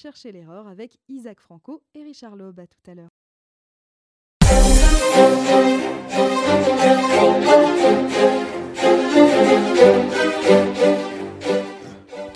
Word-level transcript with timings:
Cherchez 0.00 0.30
l'erreur 0.30 0.68
avec 0.68 0.96
Isaac 1.08 1.40
Franco 1.40 1.82
et 1.92 2.04
Richard 2.04 2.36
Loeb. 2.36 2.60
À 2.60 2.68
tout 2.68 2.78
à 2.86 2.94
l'heure. 2.94 3.10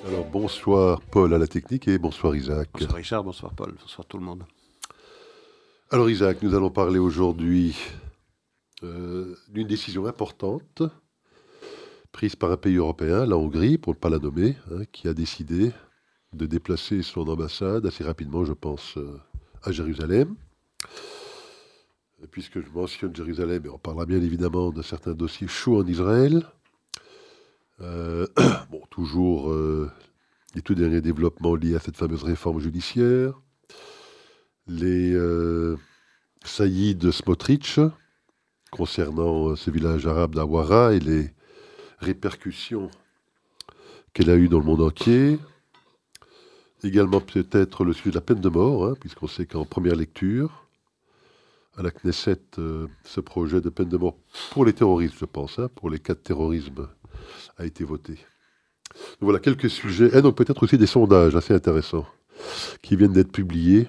Alors 0.05 0.25
bonsoir 0.33 1.01
Paul 1.03 1.33
à 1.33 1.39
la 1.39 1.47
technique 1.47 1.87
et 1.87 1.99
bonsoir 1.99 2.35
Isaac. 2.35 2.69
Bonsoir 2.73 2.97
Richard, 2.97 3.23
bonsoir 3.23 3.55
Paul, 3.55 3.77
bonsoir 3.81 4.09
tout 4.09 4.19
le 4.19 4.25
monde. 4.25 4.43
Alors 5.91 6.11
Isaac, 6.11 6.43
nous 6.43 6.57
allons 6.57 6.71
parler 6.71 6.99
aujourd'hui 6.99 7.79
euh, 8.83 9.37
d'une 9.51 9.69
décision 9.69 10.07
importante 10.07 10.83
prise 12.11 12.35
par 12.35 12.51
un 12.51 12.57
pays 12.57 12.77
européen, 12.77 13.25
la 13.25 13.37
Hongrie, 13.37 13.79
pour 13.79 13.95
ne 13.95 13.99
pas 13.99 14.11
la 14.11 14.19
nommer, 14.19 14.57
hein, 14.71 14.83
qui 14.91 15.07
a 15.07 15.15
décidé 15.15 15.73
de 16.33 16.47
déplacer 16.47 17.03
son 17.03 17.29
ambassade 17.29 17.87
assez 17.87 18.05
rapidement, 18.05 18.45
je 18.45 18.53
pense, 18.53 18.97
euh, 18.97 19.21
à 19.63 19.73
Jérusalem. 19.73 20.35
puisque 22.31 22.61
je 22.61 22.71
mentionne 22.71 23.15
Jérusalem, 23.15 23.67
et 23.67 23.69
on 23.69 23.79
parlera 23.79 24.07
bien 24.07 24.23
évidemment 24.23 24.71
de 24.71 24.81
certains 24.81 25.13
dossiers 25.13 25.49
chauds 25.49 25.83
en 25.83 25.87
Israël. 25.87 26.47
Euh, 27.81 28.27
bon, 28.71 28.81
toujours 28.91 29.51
euh, 29.51 29.91
les 30.55 30.63
tout 30.63 30.75
derniers 30.75 31.01
développements 31.01 31.57
liés 31.57 31.75
à 31.75 31.81
cette 31.81 31.97
fameuse 31.97 32.23
réforme 32.23 32.61
judiciaire. 32.61 33.41
Les 34.69 35.19
saillies 36.45 36.97
Smotrich 37.11 37.81
concernant 38.71 39.57
ce 39.57 39.71
village 39.73 40.07
arabe 40.07 40.37
d'Awara 40.37 40.95
et 40.95 41.01
les 41.01 41.31
répercussions 41.99 42.89
qu'elle 44.13 44.31
a 44.31 44.37
eues 44.37 44.49
dans 44.49 44.61
le 44.61 44.65
monde 44.65 44.83
entier. 44.83 45.39
Également 46.85 47.21
peut-être 47.21 47.85
le 47.85 47.93
sujet 47.93 48.11
de 48.11 48.15
la 48.17 48.21
peine 48.21 48.41
de 48.41 48.49
mort, 48.49 48.87
hein, 48.87 48.95
puisqu'on 48.99 49.29
sait 49.29 49.47
qu'en 49.47 49.65
première 49.65 49.95
lecture, 49.95 50.67
à 51.77 51.83
la 51.83 51.91
Knesset, 51.91 52.41
euh, 52.59 52.87
ce 53.05 53.21
projet 53.21 53.61
de 53.61 53.71
peine 53.71 53.89
de 53.89 53.97
mort 53.97 54.17
pour 54.51 54.65
les 54.65 54.73
terroristes, 54.73 55.15
je 55.19 55.25
pense, 55.25 55.59
hein, 55.59 55.69
pour 55.75 55.91
les 55.91 55.99
cas 55.99 56.15
de 56.15 56.19
terrorisme, 56.19 56.89
a 57.57 57.65
été 57.65 57.85
voté. 57.85 58.19
voilà 59.21 59.39
quelques 59.39 59.71
sujets, 59.71 60.11
et 60.17 60.23
donc 60.23 60.37
peut-être 60.37 60.63
aussi 60.63 60.77
des 60.77 60.87
sondages 60.87 61.37
assez 61.37 61.55
intéressants 61.55 62.07
qui 62.83 62.97
viennent 62.97 63.13
d'être 63.13 63.33
publiés 63.33 63.89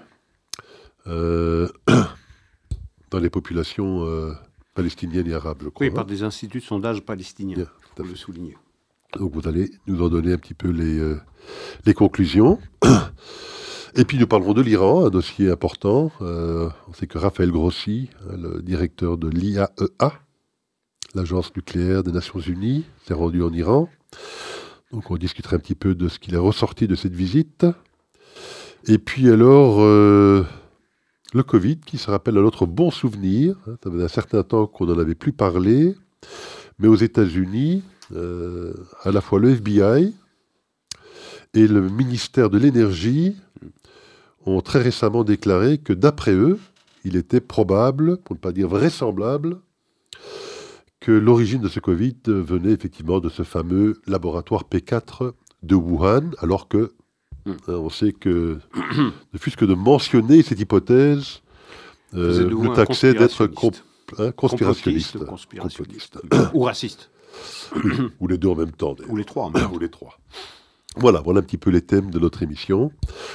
euh, 1.08 1.68
dans 3.10 3.20
les 3.20 3.30
populations 3.30 4.06
euh, 4.06 4.34
palestiniennes 4.76 5.28
et 5.28 5.34
arabes, 5.34 5.62
je 5.64 5.70
crois. 5.70 5.86
Oui, 5.86 5.92
par 5.92 6.04
hein. 6.04 6.08
des 6.08 6.24
instituts 6.24 6.60
de 6.60 6.64
sondage 6.64 7.02
palestiniens, 7.02 7.66
pour 7.96 8.06
le 8.06 8.16
souligner. 8.16 8.56
Donc 9.18 9.34
vous 9.34 9.48
allez 9.48 9.72
nous 9.88 10.02
en 10.02 10.10
donner 10.10 10.34
un 10.34 10.38
petit 10.38 10.54
peu 10.54 10.70
les, 10.70 11.00
euh, 11.00 11.20
conclusions. 11.96 12.60
Et 13.96 14.06
puis 14.06 14.18
nous 14.18 14.26
parlerons 14.26 14.54
de 14.54 14.62
l'Iran, 14.62 15.06
un 15.06 15.10
dossier 15.10 15.52
important. 15.52 16.12
Euh, 16.22 16.70
on 16.88 16.94
sait 16.94 17.06
que 17.06 17.20
Raphaël 17.20 17.52
Grossi, 17.52 18.10
hein, 18.28 18.38
le 18.38 18.62
directeur 18.62 19.18
de 19.18 19.30
l'IAEA, 19.30 20.14
l'agence 21.14 21.56
nucléaire 21.56 22.04
des 22.04 22.12
Nations 22.12 22.40
Unies, 22.40 22.86
s'est 23.06 23.14
rendu 23.14 23.44
en 23.44 23.54
Iran. 23.54 23.88
Donc 24.92 25.12
on 25.12 25.18
discutera 25.18 25.58
un 25.58 25.60
petit 25.60 25.76
peu 25.76 25.94
de 25.94 26.08
ce 26.08 26.18
qu'il 26.18 26.34
est 26.34 26.40
ressorti 26.40 26.88
de 26.88 26.96
cette 26.96 27.14
visite. 27.14 27.68
Et 28.88 28.98
puis 28.98 29.30
alors, 29.30 29.78
euh, 29.82 30.44
le 31.34 31.44
Covid, 31.44 31.78
qui 31.78 31.98
se 31.98 32.10
rappelle 32.10 32.38
à 32.38 32.42
notre 32.42 32.66
bon 32.66 32.90
souvenir. 32.90 33.56
Ça 33.84 33.92
faisait 33.92 34.04
un 34.04 34.08
certain 34.08 34.44
temps 34.44 34.66
qu'on 34.66 34.88
n'en 34.88 34.98
avait 34.98 35.16
plus 35.16 35.34
parlé. 35.34 35.96
Mais 36.80 36.88
aux 36.88 36.96
États-Unis, 36.96 37.84
euh, 38.12 38.74
à 39.04 39.12
la 39.12 39.22
fois 39.22 39.40
le 39.40 39.52
FBI 39.52 40.14
et 41.54 41.68
le 41.68 41.82
ministère 41.90 42.50
de 42.50 42.58
l'Énergie 42.58 43.36
ont 44.46 44.62
très 44.62 44.82
récemment 44.82 45.24
déclaré 45.24 45.78
que 45.78 45.94
d'après 45.94 46.34
eux, 46.34 46.60
il 47.06 47.16
était 47.16 47.42
probable, 47.42 48.18
pour 48.18 48.36
ne 48.36 48.40
pas 48.40 48.52
dire 48.52 48.68
vraisemblable, 48.68 49.60
que 51.00 51.12
l'origine 51.12 51.62
de 51.62 51.68
ce 51.68 51.80
Covid 51.80 52.16
venait 52.26 52.72
effectivement 52.72 53.20
de 53.20 53.30
ce 53.30 53.44
fameux 53.44 54.02
laboratoire 54.08 54.64
P4 54.70 55.34
de 55.62 55.76
Wuhan, 55.76 56.32
alors 56.40 56.68
que 56.68 56.94
hmm. 57.46 57.52
hein, 57.52 57.74
on 57.74 57.90
sait 57.90 58.14
que, 58.14 58.60
ne 59.34 59.38
fût-ce 59.38 59.58
que 59.58 59.66
de 59.66 59.74
mentionner 59.76 60.42
cette 60.44 60.60
hypothèse, 60.60 61.42
euh, 62.16 62.50
nous 62.50 62.74
taxait 62.74 63.14
d'être 63.14 63.50
hein, 64.18 64.32
conspirationniste, 64.32 65.18
ou 66.54 66.62
raciste. 66.62 67.10
ou 68.20 68.28
les 68.28 68.38
deux 68.38 68.50
en 68.50 68.56
même 68.56 68.72
temps. 68.72 68.96
Ou 69.08 69.16
les 69.16 69.26
trois. 69.26 69.52
Ou 69.74 69.80
les 69.80 69.90
trois. 69.90 70.18
Voilà, 70.96 71.22
voilà 71.22 71.40
un 71.40 71.44
petit 71.44 71.58
peu 71.58 71.72
les 71.72 71.82
thèmes 71.82 72.12
de 72.12 72.20
notre 72.20 72.44
émission. 72.44 72.92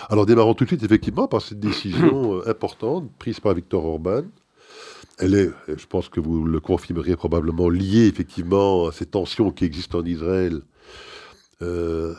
Alors 0.08 0.26
démarrons 0.26 0.54
tout 0.54 0.64
de 0.64 0.68
suite 0.68 0.84
effectivement 0.84 1.26
par 1.26 1.42
cette 1.42 1.58
décision 1.58 2.34
euh, 2.38 2.48
importante 2.48 3.10
prise 3.18 3.40
par 3.40 3.54
Victor 3.54 3.84
Orban. 3.84 4.22
Elle 5.18 5.34
est, 5.34 5.50
je 5.66 5.86
pense 5.86 6.08
que 6.08 6.20
vous 6.20 6.44
le 6.44 6.60
confirmerez 6.60 7.16
probablement, 7.16 7.68
liée 7.68 8.06
effectivement 8.06 8.86
à 8.86 8.92
ces 8.92 9.06
tensions 9.06 9.50
qui 9.50 9.64
existent 9.64 9.98
en 9.98 10.04
Israël 10.04 10.62
euh, 11.60 12.14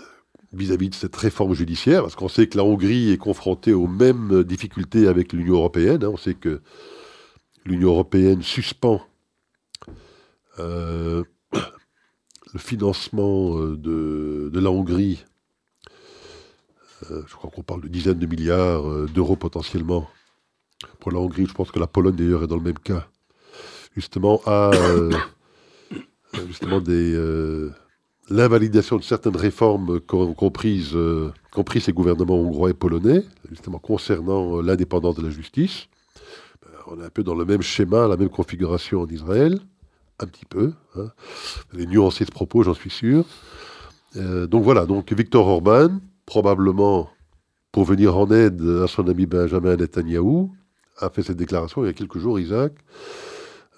vis-à-vis 0.51 0.89
de 0.89 0.95
cette 0.95 1.15
réforme 1.15 1.53
judiciaire, 1.53 2.01
parce 2.01 2.15
qu'on 2.15 2.27
sait 2.27 2.47
que 2.47 2.57
la 2.57 2.65
Hongrie 2.65 3.11
est 3.11 3.17
confrontée 3.17 3.71
aux 3.71 3.87
mêmes 3.87 4.43
difficultés 4.43 5.07
avec 5.07 5.31
l'Union 5.31 5.55
européenne. 5.55 6.03
Hein. 6.03 6.09
On 6.11 6.17
sait 6.17 6.33
que 6.33 6.61
l'Union 7.65 7.91
européenne 7.91 8.41
suspend 8.41 9.01
euh, 10.59 11.23
le 12.53 12.59
financement 12.59 13.57
euh, 13.59 13.77
de, 13.77 14.59
la 14.59 14.71
Hongrie, 14.71 15.23
euh, 17.11 17.21
je 17.27 17.35
crois 17.35 17.49
qu'on 17.49 17.63
parle 17.63 17.81
de 17.81 17.87
dizaines 17.87 18.19
de 18.19 18.25
milliards 18.25 18.89
euh, 18.89 19.07
d'euros 19.13 19.35
potentiellement. 19.35 20.09
Pour 20.99 21.11
la 21.11 21.19
Hongrie, 21.19 21.45
je 21.45 21.53
pense 21.53 21.71
que 21.71 21.79
la 21.79 21.87
Pologne 21.87 22.15
d'ailleurs 22.15 22.43
est 22.43 22.47
dans 22.47 22.55
le 22.55 22.63
même 22.63 22.79
cas, 22.79 23.07
justement 23.95 24.41
à 24.45 24.71
l'invalidation 28.29 28.97
de 28.97 29.03
certaines 29.03 29.35
réformes 29.35 29.99
qu'ont 29.99 30.33
comprises, 30.33 30.97
compris 31.51 31.81
ces 31.81 31.91
gouvernements 31.91 32.39
hongrois 32.39 32.69
et 32.69 32.73
polonais, 32.73 33.25
justement 33.49 33.79
concernant 33.79 34.61
l'indépendance 34.61 35.15
de 35.15 35.23
la 35.23 35.31
justice. 35.31 35.87
Ben, 36.61 36.71
on 36.87 37.01
est 37.01 37.05
un 37.05 37.09
peu 37.09 37.23
dans 37.23 37.35
le 37.35 37.43
même 37.43 37.61
schéma, 37.61 38.07
la 38.07 38.15
même 38.15 38.29
configuration 38.29 39.01
en 39.01 39.07
Israël 39.07 39.59
un 40.19 40.27
petit 40.27 40.45
peu. 40.45 40.73
Hein. 40.95 41.09
Les 41.73 41.85
nuancer 41.85 42.25
ce 42.25 42.31
propos, 42.31 42.63
j'en 42.63 42.73
suis 42.73 42.89
sûr. 42.89 43.25
Euh, 44.15 44.47
donc 44.47 44.63
voilà, 44.63 44.85
donc 44.85 45.11
Victor 45.13 45.47
Orban, 45.47 45.99
probablement 46.25 47.09
pour 47.71 47.83
venir 47.83 48.17
en 48.17 48.29
aide 48.31 48.61
à 48.83 48.87
son 48.87 49.07
ami 49.07 49.25
Benjamin 49.25 49.75
Netanyahou, 49.75 50.51
a 50.97 51.09
fait 51.09 51.23
cette 51.23 51.37
déclaration 51.37 51.83
il 51.83 51.87
y 51.87 51.89
a 51.89 51.93
quelques 51.93 52.17
jours, 52.17 52.39
Isaac, 52.39 52.73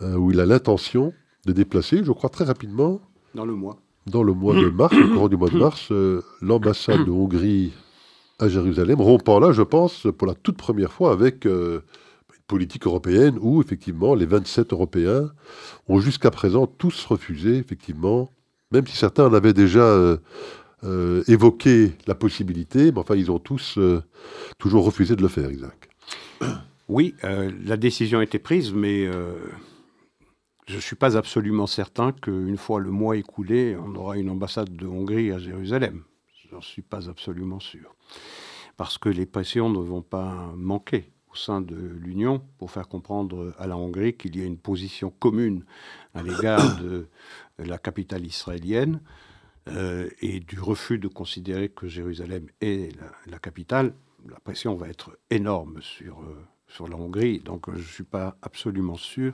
euh, 0.01 0.15
où 0.15 0.31
il 0.31 0.39
a 0.39 0.45
l'intention 0.45 1.13
de 1.45 1.51
déplacer, 1.51 2.03
je 2.03 2.11
crois 2.11 2.29
très 2.29 2.45
rapidement, 2.45 3.01
dans 3.35 3.45
le 3.45 3.53
mois, 3.53 3.77
dans 4.07 4.23
le 4.23 4.33
mois 4.33 4.55
de 4.55 4.69
mars, 4.69 4.95
au 4.95 5.13
courant 5.13 5.27
du 5.27 5.37
mois 5.37 5.49
de 5.49 5.57
mars, 5.57 5.89
euh, 5.91 6.21
l'ambassade 6.41 7.05
de 7.05 7.11
Hongrie 7.11 7.73
à 8.39 8.47
Jérusalem, 8.47 9.01
rompant 9.01 9.39
là, 9.39 9.51
je 9.51 9.61
pense, 9.61 10.07
pour 10.17 10.27
la 10.27 10.33
toute 10.33 10.57
première 10.57 10.91
fois 10.91 11.11
avec 11.11 11.45
politique 12.51 12.85
européenne 12.85 13.37
où, 13.39 13.61
effectivement, 13.61 14.13
les 14.13 14.25
27 14.25 14.73
Européens 14.73 15.31
ont 15.87 16.01
jusqu'à 16.01 16.31
présent 16.31 16.67
tous 16.67 17.05
refusé, 17.05 17.55
effectivement, 17.55 18.29
même 18.71 18.85
si 18.85 18.97
certains 18.97 19.25
en 19.25 19.33
avaient 19.33 19.53
déjà 19.53 19.85
euh, 19.85 20.17
euh, 20.83 21.23
évoqué 21.29 21.93
la 22.07 22.13
possibilité, 22.13 22.91
mais 22.91 22.99
enfin, 22.99 23.15
ils 23.15 23.31
ont 23.31 23.39
tous 23.39 23.77
euh, 23.77 24.03
toujours 24.57 24.83
refusé 24.83 25.15
de 25.15 25.21
le 25.21 25.29
faire, 25.29 25.49
Isaac. 25.49 25.89
Oui, 26.89 27.15
la 27.23 27.77
décision 27.77 28.19
a 28.19 28.23
été 28.23 28.37
prise, 28.37 28.73
mais 28.73 29.05
je 30.67 30.75
ne 30.75 30.81
suis 30.81 30.97
pas 30.97 31.15
absolument 31.15 31.65
certain 31.65 32.11
qu'une 32.11 32.57
fois 32.57 32.81
le 32.81 32.91
mois 32.91 33.15
écoulé, 33.15 33.77
on 33.77 33.95
aura 33.95 34.17
une 34.17 34.29
ambassade 34.29 34.75
de 34.75 34.85
Hongrie 34.85 35.31
à 35.31 35.39
Jérusalem. 35.39 36.03
Je 36.43 36.53
n'en 36.53 36.59
suis 36.59 36.81
pas 36.81 37.07
absolument 37.07 37.61
sûr. 37.61 37.95
Parce 38.75 38.97
que 38.97 39.07
les 39.07 39.25
pressions 39.25 39.69
ne 39.69 39.79
vont 39.79 40.01
pas 40.01 40.51
manquer 40.57 41.13
au 41.31 41.35
sein 41.35 41.61
de 41.61 41.75
l'Union 41.75 42.41
pour 42.57 42.71
faire 42.71 42.87
comprendre 42.87 43.53
à 43.57 43.67
la 43.67 43.77
Hongrie 43.77 44.13
qu'il 44.13 44.35
y 44.37 44.41
a 44.41 44.45
une 44.45 44.57
position 44.57 45.11
commune 45.11 45.63
à 46.13 46.23
l'égard 46.23 46.77
de 46.81 47.07
la 47.59 47.77
capitale 47.77 48.25
israélienne 48.25 48.99
euh, 49.69 50.09
et 50.21 50.39
du 50.39 50.59
refus 50.59 50.97
de 50.97 51.07
considérer 51.07 51.69
que 51.69 51.87
Jérusalem 51.87 52.47
est 52.61 52.91
la, 53.27 53.39
capitale. 53.39 53.93
La 54.27 54.39
pression 54.39 54.75
va 54.75 54.89
être 54.89 55.17
énorme 55.29 55.81
sur, 55.81 56.19
euh, 56.21 56.35
sur 56.67 56.87
la 56.87 56.95
Hongrie, 56.95 57.39
donc 57.39 57.69
je 57.71 57.77
ne 57.77 57.83
suis 57.83 58.03
pas 58.03 58.35
absolument 58.41 58.97
sûr, 58.97 59.33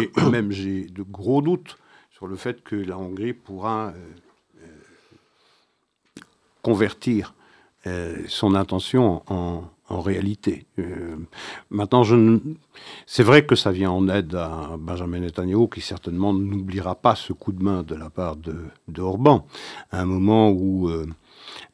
et, 0.00 0.10
même 0.30 0.50
j'ai 0.50 0.86
de 0.86 1.02
gros 1.02 1.42
doutes 1.42 1.78
sur 2.10 2.26
le 2.26 2.34
fait 2.34 2.62
que 2.62 2.74
la 2.74 2.98
Hongrie 2.98 3.32
pourra 3.32 3.92
euh, 3.94 4.64
convertir 6.62 7.34
son 8.28 8.54
intention 8.54 9.22
en, 9.26 9.64
réalité. 9.90 10.66
Euh, 10.78 11.16
maintenant, 11.70 12.02
c'est 13.06 13.22
vrai 13.22 13.46
que 13.46 13.54
ça 13.54 13.72
vient 13.72 13.90
en 13.90 14.06
aide 14.08 14.34
à 14.34 14.76
Benjamin 14.78 15.20
Netanyahu, 15.20 15.66
qui 15.68 15.80
certainement 15.80 16.34
n'oubliera 16.34 16.94
pas 16.94 17.14
ce 17.14 17.32
coup 17.32 17.52
de 17.52 17.62
main 17.62 17.82
de 17.82 17.94
la 17.94 18.10
part 18.10 18.36
de, 18.36 18.54
Orban, 19.00 19.46
à 19.90 20.02
un 20.02 20.04
moment 20.04 20.50
où 20.50 20.90
euh, 20.90 21.06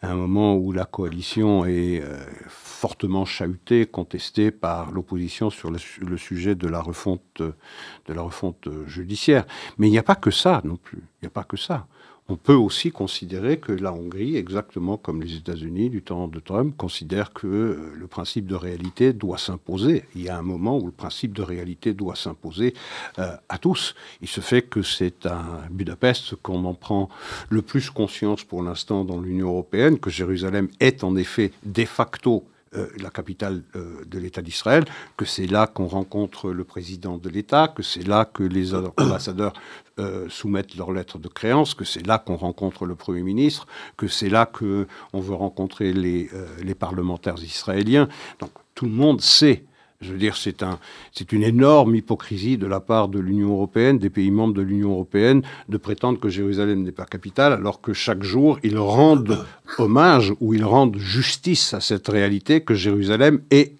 un 0.03 0.15
moment 0.15 0.55
où 0.55 0.71
la 0.71 0.85
coalition 0.85 1.67
est 1.67 2.05
fortement 2.47 3.25
chahutée, 3.25 3.87
contestée 3.87 4.53
par 4.53 4.93
l'opposition 4.93 5.51
sur 5.51 5.73
le, 5.73 6.17
sujet 6.17 6.55
de 6.55 6.69
la 6.69 6.81
refonte, 6.81 7.43
de 7.43 8.13
la 8.13 8.23
refonte 8.23 8.69
judiciaire. 8.87 9.45
Mais 9.79 9.89
il 9.89 9.91
n'y 9.91 9.99
a 9.99 10.05
pas 10.05 10.15
que 10.15 10.31
ça 10.31 10.61
non 10.63 10.77
plus. 10.77 11.03
Il 11.21 11.25
n'y 11.25 11.29
a 11.29 11.31
pas 11.31 11.45
que 11.45 11.57
ça 11.57 11.89
on 12.29 12.37
peut 12.37 12.55
aussi 12.55 12.91
considérer 12.91 13.59
que 13.59 13.73
la 13.73 13.93
Hongrie, 13.93 14.37
exactement 14.37 14.97
comme 14.97 15.23
les 15.23 15.37
États-Unis 15.37 15.91
du 15.91 16.03
temps 16.03 16.27
de 16.27 16.41
Trump, 16.41 16.75
considère 16.77 17.35
que 17.35 17.47
euh, 17.47 17.93
le 17.95 18.07
principe 18.07 18.47
de 18.47 18.55
réalité 18.55 19.13
doit 19.13 19.37
s'imposer. 19.37 20.05
Il 20.15 20.23
y 20.23 20.31
a 20.31 20.39
un 20.39 20.43
moment 20.43 20.79
où 20.79 20.87
le 20.87 20.93
principe 20.93 21.35
de 21.35 21.43
réalité 21.43 21.93
doit 21.93 22.17
s'imposer 22.17 22.73
euh, 23.19 23.37
à 23.51 23.59
tous. 23.59 23.95
Il 24.23 24.29
se 24.29 24.41
fait 24.41 24.63
que 24.63 24.83
c'est 24.83 25.27
à 25.27 25.45
Budapest 25.71 26.37
qu'on 26.37 26.65
en 26.65 26.75
prend 26.75 27.11
le 27.51 27.61
plus 27.61 27.91
conscience 27.91 28.43
pour 28.43 28.63
l'instant 28.63 29.05
dans 29.05 29.21
l'Union 29.21 29.49
européenne, 29.49 29.99
que 29.99 30.09
Jérusalem 30.11 30.69
est 30.81 31.05
en 31.05 31.17
effet 31.17 31.53
de 31.65 31.85
facto 31.85 32.45
euh, 32.77 32.89
la 33.01 33.11
capitale 33.11 33.63
euh, 33.77 34.05
de 34.07 34.19
l'État 34.19 34.43
d'Israël, 34.43 34.85
que 35.17 35.25
c'est 35.25 35.47
là 35.47 35.67
qu'on 35.67 35.87
rencontre 35.87 36.51
le 36.51 36.65
président 36.65 37.19
de 37.19 37.29
l'État, 37.29 37.69
que 37.69 37.83
c'est 37.83 38.07
là 38.07 38.25
que 38.25 38.43
les 38.43 38.75
ambassadeurs 38.97 39.53
euh, 39.99 40.29
soumettent 40.29 40.75
leurs 40.77 40.93
lettres 40.93 41.19
de 41.19 41.29
créance, 41.29 41.75
que 41.75 41.85
c'est 41.85 42.07
là 42.07 42.19
qu'on 42.19 42.37
rencontre 42.37 42.87
le 42.87 42.95
Premier 42.95 43.23
ministre, 43.23 43.67
que 43.97 44.09
c'est 44.09 44.29
là 44.29 44.47
qu'on 44.47 45.21
veut 45.21 45.35
rencontrer 45.35 45.93
les, 45.93 46.31
les 46.63 46.75
parlementaires 46.75 47.43
israéliens. 47.43 48.09
Donc 48.41 48.51
tout 48.75 48.87
le 48.87 48.93
monde 48.93 49.21
sait 49.21 49.65
je 50.05 50.13
veux 50.13 50.19
dire, 50.19 50.37
c'est 50.37 50.63
un, 50.63 50.79
c'est 51.13 51.33
une 51.33 51.43
énorme 51.43 51.95
hypocrisie 51.95 52.59
de 52.59 52.67
la 52.67 52.81
part 52.81 53.09
de 53.09 53.19
l'Union 53.19 53.51
européenne, 53.51 53.99
des 53.99 54.11
pays 54.11 54.31
membres 54.31 54.55
de 54.55 54.63
l'Union 54.63 54.93
européenne, 54.93 55.43
de 55.69 55.77
prétendre 55.77 56.21
que 56.21 56.29
Jérusalem 56.29 56.83
n'est 56.83 56.93
pas 56.93 57.07
capitale, 57.07 57.53
alors 57.53 57.81
que 57.81 57.93
chaque 57.93 58.23
jour, 58.23 58.59
ils 58.63 58.79
rendent 58.79 59.45
hommage 59.79 60.33
ou 60.41 60.55
ils 60.55 60.65
rendent 60.65 60.99
justice 60.99 61.75
à 61.75 61.81
cette 61.81 62.09
réalité 62.09 62.61
que 62.61 62.75
Jérusalem 62.75 63.41
est 63.51 63.77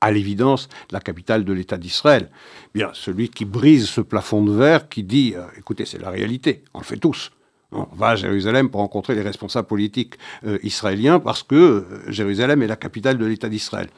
à 0.00 0.10
l'évidence 0.10 0.68
la 0.90 1.00
capitale 1.00 1.44
de 1.44 1.52
l'État 1.52 1.76
d'Israël. 1.76 2.30
Bien, 2.74 2.90
celui 2.94 3.28
qui 3.28 3.44
brise 3.44 3.86
ce 3.86 4.00
plafond 4.00 4.42
de 4.42 4.52
verre, 4.52 4.88
qui 4.88 5.02
dit, 5.02 5.34
euh, 5.36 5.42
écoutez, 5.58 5.84
c'est 5.84 6.00
la 6.00 6.10
réalité, 6.10 6.64
on 6.72 6.78
le 6.78 6.84
fait 6.84 6.96
tous. 6.96 7.30
On 7.72 7.86
va 7.94 8.08
à 8.08 8.16
Jérusalem 8.16 8.68
pour 8.68 8.80
rencontrer 8.80 9.14
les 9.14 9.22
responsables 9.22 9.68
politiques 9.68 10.14
euh, 10.44 10.58
israéliens 10.64 11.20
parce 11.20 11.44
que 11.44 11.54
euh, 11.54 11.84
Jérusalem 12.08 12.62
est 12.62 12.66
la 12.66 12.76
capitale 12.76 13.16
de 13.16 13.24
l'État 13.24 13.48
d'Israël. 13.48 13.88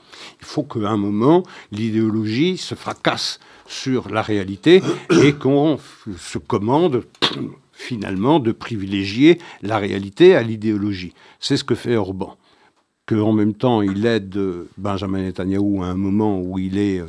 Il 0.41 0.47
faut 0.47 0.63
qu'à 0.63 0.91
un 0.91 0.99
moment, 0.99 1.43
l'idéologie 1.71 2.59
se 2.59 2.75
fracasse 2.75 3.41
sur 3.67 4.11
la 4.11 4.21
réalité 4.21 4.83
et 5.23 5.33
qu'on 5.33 5.79
se 6.19 6.37
commande 6.39 7.05
finalement 7.73 8.41
de 8.41 8.53
privilégier 8.53 9.39
la 9.63 9.79
réalité 9.79 10.37
à 10.37 10.43
l'idéologie. 10.43 11.15
C'est 11.41 11.57
ce 11.57 11.65
que 11.65 11.75
fait 11.75 11.97
Orban. 11.97 12.37
Qu'en 13.07 13.33
même 13.33 13.55
temps, 13.55 13.83
il 13.83 14.07
aide 14.07 14.39
Benjamin 14.77 15.23
Netanyahu 15.23 15.83
à 15.83 15.87
un 15.87 15.95
moment 15.95 16.41
où 16.41 16.59
il 16.59 16.79
est, 16.79 17.01
euh, 17.01 17.07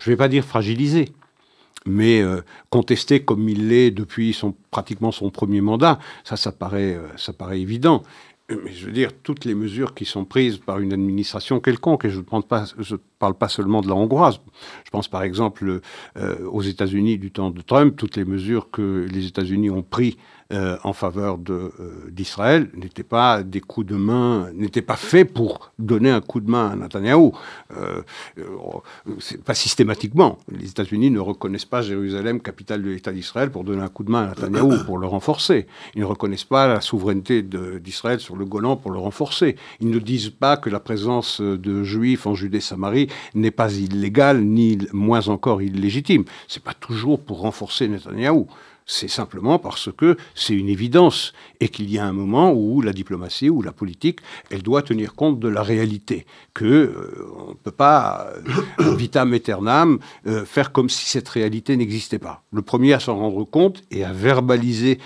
je 0.00 0.10
ne 0.10 0.12
vais 0.12 0.18
pas 0.18 0.28
dire 0.28 0.44
fragilisé, 0.44 1.08
mais 1.86 2.20
euh, 2.20 2.42
contesté 2.70 3.20
comme 3.20 3.48
il 3.48 3.68
l'est 3.68 3.90
depuis 3.90 4.32
son, 4.32 4.54
pratiquement 4.70 5.12
son 5.12 5.30
premier 5.30 5.60
mandat, 5.60 5.98
ça, 6.24 6.36
ça 6.36 6.52
paraît, 6.52 6.94
euh, 6.94 7.08
ça 7.16 7.32
paraît 7.32 7.60
évident. 7.60 8.02
Mais 8.50 8.72
je 8.72 8.86
veux 8.86 8.92
dire, 8.92 9.10
toutes 9.22 9.44
les 9.44 9.54
mesures 9.54 9.94
qui 9.94 10.04
sont 10.04 10.24
prises 10.24 10.58
par 10.58 10.78
une 10.80 10.92
administration 10.92 11.60
quelconque, 11.60 12.04
et 12.04 12.10
je 12.10 12.18
ne 12.18 12.98
parle 13.18 13.34
pas 13.34 13.48
seulement 13.48 13.80
de 13.80 13.88
la 13.88 13.94
hongroise, 13.94 14.40
je 14.84 14.90
pense 14.90 15.08
par 15.08 15.22
exemple 15.22 15.80
euh, 16.16 16.46
aux 16.46 16.62
États-Unis 16.62 17.18
du 17.18 17.30
temps 17.30 17.50
de 17.50 17.62
Trump, 17.62 17.96
toutes 17.96 18.16
les 18.16 18.24
mesures 18.24 18.70
que 18.70 19.06
les 19.10 19.26
États-Unis 19.26 19.70
ont 19.70 19.82
prises 19.82 20.16
euh, 20.52 20.76
en 20.84 20.92
faveur 20.92 21.38
euh, 21.48 21.70
d'Israël 22.10 22.68
n'étaient 22.74 23.02
pas 23.02 23.42
des 23.42 23.60
coups 23.60 23.86
de 23.86 23.96
main, 23.96 24.50
n'étaient 24.52 24.82
pas 24.82 24.96
faits 24.96 25.32
pour 25.32 25.72
donner 25.78 26.10
un 26.10 26.20
coup 26.20 26.40
de 26.40 26.50
main 26.50 26.70
à 26.70 26.76
Netanyahou. 26.76 27.32
Euh, 27.74 28.02
pas 29.44 29.54
systématiquement. 29.54 30.38
Les 30.50 30.68
États-Unis 30.68 31.10
ne 31.10 31.20
reconnaissent 31.20 31.64
pas 31.64 31.80
Jérusalem, 31.80 32.40
capitale 32.40 32.82
de 32.82 32.90
l'État 32.90 33.12
d'Israël, 33.12 33.50
pour 33.50 33.64
donner 33.64 33.82
un 33.82 33.88
coup 33.88 34.04
de 34.04 34.10
main 34.10 34.24
à 34.24 34.28
Netanyahou, 34.28 34.84
pour 34.84 34.98
le 34.98 35.06
renforcer. 35.06 35.66
Ils 35.94 36.00
ne 36.00 36.06
reconnaissent 36.06 36.44
pas 36.44 36.66
la 36.66 36.80
souveraineté 36.82 37.42
d'Israël 37.42 38.20
sur 38.20 38.36
le 38.36 38.44
Golan 38.44 38.76
pour 38.76 38.90
le 38.90 38.98
renforcer. 38.98 39.56
Ils 39.80 39.88
ne 39.90 39.98
disent 39.98 40.30
pas 40.30 40.58
que 40.58 40.68
la 40.68 40.80
présence 40.80 41.40
de 41.40 41.82
Juifs 41.82 42.26
en 42.26 42.34
Judée-Samarie 42.34 43.08
n'est 43.34 43.50
pas 43.50 43.72
illégale, 43.72 44.42
ni 44.42 44.78
moins 44.92 45.28
encore 45.28 45.62
illégitime. 45.62 46.24
C'est 46.46 46.62
pas 46.62 46.74
toujours 46.74 47.20
pour 47.20 47.40
renforcer 47.40 47.88
Netanyahou. 47.88 48.48
C'est 48.94 49.08
simplement 49.08 49.58
parce 49.58 49.90
que 49.90 50.18
c'est 50.34 50.52
une 50.52 50.68
évidence 50.68 51.32
et 51.60 51.70
qu'il 51.70 51.90
y 51.90 51.98
a 51.98 52.04
un 52.04 52.12
moment 52.12 52.52
où 52.52 52.82
la 52.82 52.92
diplomatie 52.92 53.48
ou 53.48 53.62
la 53.62 53.72
politique, 53.72 54.20
elle 54.50 54.62
doit 54.62 54.82
tenir 54.82 55.14
compte 55.14 55.40
de 55.40 55.48
la 55.48 55.62
réalité, 55.62 56.26
que 56.52 56.64
euh, 56.66 57.26
on 57.38 57.48
ne 57.52 57.54
peut 57.54 57.70
pas 57.70 58.28
euh, 58.80 58.94
vitam 58.94 59.32
aeternam 59.32 59.98
euh, 60.26 60.44
faire 60.44 60.72
comme 60.72 60.90
si 60.90 61.06
cette 61.06 61.30
réalité 61.30 61.74
n'existait 61.78 62.18
pas. 62.18 62.42
Le 62.52 62.60
premier 62.60 62.92
à 62.92 63.00
s'en 63.00 63.16
rendre 63.16 63.44
compte 63.44 63.82
et 63.90 64.04
à 64.04 64.12
verbaliser 64.12 64.98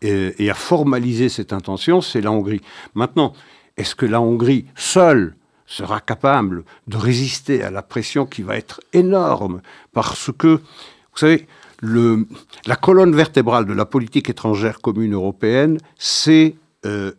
et 0.00 0.50
à 0.50 0.54
formaliser 0.54 1.28
cette 1.28 1.52
intention, 1.52 2.00
c'est 2.00 2.20
la 2.20 2.30
Hongrie. 2.30 2.60
Maintenant, 2.94 3.32
est-ce 3.76 3.94
que 3.94 4.06
la 4.06 4.20
Hongrie 4.20 4.66
seule 4.74 5.36
sera 5.66 6.00
capable 6.00 6.64
de 6.88 6.96
résister 6.96 7.62
à 7.62 7.70
la 7.70 7.82
pression 7.82 8.26
qui 8.26 8.42
va 8.42 8.56
être 8.56 8.80
énorme? 8.92 9.62
Parce 9.92 10.30
que, 10.36 10.56
vous 10.56 11.18
savez, 11.18 11.46
la 11.84 12.76
colonne 12.76 13.14
vertébrale 13.14 13.66
de 13.66 13.72
la 13.72 13.84
politique 13.84 14.30
étrangère 14.30 14.80
commune 14.80 15.14
européenne, 15.14 15.78
c'est 15.96 16.56
euh, 16.86 17.12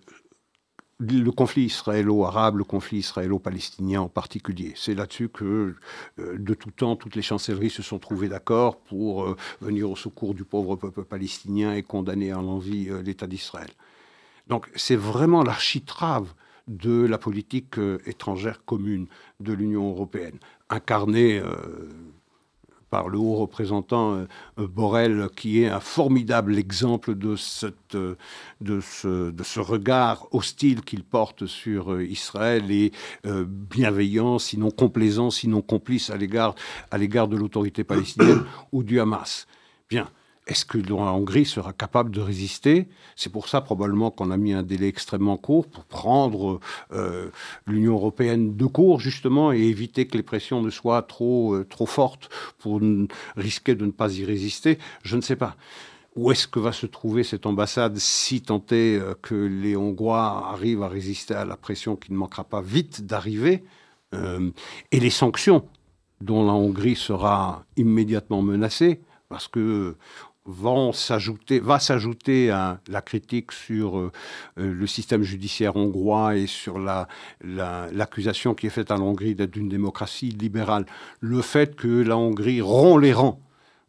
le 1.00 1.29
conflit 1.29 1.63
israélo-arabe, 1.65 2.57
le 2.57 2.63
conflit 2.63 3.00
israélo-palestinien 3.00 4.01
en 4.01 4.07
particulier. 4.07 4.73
C'est 4.75 4.95
là-dessus 4.95 5.29
que, 5.29 5.75
euh, 6.19 6.38
de 6.38 6.53
tout 6.53 6.71
temps, 6.71 6.95
toutes 6.95 7.15
les 7.15 7.21
chancelleries 7.21 7.69
se 7.69 7.83
sont 7.83 8.00
trouvées 8.00 8.29
d'accord 8.29 8.77
pour 8.77 9.23
euh, 9.23 9.35
venir 9.62 9.89
au 9.89 9.95
secours 9.95 10.33
du 10.33 10.45
pauvre 10.45 10.75
peuple 10.75 11.03
palestinien 11.03 11.73
et 11.73 11.83
condamner 11.83 12.31
à 12.31 12.35
l'envie 12.35 12.89
l'État 13.03 13.27
d'Israël. 13.27 13.69
Donc 14.47 14.69
c'est 14.75 14.95
vraiment 14.95 15.44
l'architrave 15.44 16.33
de 16.67 17.06
la 17.06 17.19
politique 17.19 17.75
étrangère 18.07 18.65
commune 18.65 19.07
de 19.39 19.53
l'Union 19.53 19.89
européenne, 19.89 20.39
incarnée 20.69 21.41
par 22.95 23.09
le 23.09 23.18
haut 23.18 23.36
représentant 23.36 24.13
euh, 24.13 24.25
euh, 24.57 24.68
Borrell, 24.68 25.27
qui 25.36 25.62
est 25.62 25.68
un 25.68 25.81
formidable 25.81 26.57
exemple 26.57 27.13
de, 27.13 27.36
euh, 27.94 28.15
de, 28.62 28.80
ce, 28.80 29.59
regard 29.59 30.30
hostile 30.31 30.81
qu'il 30.81 31.03
porte 31.03 31.45
sur 31.45 32.01
Israël 32.01 32.71
et 32.71 32.94
bienveillant, 33.25 34.39
sinon 34.39 34.71
complaisant, 34.71 35.30
sinon 35.30 35.62
complice 35.62 36.09
à 36.09 36.15
l'égard 36.15 36.55
de 37.27 37.36
l'autorité 37.36 37.84
palestinienne 37.84 38.46
ou 38.72 38.81
du 38.81 39.01
Hamas. 39.01 39.46
Bien. 39.89 40.08
Est-ce 40.47 40.63
que 40.63 40.77
la 40.77 40.93
Hongrie 40.93 41.45
sera 41.45 41.73
capable 41.73 42.11
de 42.11 42.21
résister? 42.21 42.87
C'est 43.15 43.31
pour 43.31 43.47
ça 43.47 43.61
probablement 43.61 44.11
qu'on 44.11 44.29
a 44.29 44.37
mis 44.37 44.53
un 44.53 44.61
délai 44.61 44.87
extrêmement 44.87 45.37
court 45.37 45.65
pour 45.65 45.85
prendre 45.85 46.59
euh, 46.93 47.31
l'Union 47.65 47.93
européenne 47.93 48.55
de 48.55 48.65
court 48.67 48.99
justement 48.99 49.51
et 49.51 49.61
éviter 49.61 50.05
que 50.05 50.15
les 50.15 50.23
pressions 50.23 50.61
ne 50.61 50.69
soient 50.69 51.01
trop, 51.01 51.55
euh, 51.55 51.65
trop 51.67 51.87
fortes 51.87 52.29
pour 52.59 52.79
risquer 53.35 53.73
de 53.73 53.87
ne 53.87 53.91
pas 53.91 54.13
y 54.13 54.23
résister. 54.23 54.77
Je 55.01 55.15
ne 55.15 55.21
sais 55.21 55.35
pas. 55.35 55.55
Où 56.15 56.31
est-ce 56.31 56.47
que 56.47 56.59
va 56.59 56.71
se 56.71 56.85
trouver 56.85 57.23
cette 57.23 57.47
ambassade 57.47 57.97
si 57.97 58.43
est 58.47 58.73
euh, 58.73 59.15
que 59.23 59.33
les 59.33 59.75
Hongrois 59.75 60.51
arrivent 60.51 60.83
à 60.83 60.87
résister 60.87 61.33
à 61.33 61.45
la 61.45 61.57
pression 61.57 61.95
qui 61.95 62.11
ne 62.13 62.17
manquera 62.17 62.43
pas 62.43 62.61
vite 62.61 63.05
d'arriver 63.07 63.63
Et 64.13 64.99
les 64.99 65.09
sanctions 65.09 65.67
dont 66.21 66.45
la 66.45 66.53
Hongrie 66.53 66.95
sera 66.95 67.65
immédiatement 67.75 68.43
menacée? 68.43 69.01
Parce 69.27 69.47
que 69.47 69.95
va 70.45 70.91
s'ajouter 71.79 72.49
à 72.51 72.79
la 72.87 73.01
critique 73.01 73.51
sur 73.51 73.97
euh, 73.97 74.11
euh, 74.59 74.73
le 74.73 74.87
système 74.87 75.23
judiciaire 75.23 75.75
hongrois 75.75 76.35
et 76.35 76.47
sur 76.47 76.77
la, 76.77 77.07
l'accusation 77.41 78.53
qui 78.53 78.67
est 78.67 78.71
faite 78.71 78.91
à 78.91 78.95
la 78.95 79.01
Hongrie 79.01 79.35
d'être 79.35 79.55
une 79.55 79.69
démocratie 79.69 80.29
libérale. 80.29 80.85
Le 81.19 81.41
fait 81.41 81.75
que 81.75 81.87
la 81.87 82.17
Hongrie 82.17 82.61
rompt 82.61 83.01
les 83.01 83.13
rangs 83.13 83.39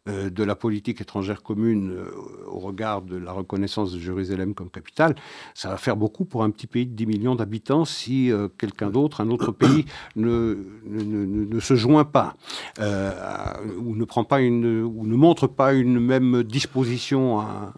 de 0.07 0.43
la 0.43 0.55
politique 0.55 1.01
étrangère 1.01 1.43
commune 1.43 1.91
euh, 1.91 2.11
au 2.47 2.59
regard 2.59 3.01
de 3.01 3.17
la 3.17 3.31
reconnaissance 3.31 3.91
de 3.91 3.99
Jérusalem 3.99 4.53
comme 4.53 4.69
capitale, 4.69 5.15
ça 5.53 5.69
va 5.69 5.77
faire 5.77 5.97
beaucoup 5.97 6.25
pour 6.25 6.43
un 6.43 6.49
petit 6.49 6.67
pays 6.67 6.85
de 6.85 6.93
10 6.93 7.05
millions 7.05 7.35
d'habitants 7.35 7.85
si 7.85 8.31
euh, 8.31 8.47
quelqu'un 8.57 8.89
d'autre, 8.89 9.21
un 9.21 9.29
autre 9.29 9.51
pays, 9.51 9.85
ne, 10.15 10.57
ne, 10.85 11.59
se 11.59 11.75
joint 11.75 12.05
pas 12.05 12.35
ou 12.79 13.95
ne 13.95 14.05
prend 14.05 14.23
pas 14.23 14.41
une 14.41 14.83
ou 14.83 15.05
ne 15.05 15.15
montre 15.15 15.47
pas 15.47 15.73
une 15.73 15.99
même 15.99 16.43
disposition 16.43 17.39
à, 17.39 17.73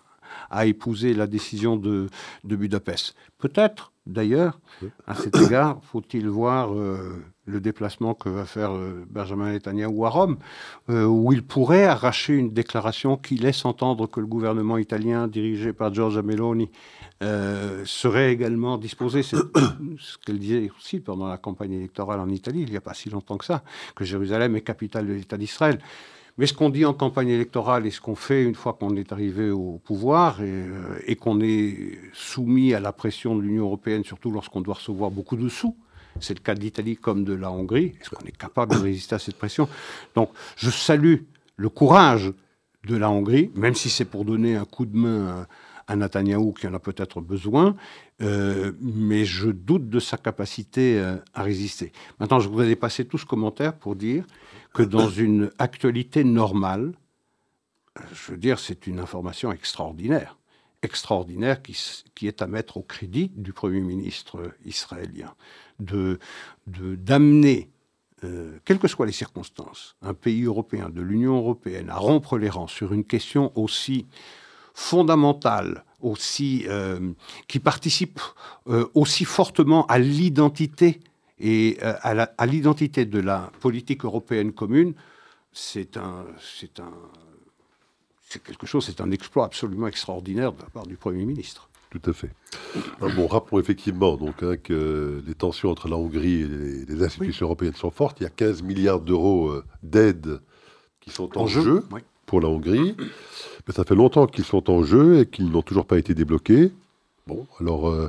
à 0.49 0.65
épouser 0.65 1.13
la 1.13 1.27
décision 1.27 1.77
de, 1.77 2.07
de 2.43 2.55
Budapest. 2.55 3.15
Peut-être, 3.37 3.91
d'ailleurs, 4.09 4.59
à 5.07 5.15
cet 5.15 5.35
égard, 5.41 5.79
faut-il 5.83 6.27
voir 6.27 6.73
euh, 6.73 7.23
le 7.45 7.59
déplacement 7.59 8.13
que 8.13 8.29
va 8.29 8.45
faire 8.45 8.71
euh, 8.71 9.05
Benjamin 9.09 9.51
Netanyahu 9.51 10.05
à 10.05 10.09
Rome, 10.09 10.37
euh, 10.89 11.05
où 11.05 11.31
il 11.31 11.43
pourrait 11.43 11.85
arracher 11.85 12.33
une 12.33 12.51
déclaration 12.51 13.17
qui 13.17 13.35
laisse 13.35 13.65
entendre 13.65 14.07
que 14.07 14.19
le 14.19 14.27
gouvernement 14.27 14.77
italien, 14.77 15.27
dirigé 15.27 15.73
par 15.73 15.93
Giorgia 15.93 16.21
Meloni, 16.21 16.69
serait 17.83 18.31
également 18.31 18.77
disposé, 18.77 19.23
c'est 19.23 19.35
ce 19.99 20.17
qu'elle 20.25 20.39
disait 20.39 20.71
aussi 20.77 21.01
pendant 21.01 21.27
la 21.27 21.37
campagne 21.37 21.73
électorale 21.73 22.21
en 22.21 22.29
Italie, 22.29 22.61
il 22.61 22.71
n'y 22.71 22.77
a 22.77 22.81
pas 22.81 22.93
si 22.93 23.09
longtemps 23.09 23.37
que 23.37 23.43
ça, 23.43 23.61
que 23.93 24.05
Jérusalem 24.05 24.55
est 24.55 24.61
capitale 24.61 25.05
de 25.05 25.13
l'État 25.13 25.37
d'Israël. 25.37 25.79
Mais 26.39 26.45
ce 26.45 26.53
qu'on 26.53 26.69
dit 26.69 26.85
en 26.85 26.93
campagne 26.93 27.27
électorale 27.27 27.85
et 27.85 27.91
ce 27.91 27.99
qu'on 27.99 28.15
fait 28.15 28.43
une 28.45 28.55
fois 28.55 28.71
qu'on 28.71 28.95
est 28.95 29.11
arrivé 29.11 29.51
au 29.51 29.81
pouvoir 29.83 30.41
et, 30.41 30.47
euh, 30.49 31.15
qu'on 31.19 31.41
est 31.41 31.99
soumis 32.13 32.73
à 32.73 32.79
la 32.79 32.93
pression 32.93 33.35
de 33.35 33.41
l'Union 33.41 33.65
européenne, 33.65 34.05
surtout 34.05 34.31
lorsqu'on 34.31 34.61
doit 34.61 34.75
recevoir 34.75 35.11
beaucoup 35.11 35.35
de 35.35 35.49
sous, 35.49 35.75
c'est 36.21 36.33
le 36.33 36.39
cas 36.39 36.55
de 36.55 36.61
l'Italie 36.61 36.95
comme 36.95 37.25
de 37.25 37.33
la 37.33 37.51
Hongrie, 37.51 37.93
est-ce 37.99 38.09
qu'on 38.09 38.25
est 38.25 38.37
capable 38.37 38.73
de 38.73 38.79
résister 38.79 39.15
à 39.15 39.19
cette 39.19 39.35
pression? 39.35 39.67
Donc 40.15 40.29
je 40.55 40.69
salue 40.69 41.23
le 41.57 41.67
courage 41.67 42.31
de 42.87 42.95
la 42.95 43.11
Hongrie, 43.11 43.51
même 43.55 43.75
si 43.75 43.89
c'est 43.89 44.05
pour 44.05 44.23
donner 44.23 44.55
un 44.55 44.63
coup 44.63 44.85
de 44.85 44.95
main 44.95 45.45
à, 45.89 45.95
Netanyahou 45.95 46.53
qui 46.53 46.67
en 46.67 46.73
a 46.73 46.79
peut-être 46.79 47.21
besoin, 47.21 47.75
euh, 48.21 48.71
mais 48.79 49.25
je 49.25 49.49
doute 49.49 49.89
de 49.89 49.99
sa 49.99 50.17
capacité 50.17 50.99
euh, 50.99 51.17
à 51.33 51.43
résister. 51.43 51.91
Maintenant, 52.19 52.39
je 52.39 52.47
voudrais 52.47 52.67
dépasser 52.67 53.05
tout 53.05 53.17
ce 53.17 53.25
commentaire 53.25 53.73
pour 53.73 53.95
dire 53.95 54.25
que 54.73 54.83
dans 54.83 55.09
une 55.27 55.51
actualité 55.57 56.23
normale, 56.23 56.93
je 58.13 58.31
veux 58.31 58.37
dire, 58.37 58.59
c'est 58.59 58.87
une 58.87 58.99
information 58.99 59.51
extraordinaire, 59.51 60.37
extraordinaire 60.81 61.61
qui, 61.61 61.77
qui, 62.15 62.27
est 62.27 62.41
à 62.41 62.47
mettre 62.47 62.77
au 62.77 62.81
crédit 62.81 63.31
du 63.35 63.53
Premier 63.53 63.81
ministre 63.81 64.53
israélien, 64.65 65.33
de 65.79 66.19
d'amener, 66.67 67.69
euh, 68.23 68.59
quelles 68.65 68.79
que 68.79 68.87
soient 68.87 69.05
les 69.05 69.11
circonstances, 69.11 69.95
un 70.01 70.13
pays 70.13 70.43
européen, 70.43 70.89
de 70.89 71.01
l'Union 71.01 71.37
européenne, 71.37 71.89
à 71.89 71.97
rompre 71.97 72.37
les 72.37 72.49
rangs 72.49 72.67
sur 72.67 72.93
une 72.93 73.05
question 73.05 73.51
aussi 73.55 74.07
fondamentale, 74.79 75.83
aussi, 75.99 76.63
euh, 76.69 77.11
qui 77.49 77.59
participe 77.59 78.21
euh, 78.67 78.85
aussi 78.93 79.25
fortement 79.25 79.85
à 79.87 79.99
l'identité 79.99 81.01
et 81.37 81.77
euh, 81.83 82.25
à 82.37 82.45
l'identité 82.45 83.05
de 83.05 83.19
la 83.19 83.51
politique 83.59 84.05
européenne 84.05 84.53
commune, 84.53 84.93
c'est 85.51 85.97
un, 85.97 86.25
c'est 86.39 86.79
un, 86.79 86.93
c'est 88.21 88.41
quelque 88.41 88.65
chose, 88.65 88.85
c'est 88.85 89.01
un 89.01 89.11
exploit 89.11 89.45
absolument 89.45 89.87
extraordinaire 89.87 90.53
de 90.53 90.61
la 90.61 90.69
part 90.69 90.87
du 90.87 90.95
Premier 90.95 91.25
ministre. 91.25 91.69
Tout 91.89 92.09
à 92.09 92.13
fait. 92.13 92.29
bon, 93.01 93.27
rappelons 93.27 93.59
effectivement 93.59 94.15
donc, 94.15 94.43
hein, 94.43 94.55
que 94.57 95.21
les 95.25 95.33
tensions 95.33 95.71
entre 95.71 95.89
la 95.89 95.97
Hongrie 95.97 96.41
et 96.41 96.85
les, 96.87 97.03
institutions 97.03 97.47
européennes 97.47 97.73
sont 97.73 97.91
fortes. 97.91 98.21
Il 98.21 98.23
y 98.23 98.27
a 98.27 98.29
15 98.29 98.61
milliards 98.61 99.01
d'euros 99.01 99.49
euh, 99.49 99.65
d'aide 99.83 100.39
qui 101.01 101.09
sont 101.09 101.35
en, 101.37 101.47
jeu, 101.47 101.83
pour 102.29 102.41
la 102.41 102.47
Hongrie. 102.47 102.95
Mais 103.67 103.73
ça 103.73 103.83
fait 103.83 103.95
longtemps 103.95 104.27
qu'ils 104.27 104.45
sont 104.45 104.69
en 104.69 104.83
jeu 104.83 105.19
et 105.19 105.25
qu'ils 105.25 105.49
n'ont 105.49 105.63
toujours 105.63 105.85
pas 105.85 105.97
été 105.97 106.13
débloqués. 106.13 106.71
Bon, 107.25 107.47
alors, 107.59 107.89
euh, 107.89 108.07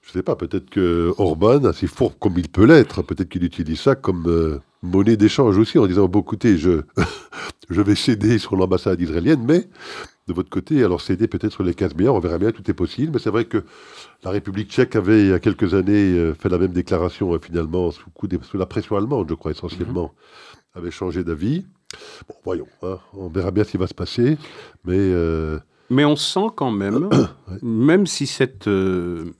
je 0.00 0.08
ne 0.08 0.12
sais 0.14 0.22
pas, 0.22 0.36
peut-être 0.36 0.70
que 0.70 1.12
Orban, 1.18 1.64
assez 1.64 1.86
fort 1.86 2.18
comme 2.18 2.38
il 2.38 2.48
peut 2.48 2.64
l'être, 2.64 3.02
peut-être 3.02 3.28
qu'il 3.28 3.44
utilise 3.44 3.80
ça 3.80 3.94
comme 3.94 4.24
euh, 4.26 4.58
monnaie 4.82 5.16
d'échange 5.16 5.58
aussi, 5.58 5.78
en 5.78 5.86
disant, 5.86 6.08
bon 6.08 6.20
écoutez, 6.20 6.56
je, 6.56 6.82
je 7.70 7.80
vais 7.82 7.94
céder 7.94 8.38
sur 8.38 8.56
l'ambassade 8.56 9.00
israélienne, 9.00 9.44
mais 9.46 9.68
de 10.28 10.32
votre 10.32 10.50
côté, 10.50 10.82
alors 10.82 11.02
céder 11.02 11.28
peut-être 11.28 11.52
sur 11.52 11.62
les 11.62 11.74
15 11.74 11.94
milliards, 11.94 12.14
on 12.14 12.20
verra 12.20 12.38
bien, 12.38 12.52
tout 12.52 12.68
est 12.70 12.74
possible, 12.74 13.12
mais 13.12 13.18
c'est 13.18 13.30
vrai 13.30 13.44
que 13.44 13.64
la 14.24 14.30
République 14.30 14.70
tchèque 14.70 14.96
avait, 14.96 15.20
il 15.20 15.28
y 15.28 15.32
a 15.32 15.40
quelques 15.40 15.74
années, 15.74 16.14
euh, 16.14 16.34
fait 16.34 16.48
la 16.48 16.58
même 16.58 16.72
déclaration, 16.72 17.38
finalement, 17.38 17.90
sous, 17.90 18.08
coup 18.10 18.28
sous 18.42 18.56
la 18.56 18.66
pression 18.66 18.96
allemande, 18.96 19.28
je 19.28 19.34
crois, 19.34 19.50
essentiellement, 19.50 20.14
mm-hmm. 20.14 20.78
avait 20.78 20.90
changé 20.90 21.22
d'avis. 21.22 21.66
Bon, 22.28 22.34
voyons, 22.44 22.68
hein, 22.82 22.98
on 23.14 23.28
verra 23.28 23.50
bien 23.50 23.64
ce 23.64 23.70
qui 23.70 23.78
va 23.78 23.86
se 23.86 23.94
passer, 23.94 24.36
mais... 24.84 25.12
Mais 25.92 26.06
on 26.06 26.16
sent 26.16 26.46
quand 26.56 26.70
même, 26.70 27.10
même 27.62 28.06
si 28.06 28.26
cette, 28.26 28.66
euh, 28.66 29.34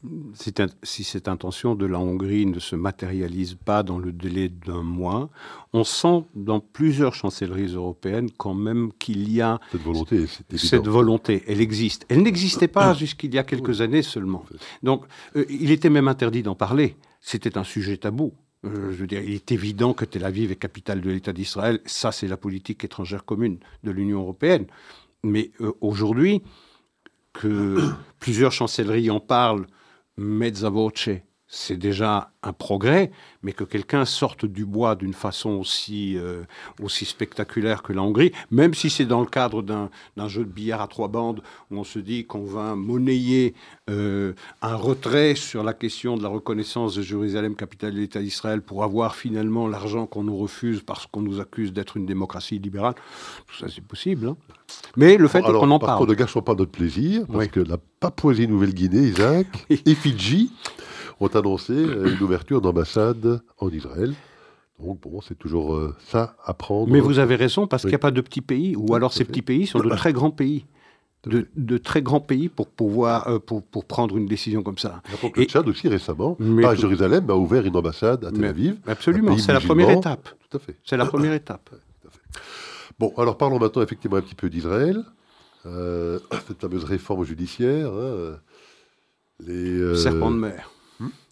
si 0.82 1.02
cette 1.02 1.26
intention 1.26 1.74
de 1.74 1.86
la 1.86 1.98
Hongrie 1.98 2.44
ne 2.44 2.58
se 2.58 2.76
matérialise 2.76 3.54
pas 3.54 3.82
dans 3.82 3.98
le 3.98 4.12
délai 4.12 4.50
d'un 4.50 4.82
mois, 4.82 5.30
on 5.72 5.82
sent 5.82 6.24
dans 6.34 6.60
plusieurs 6.60 7.14
chancelleries 7.14 7.72
européennes 7.72 8.28
quand 8.36 8.52
même 8.52 8.90
qu'il 8.98 9.32
y 9.32 9.40
a 9.40 9.60
cette 9.70 9.80
volonté. 9.80 10.26
Cette 10.56 10.88
volonté, 10.88 11.42
elle 11.46 11.62
existe. 11.62 12.04
Elle 12.10 12.22
n'existait 12.22 12.68
pas 12.68 12.92
jusqu'il 13.02 13.34
y 13.34 13.38
a 13.38 13.44
quelques 13.44 13.80
années 13.80 14.02
seulement. 14.02 14.44
Donc, 14.82 15.04
euh, 15.36 15.46
il 15.48 15.70
était 15.70 15.90
même 15.90 16.08
interdit 16.08 16.42
d'en 16.42 16.54
parler. 16.54 16.96
C'était 17.22 17.56
un 17.56 17.64
sujet 17.64 17.96
tabou. 17.96 18.34
Euh, 18.64 18.92
je 18.92 19.04
veux 19.04 19.12
il 19.12 19.34
est 19.34 19.52
évident 19.52 19.92
que 19.92 20.04
Tel 20.04 20.24
Aviv 20.24 20.52
est 20.52 20.56
capitale 20.56 21.00
de 21.00 21.10
l'État 21.10 21.32
d'Israël. 21.32 21.80
Ça, 21.84 22.12
c'est 22.12 22.28
la 22.28 22.36
politique 22.36 22.84
étrangère 22.84 23.24
commune 23.24 23.58
de 23.82 23.90
l'Union 23.90 24.20
européenne. 24.20 24.66
Mais 25.24 25.50
euh, 25.60 25.72
aujourd'hui, 25.80 26.42
que 27.32 27.78
plusieurs 28.20 28.52
chancelleries 28.52 29.10
en 29.10 29.20
parlent, 29.20 29.66
mezza 30.16 30.68
voce, 30.68 31.08
c'est 31.54 31.76
déjà 31.76 32.30
un 32.42 32.54
progrès, 32.54 33.10
mais 33.42 33.52
que 33.52 33.62
quelqu'un 33.62 34.06
sorte 34.06 34.46
du 34.46 34.64
bois 34.64 34.96
d'une 34.96 35.12
façon 35.12 35.50
aussi, 35.50 36.16
euh, 36.16 36.44
aussi 36.82 37.04
spectaculaire 37.04 37.82
que 37.82 37.92
la 37.92 38.00
Hongrie, 38.02 38.32
même 38.50 38.72
si 38.72 38.88
c'est 38.88 39.04
dans 39.04 39.20
le 39.20 39.26
cadre 39.26 39.60
d'un 39.62 39.90
jeu 40.28 40.46
de 40.46 40.50
billard 40.50 40.80
à 40.80 40.86
trois 40.86 41.08
bandes, 41.08 41.42
où 41.70 41.76
on 41.76 41.84
se 41.84 41.98
dit 41.98 42.24
qu'on 42.24 42.46
va 42.46 42.74
monnayer 42.74 43.54
euh, 43.90 44.32
un 44.62 44.76
retrait 44.76 45.34
sur 45.34 45.62
la 45.62 45.74
question 45.74 46.16
de 46.16 46.22
la 46.22 46.30
reconnaissance 46.30 46.94
de 46.94 47.02
Jérusalem, 47.02 47.54
capitale 47.54 47.92
de 47.92 48.00
l'État 48.00 48.22
d'Israël, 48.22 48.62
pour 48.62 48.82
avoir 48.82 49.14
finalement 49.14 49.68
l'argent 49.68 50.06
qu'on 50.06 50.24
nous 50.24 50.38
refuse 50.38 50.80
parce 50.80 51.06
qu'on 51.06 51.20
nous 51.20 51.38
accuse 51.38 51.74
d'être 51.74 51.98
une 51.98 52.06
démocratie 52.06 52.58
libérale. 52.58 52.94
Tout 53.46 53.56
ça, 53.56 53.66
c'est 53.68 53.84
possible. 53.84 54.28
Hein. 54.28 54.36
Mais 54.96 55.18
le 55.18 55.28
fait 55.28 55.42
qu'on 55.42 55.70
en 55.70 55.78
par 55.78 55.86
parle... 55.86 55.98
Contre, 55.98 56.12
ne 56.12 56.16
gâchons 56.16 56.40
pas 56.40 56.54
notre 56.54 56.72
plaisir, 56.72 57.26
parce 57.30 57.48
que 57.48 57.60
la 57.60 57.76
Papouasie-Nouvelle-Guinée, 58.00 59.08
Isaac, 59.08 59.46
et 59.68 59.94
Fidji 59.94 60.50
ont 61.22 61.36
annoncé 61.36 61.72
euh, 61.72 62.14
une 62.14 62.22
ouverture 62.22 62.60
d'ambassade 62.60 63.40
en 63.58 63.68
Israël. 63.70 64.14
Donc 64.80 65.00
bon, 65.00 65.20
c'est 65.20 65.38
toujours 65.38 65.74
euh, 65.74 65.94
ça 66.06 66.36
à 66.44 66.54
prendre. 66.54 66.90
Mais 66.90 67.00
vous 67.00 67.18
avez 67.18 67.36
raison, 67.36 67.66
parce 67.66 67.82
qu'il 67.82 67.90
n'y 67.90 67.96
a 67.96 68.00
pas 68.00 68.10
de 68.10 68.20
petits 68.20 68.40
pays, 68.40 68.74
ou 68.76 68.94
alors 68.94 69.12
ces 69.12 69.24
petits 69.24 69.42
pays 69.42 69.66
sont 69.66 69.78
de 69.78 69.88
très 69.96 70.12
grands 70.12 70.30
pays. 70.30 70.66
De, 71.24 71.78
très 71.78 72.02
grands 72.02 72.18
pays 72.18 72.48
pour 72.48 72.66
pouvoir 72.66 73.28
euh, 73.28 73.38
pour, 73.38 73.62
pour, 73.62 73.84
prendre 73.84 74.16
une 74.16 74.26
décision 74.26 74.64
comme 74.64 74.78
ça. 74.78 75.02
Et 75.36 75.42
le 75.42 75.44
Tchad 75.44 75.68
aussi 75.68 75.86
récemment, 75.86 76.36
à 76.64 76.74
Jérusalem, 76.74 77.30
a 77.30 77.36
ouvert 77.36 77.64
une 77.64 77.76
ambassade 77.76 78.24
à 78.24 78.32
Tel 78.32 78.44
Aviv. 78.44 78.76
Absolument, 78.88 79.38
c'est 79.38 79.52
la 79.52 79.60
première 79.60 79.90
étape. 79.90 80.30
Tout 80.50 80.56
à 80.56 80.60
fait. 80.60 80.76
C'est 80.84 80.96
la 80.96 81.06
première 81.06 81.32
étape. 81.32 81.70
Bon, 82.98 83.12
alors 83.16 83.38
parlons 83.38 83.58
maintenant 83.58 83.82
effectivement 83.82 84.18
un 84.18 84.20
petit 84.20 84.34
peu 84.34 84.50
d'Israël. 84.50 85.02
cette 85.64 86.60
fameuse 86.60 86.84
réforme 86.84 87.24
judiciaire. 87.24 87.90
Hein, 87.90 88.36
les, 89.40 89.96
Serpent 89.96 90.30
de 90.30 90.36
mer. 90.36 90.70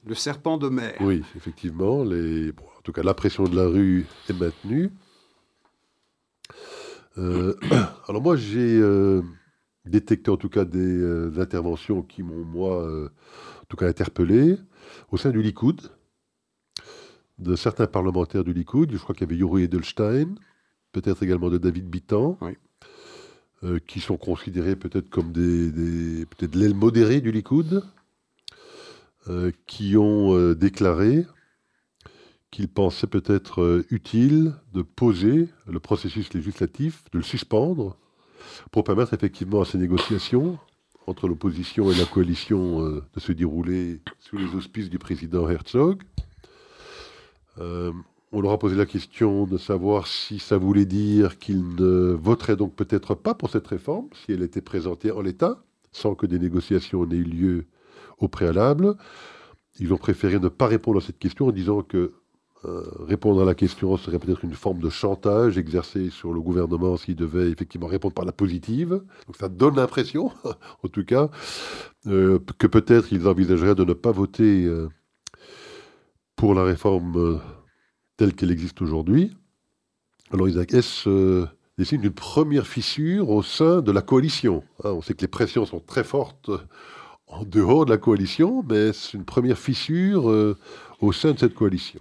Le 0.06 0.14
serpent 0.14 0.56
de 0.56 0.68
mer. 0.68 0.96
Oui, 1.00 1.22
effectivement. 1.36 2.02
Les, 2.04 2.50
en 2.50 2.82
tout 2.82 2.92
cas, 2.92 3.02
la 3.02 3.14
pression 3.14 3.44
de 3.44 3.54
la 3.54 3.66
rue 3.66 4.06
est 4.28 4.32
maintenue. 4.32 4.90
Euh, 7.18 7.54
alors 8.08 8.22
moi, 8.22 8.36
j'ai 8.36 8.78
euh, 8.80 9.22
détecté 9.84 10.30
en 10.30 10.36
tout 10.36 10.48
cas 10.48 10.64
des 10.64 10.78
euh, 10.78 11.32
interventions 11.38 12.02
qui 12.02 12.22
m'ont, 12.22 12.44
moi, 12.44 12.82
en 12.86 13.64
tout 13.68 13.76
cas 13.76 13.88
interpellé 13.88 14.56
au 15.10 15.16
sein 15.16 15.30
du 15.30 15.42
Likoud, 15.42 15.80
de 17.38 17.56
certains 17.56 17.86
parlementaires 17.86 18.44
du 18.44 18.52
Likoud. 18.52 18.90
Je 18.92 18.98
crois 18.98 19.14
qu'il 19.14 19.26
y 19.26 19.30
avait 19.30 19.38
Yuri 19.38 19.64
Edelstein, 19.64 20.34
peut-être 20.92 21.22
également 21.22 21.50
de 21.50 21.58
David 21.58 21.88
Bitan, 21.88 22.38
qui 23.86 24.00
sont 24.00 24.16
considérés 24.16 24.76
peut-être 24.76 25.10
comme 25.10 25.32
des, 25.32 25.70
des 25.70 26.24
peut-être 26.24 26.54
l'aile 26.54 26.74
modérée 26.74 27.20
du 27.20 27.30
Likoud. 27.30 27.84
Euh, 29.28 29.52
qui 29.66 29.98
ont 29.98 30.34
euh, 30.34 30.54
déclaré 30.54 31.26
qu'ils 32.50 32.68
pensaient 32.68 33.06
peut-être 33.06 33.60
euh, 33.60 33.86
utile 33.90 34.54
de 34.72 34.80
poser 34.80 35.50
le 35.66 35.78
processus 35.78 36.32
législatif, 36.32 37.04
de 37.12 37.18
le 37.18 37.24
suspendre, 37.24 37.98
pour 38.70 38.82
permettre 38.82 39.12
effectivement 39.12 39.60
à 39.60 39.66
ces 39.66 39.76
négociations 39.76 40.58
entre 41.06 41.28
l'opposition 41.28 41.92
et 41.92 41.94
la 41.96 42.06
coalition 42.06 42.80
de 42.80 43.20
se 43.20 43.32
dérouler 43.32 44.00
sous 44.18 44.38
les 44.38 44.54
auspices 44.54 44.88
du 44.88 44.98
président 44.98 45.48
Herzog. 45.48 46.02
on 47.58 48.40
leur 48.40 48.52
a 48.52 48.58
posé 48.58 48.76
la 48.76 48.86
question 48.86 49.44
de 49.44 49.58
savoir 49.58 50.06
si 50.06 50.38
ça 50.38 50.56
voulait 50.56 50.86
dire 50.86 51.38
qu'ils 51.38 51.74
ne 51.74 52.12
voteraient 52.12 52.56
donc 52.56 52.74
peut-être 52.74 53.14
pas 53.14 53.34
pour 53.34 53.50
cette 53.50 53.66
réforme, 53.66 54.08
si 54.24 54.32
elle 54.32 54.42
était 54.42 54.62
présentée 54.62 55.10
en 55.10 55.20
l'état, 55.20 55.62
sans 55.90 56.14
que 56.14 56.26
des 56.26 56.38
négociations 56.38 57.04
n'aient 57.04 57.16
eu 57.16 57.24
lieu 57.24 57.66
au 58.20 58.28
préalable. 58.28 58.94
Ils 59.78 59.92
ont 59.92 59.98
préféré 59.98 60.38
ne 60.38 60.48
pas 60.48 60.66
répondre 60.66 60.98
à 60.98 61.00
cette 61.00 61.18
question 61.18 61.46
en 61.46 61.52
disant 61.52 61.82
que 61.82 62.12
répondre 62.62 63.40
à 63.40 63.46
la 63.46 63.54
question 63.54 63.96
serait 63.96 64.18
peut-être 64.18 64.44
une 64.44 64.52
forme 64.52 64.80
de 64.80 64.90
chantage 64.90 65.56
exercé 65.56 66.10
sur 66.10 66.34
le 66.34 66.42
gouvernement 66.42 66.98
s'il 66.98 67.16
devait 67.16 67.50
effectivement 67.50 67.86
répondre 67.86 68.12
par 68.12 68.26
la 68.26 68.32
positive. 68.32 69.02
Donc 69.26 69.36
ça 69.38 69.48
donne 69.48 69.76
l'impression, 69.76 70.30
en 70.82 70.88
tout 70.88 71.04
cas, 71.06 71.30
que 72.04 72.66
peut-être 72.66 73.14
ils 73.14 73.26
envisageraient 73.26 73.74
de 73.74 73.84
ne 73.84 73.94
pas 73.94 74.12
voter 74.12 74.70
pour 76.36 76.52
la 76.52 76.64
réforme 76.64 77.40
telle 78.18 78.34
qu'elle 78.34 78.50
existe 78.50 78.82
aujourd'hui. 78.82 79.34
Alors 80.30 80.46
Isaac, 80.46 80.74
est-ce 80.74 81.48
des 81.80 81.86
signes 81.86 82.02
d'une 82.02 82.12
première 82.12 82.66
fissure 82.66 83.30
au 83.30 83.42
sein 83.42 83.80
de 83.80 83.90
la 83.90 84.02
coalition 84.02 84.62
hein, 84.84 84.90
On 84.90 85.00
sait 85.00 85.14
que 85.14 85.22
les 85.22 85.28
pressions 85.28 85.64
sont 85.64 85.80
très 85.80 86.04
fortes 86.04 86.50
en 87.30 87.44
dehors 87.44 87.84
de 87.84 87.90
la 87.90 87.98
coalition, 87.98 88.64
mais 88.68 88.92
c'est 88.92 89.16
une 89.16 89.24
première 89.24 89.58
fissure 89.58 90.30
euh, 90.30 90.58
au 91.00 91.12
sein 91.12 91.32
de 91.32 91.38
cette 91.38 91.54
coalition, 91.54 92.00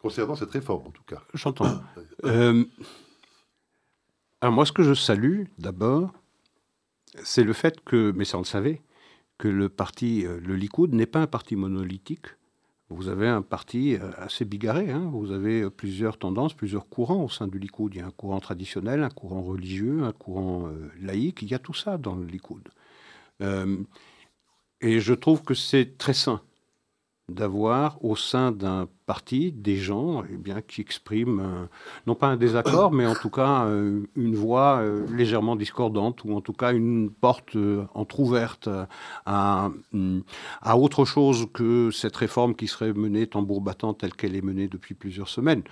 concernant 0.00 0.36
cette 0.36 0.50
réforme 0.50 0.86
en 0.86 0.90
tout 0.90 1.02
cas. 1.04 1.22
J'entends. 1.34 1.80
euh, 2.24 2.64
alors 4.40 4.54
moi, 4.54 4.66
ce 4.66 4.72
que 4.72 4.82
je 4.82 4.94
salue 4.94 5.44
d'abord, 5.58 6.12
c'est 7.22 7.44
le 7.44 7.52
fait 7.52 7.82
que, 7.84 8.12
mais 8.14 8.24
ça 8.24 8.36
on 8.36 8.42
le 8.42 8.46
savait, 8.46 8.82
que 9.38 9.48
le 9.48 9.68
parti, 9.68 10.26
euh, 10.26 10.38
le 10.40 10.54
Likoud, 10.54 10.92
n'est 10.92 11.06
pas 11.06 11.20
un 11.20 11.26
parti 11.26 11.56
monolithique. 11.56 12.26
Vous 12.92 13.08
avez 13.08 13.28
un 13.28 13.42
parti 13.42 13.96
assez 14.16 14.44
bigarré. 14.44 14.90
Hein. 14.90 15.10
Vous 15.12 15.30
avez 15.30 15.70
plusieurs 15.70 16.18
tendances, 16.18 16.54
plusieurs 16.54 16.88
courants 16.88 17.22
au 17.22 17.28
sein 17.28 17.46
du 17.46 17.56
Likoud. 17.56 17.94
Il 17.94 17.98
y 17.98 18.00
a 18.00 18.06
un 18.06 18.10
courant 18.10 18.40
traditionnel, 18.40 19.04
un 19.04 19.10
courant 19.10 19.42
religieux, 19.42 20.02
un 20.02 20.10
courant 20.10 20.68
laïque. 21.00 21.42
Il 21.42 21.48
y 21.48 21.54
a 21.54 21.60
tout 21.60 21.72
ça 21.72 21.98
dans 21.98 22.16
le 22.16 22.26
Likoud. 22.26 22.68
Et 24.80 25.00
je 25.00 25.14
trouve 25.14 25.42
que 25.42 25.54
c'est 25.54 25.98
très 25.98 26.14
sain 26.14 26.40
d'avoir 27.30 28.04
au 28.04 28.16
sein 28.16 28.50
d'un 28.50 28.88
parti 29.06 29.52
des 29.52 29.76
gens 29.76 30.22
eh 30.32 30.36
bien, 30.36 30.60
qui 30.60 30.80
expriment, 30.80 31.68
non 32.06 32.14
pas 32.14 32.28
un 32.28 32.36
désaccord, 32.36 32.92
mais 32.92 33.06
en 33.06 33.14
tout 33.14 33.30
cas 33.30 33.64
euh, 33.66 34.02
une 34.16 34.34
voix 34.34 34.80
euh, 34.80 35.06
légèrement 35.12 35.56
discordante, 35.56 36.24
ou 36.24 36.34
en 36.34 36.40
tout 36.40 36.52
cas 36.52 36.72
une 36.72 37.10
porte 37.10 37.56
euh, 37.56 37.84
entr'ouverte 37.94 38.68
à, 39.26 39.70
à 40.60 40.76
autre 40.76 41.04
chose 41.04 41.46
que 41.52 41.90
cette 41.90 42.16
réforme 42.16 42.54
qui 42.54 42.68
serait 42.68 42.92
menée 42.92 43.26
tambour 43.26 43.60
battant 43.60 43.94
telle 43.94 44.14
qu'elle 44.14 44.36
est 44.36 44.42
menée 44.44 44.68
depuis 44.68 44.94
plusieurs 44.94 45.28
semaines. 45.28 45.62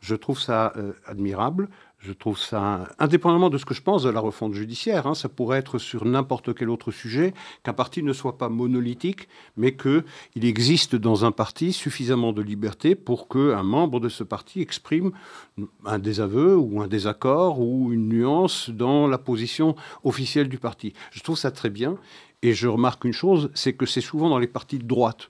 Je 0.00 0.14
trouve 0.14 0.40
ça 0.40 0.72
admirable. 1.06 1.68
Je 2.00 2.12
trouve 2.12 2.38
ça, 2.38 2.88
indépendamment 3.00 3.50
de 3.50 3.58
ce 3.58 3.64
que 3.64 3.74
je 3.74 3.82
pense 3.82 4.04
de 4.04 4.10
la 4.10 4.20
refonte 4.20 4.54
judiciaire, 4.54 5.08
hein, 5.08 5.14
ça 5.14 5.28
pourrait 5.28 5.58
être 5.58 5.78
sur 5.78 6.04
n'importe 6.04 6.54
quel 6.54 6.70
autre 6.70 6.92
sujet, 6.92 7.34
qu'un 7.64 7.72
parti 7.72 8.04
ne 8.04 8.12
soit 8.12 8.38
pas 8.38 8.48
monolithique, 8.48 9.28
mais 9.56 9.74
qu'il 9.76 10.04
existe 10.44 10.94
dans 10.94 11.24
un 11.24 11.32
parti 11.32 11.72
suffisamment 11.72 12.32
de 12.32 12.40
liberté 12.40 12.94
pour 12.94 13.26
qu'un 13.26 13.64
membre 13.64 13.98
de 13.98 14.08
ce 14.08 14.22
parti 14.22 14.60
exprime 14.60 15.10
un 15.84 15.98
désaveu 15.98 16.56
ou 16.56 16.80
un 16.80 16.86
désaccord 16.86 17.60
ou 17.60 17.92
une 17.92 18.08
nuance 18.08 18.70
dans 18.70 19.08
la 19.08 19.18
position 19.18 19.74
officielle 20.04 20.48
du 20.48 20.58
parti. 20.58 20.92
Je 21.10 21.20
trouve 21.20 21.36
ça 21.36 21.50
très 21.50 21.70
bien. 21.70 21.98
Et 22.42 22.54
je 22.54 22.68
remarque 22.68 23.04
une 23.04 23.12
chose, 23.12 23.50
c'est 23.54 23.72
que 23.72 23.84
c'est 23.84 24.00
souvent 24.00 24.28
dans 24.28 24.38
les 24.38 24.46
partis 24.46 24.78
de 24.78 24.86
droite 24.86 25.28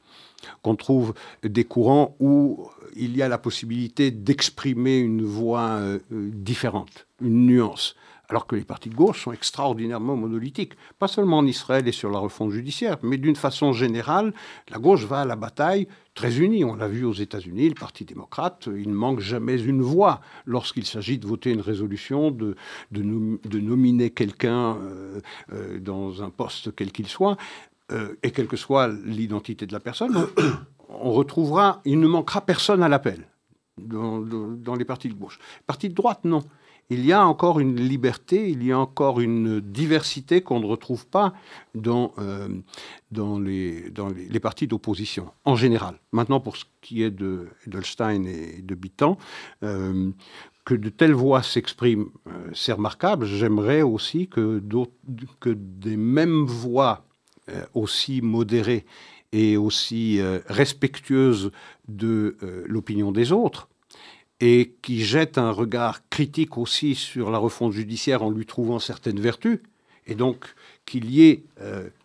qu'on 0.63 0.77
trouve 0.77 1.15
des 1.43 1.65
courants 1.65 2.17
où 2.21 2.69
il 2.97 3.17
y 3.17 3.23
a 3.23 3.29
la 3.29 3.39
possibilité 3.39 4.11
d'exprimer 4.11 4.99
une 4.99 5.25
voix 5.25 5.79
euh, 5.79 5.99
différente, 6.11 7.07
une 7.21 7.47
nuance. 7.47 7.95
Alors 8.31 8.47
que 8.47 8.57
les 8.57 8.65
partis 8.65 8.91
de 8.91 8.95
gauche 8.95 9.25
sont 9.25 9.33
extraordinairement 9.33 10.15
monolithiques. 10.15 10.75
Pas 10.99 11.09
seulement 11.09 11.39
en 11.39 11.47
Israël 11.47 11.89
et 11.89 11.93
sur 11.93 12.11
la 12.11 12.19
refonte 12.19 12.51
judiciaire, 12.51 12.99
mais 13.03 13.17
d'une 13.17 13.37
façon 13.37 13.73
générale, 13.73 14.35
la 14.69 14.79
gauche 14.79 15.05
va 15.05 15.23
à 15.23 15.25
la 15.25 15.37
bataille 15.37 15.89
très 16.19 16.39
unie. 16.39 16.63
On 16.63 16.75
l'a 16.75 16.89
vu 16.89 17.05
aux 17.05 17.15
États-Unis, 17.15 17.71
le 17.71 17.75
Parti 17.75 18.05
démocrate, 18.05 18.67
il 18.67 18.89
ne 18.89 18.95
manque 18.95 19.21
jamais 19.21 19.59
une 19.59 19.81
voix 19.81 20.21
lorsqu'il 20.45 20.85
s'agit 20.85 21.17
de 21.17 21.27
voter 21.27 21.53
une 21.53 21.63
résolution, 21.63 22.31
de, 22.31 22.55
de, 22.91 23.61
nominer 23.61 24.11
quelqu'un 24.11 24.77
euh, 24.77 25.21
euh, 25.55 25.79
dans 25.79 26.23
un 26.23 26.29
poste 26.29 26.75
quel 26.77 26.93
qu'il 26.93 27.07
soit. 27.07 27.39
Euh, 27.93 28.17
et 28.23 28.31
quelle 28.31 28.47
que 28.47 28.57
soit 28.57 28.89
l'identité 28.89 29.67
de 29.67 29.73
la 29.73 29.81
personne, 29.81 30.15
on, 30.89 31.13
retrouvera, 31.13 31.81
il 31.85 32.01
ne 32.01 32.09
manquera 32.09 32.43
personne 32.43 32.83
à 32.83 32.89
l'appel 32.89 33.29
dans, 33.79 34.75
les 34.77 34.85
partis 34.85 35.09
de 35.09 35.15
gauche. 35.15 35.39
Partis 35.67 35.89
de 35.89 35.95
droite, 35.95 36.21
non. 36.25 36.43
Il 36.91 37.05
y 37.05 37.13
a 37.13 37.27
encore 37.27 37.61
une 37.61 37.77
liberté, 37.77 38.49
il 38.49 38.65
y 38.65 38.73
a 38.73 38.79
encore 38.79 39.21
une 39.21 39.61
diversité 39.61 40.41
qu'on 40.41 40.59
ne 40.59 40.67
retrouve 40.67 41.07
pas 41.07 41.35
dans, 41.75 42.15
euh, 42.19 42.49
dans, 43.11 43.39
les, 43.39 43.91
dans 43.91 44.09
les, 44.09 44.41
partis 44.41 44.67
d'opposition, 44.67 45.31
en 45.45 45.55
général. 45.55 46.01
Maintenant, 46.13 46.41
pour 46.41 46.57
ce 46.57 46.65
qui 46.81 47.03
est 47.03 47.11
de 47.11 47.49
et 47.67 48.63
de 48.63 48.75
Bitan, 48.75 49.19
euh, 49.63 50.11
que 50.65 50.75
de 50.75 50.89
telles 50.89 51.13
voix 51.13 51.43
s'expriment, 51.43 52.11
c'est 52.55 52.73
remarquable. 52.73 53.27
J'aimerais 53.27 53.83
aussi 53.83 54.29
que, 54.29 54.63
que 55.41 55.51
des 55.51 55.97
mêmes 55.99 56.45
voix 56.45 57.08
aussi 57.75 58.21
modérée 58.23 58.85
et 59.33 59.57
aussi 59.57 60.21
euh, 60.21 60.41
respectueuse 60.47 61.51
de 61.89 62.37
euh, 62.43 62.65
l'opinion 62.67 63.13
des 63.13 63.33
autres, 63.33 63.69
et 64.41 64.75
qui 64.83 65.03
jette 65.03 65.37
un 65.37 65.51
regard 65.51 66.09
critique 66.09 66.59
aussi 66.59 66.95
sur 66.95 67.31
la 67.31 67.39
refonte 67.39 67.73
judiciaire 67.73 68.23
en 68.23 68.31
lui 68.31 68.47
trouvant 68.47 68.79
certaines 68.79 69.21
vertus, 69.21 69.61
et 70.07 70.15
donc 70.15 70.55
qu'il 70.87 71.11
y 71.11 71.29
ait 71.29 71.43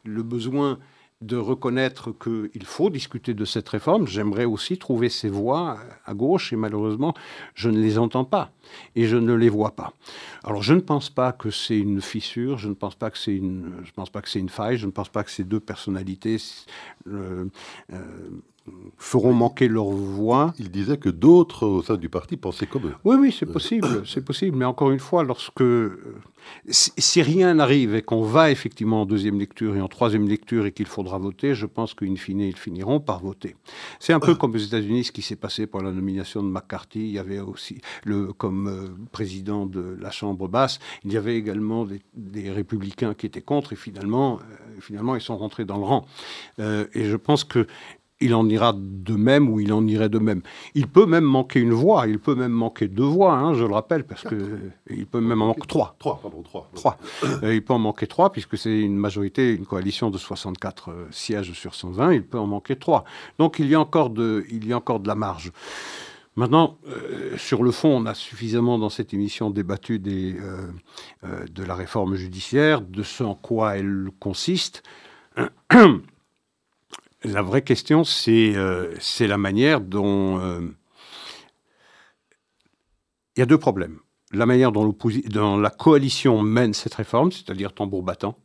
le 0.03 0.23
besoin 0.23 0.77
de 1.26 1.38
reconnaître 1.38 2.12
qu'il 2.12 2.66
faut 2.66 2.90
discuter 2.90 3.34
de 3.34 3.46
cette 3.46 3.70
réforme. 3.70 4.08
J'aimerais 4.08 4.46
aussi 4.46 4.78
trouver 4.78 5.10
ces 5.10 5.30
voix 5.30 5.78
à 6.06 6.14
gauche 6.14 6.54
et 6.54 6.56
malheureusement, 6.56 7.14
je 7.56 7.70
ne 7.70 7.80
les 7.80 7.98
entends 7.98 8.26
pas 8.26 8.52
et 8.96 9.06
je 9.06 9.18
ne 9.18 9.34
les 9.34 9.50
vois 9.50 9.72
pas. 9.72 9.94
Alors, 10.44 10.62
je 10.62 10.74
ne 10.74 10.82
pense 10.82 11.10
pas 11.10 11.32
que 11.32 11.50
c'est 11.50 11.78
une 11.78 12.02
fissure, 12.02 12.58
je 12.58 12.68
ne 12.68 12.74
pense 12.74 12.96
pas 12.96 13.10
que 13.10 13.18
c'est 13.18 13.36
une, 13.36 13.74
je 13.84 13.92
pense 13.92 14.10
pas 14.10 14.22
que 14.22 14.30
c'est 14.30 14.40
une 14.40 14.50
faille, 14.50 14.78
je 14.78 14.86
ne 14.86 14.92
pense 14.92 15.10
pas 15.10 15.24
que 15.24 15.32
ces 15.32 15.44
deux 15.44 15.60
personnalités 15.60 16.38
euh, 17.08 17.46
euh, 17.92 17.98
feront 18.97 19.34
manquer 19.34 19.67
leur 19.67 19.89
voix. 19.89 20.54
Il 20.58 20.71
disait 20.71 20.97
que 20.97 21.10
d'autres 21.10 21.67
au 21.67 21.82
sein 21.82 21.97
du 21.97 22.10
parti 22.10 22.38
pensaient 22.38 22.65
comme 22.65 22.88
eux. 22.88 22.95
Oui, 23.04 23.17
oui, 23.19 23.36
c'est 23.38 23.45
possible, 23.45 24.04
c'est 24.06 24.23
possible. 24.23 24.58
Mais 24.58 24.65
encore 24.65 24.91
une 24.91 24.99
fois, 24.99 25.23
lorsque 25.23 25.62
euh, 25.62 26.21
si, 26.69 27.21
rien 27.21 27.56
n'arrive 27.56 27.95
et 27.95 28.02
qu'on 28.02 28.23
va 28.23 28.52
effectivement 28.52 29.02
en 29.02 29.06
deuxième 29.06 29.38
lecture 29.38 29.76
et 29.76 29.82
en 29.82 29.89
troisième 29.89 30.28
lecture 30.28 30.65
et 30.65 30.71
qu'il 30.71 30.86
faudra 30.86 31.17
voter, 31.17 31.56
je 31.56 31.65
pense 31.65 31.93
qu'in 31.93 32.15
fine, 32.15 32.39
ils 32.39 32.56
finiront 32.56 33.02
par 33.02 33.19
voter. 33.19 33.56
C'est 33.99 34.13
un 34.13 34.19
peu 34.19 34.36
comme 34.36 34.54
aux 34.54 34.58
États-Unis 34.58 35.06
ce 35.06 35.12
qui 35.12 35.21
s'est 35.21 35.36
passé 35.36 35.67
pour 35.67 35.82
la 35.82 35.91
nomination 35.91 36.41
de 36.41 36.47
McCarthy. 36.47 37.02
Il 37.02 37.12
y 37.12 37.19
avait 37.19 37.39
aussi, 37.39 37.82
le, 38.06 38.32
comme 38.32 38.67
euh, 38.67 38.88
président 39.12 39.65
de 39.65 39.97
la 39.99 40.12
Chambre 40.12 40.47
basse, 40.47 40.80
il 41.04 41.12
y 41.12 41.17
avait 41.17 41.36
également 41.36 41.86
des, 41.86 42.52
républicains 42.54 43.13
qui 43.13 43.26
étaient 43.26 43.41
contre 43.41 43.73
et 43.73 43.76
finalement, 43.76 44.39
euh, 44.39 44.80
finalement, 44.80 45.15
ils 45.15 45.21
sont 45.21 45.38
rentrés 45.38 45.65
dans 45.65 45.78
le 45.78 45.84
rang. 45.84 46.06
et 46.60 47.06
je 47.06 47.15
pense 47.15 47.43
que 47.43 47.67
il 48.24 48.34
en 48.34 48.48
ira 48.48 48.74
de 48.74 49.16
même 49.16 49.50
ou 49.50 49.60
il 49.60 49.74
en 49.74 49.86
irait 49.86 50.10
de 50.10 50.18
même. 50.18 50.42
Il 50.76 50.88
peut 50.88 51.06
même 51.06 51.26
manquer 51.26 51.60
une 51.60 51.74
voix, 51.74 52.08
il 52.08 52.20
peut 52.20 52.36
même 52.36 52.54
manquer 52.54 52.88
deux 52.88 53.04
voix, 53.04 53.34
hein, 53.34 53.54
je 53.54 53.66
le 53.66 53.74
rappelle, 53.74 54.06
parce 54.06 54.24
que 54.24 54.60
il 54.90 55.06
peut 55.06 55.20
même 55.20 55.42
en 55.42 55.48
manquer 55.48 55.68
trois. 55.68 55.96
Trois, 56.00 56.20
pardon, 56.22 56.42
trois. 56.42 56.70
Trois. 56.74 56.98
Euh, 57.44 57.54
il 57.54 57.64
peut 57.64 57.74
en 57.74 57.80
manquer 57.80 58.08
trois, 58.08 58.32
puisque 58.32 58.58
c'est 58.58 58.80
une 58.80 58.96
majorité, 58.96 59.54
une 59.54 59.66
coalition 59.66 60.10
de 60.10 60.18
64 60.18 60.90
euh, 60.90 61.08
sièges 61.12 61.52
sur 61.52 61.76
120, 61.76 62.14
il 62.14 62.24
peut 62.24 62.40
en 62.40 62.48
manquer 62.48 62.78
trois. 62.78 63.04
Donc 63.40 63.60
il 63.60 63.68
y 63.68 63.76
a 63.76 63.80
encore 63.80 64.10
de, 64.10 64.46
il 64.50 64.66
y 64.68 64.74
a 64.74 64.78
encore 64.78 65.02
de 65.02 65.08
la 65.08 65.16
marge. 65.16 65.52
Maintenant, 66.38 66.78
euh, 66.88 67.38
sur 67.38 67.62
le 67.62 67.72
fond, 67.72 67.90
on 67.90 68.06
a 68.06 68.14
suffisamment 68.14 68.80
dans 68.80 68.90
cette 68.90 69.14
émission 69.14 69.52
débattu 69.52 70.00
des, 70.00 70.36
de 71.24 71.64
la 71.64 71.76
réforme 71.76 72.16
judiciaire, 72.16 72.82
de 72.82 73.04
ce 73.04 73.24
en 73.24 73.36
quoi 73.36 73.78
elle 73.78 74.08
consiste. 74.20 74.82
La 77.24 77.42
vraie 77.42 77.62
question, 77.62 78.04
c'est 78.04 78.54
euh, 78.56 78.94
la 79.22 79.38
manière 79.38 79.80
dont... 79.80 80.40
Euh, 80.40 80.60
il 83.36 83.40
y 83.40 83.44
a 83.44 83.46
deux 83.46 83.58
problèmes. 83.58 84.00
La 84.32 84.46
manière 84.46 84.72
dont, 84.72 84.96
la 85.58 85.70
coalition 85.70 86.42
mène 86.42 86.74
cette 86.74 86.96
réforme, 86.96 87.32
c'est-à-dire 87.32 87.74
tambour 87.74 88.04
battant, 88.04 88.38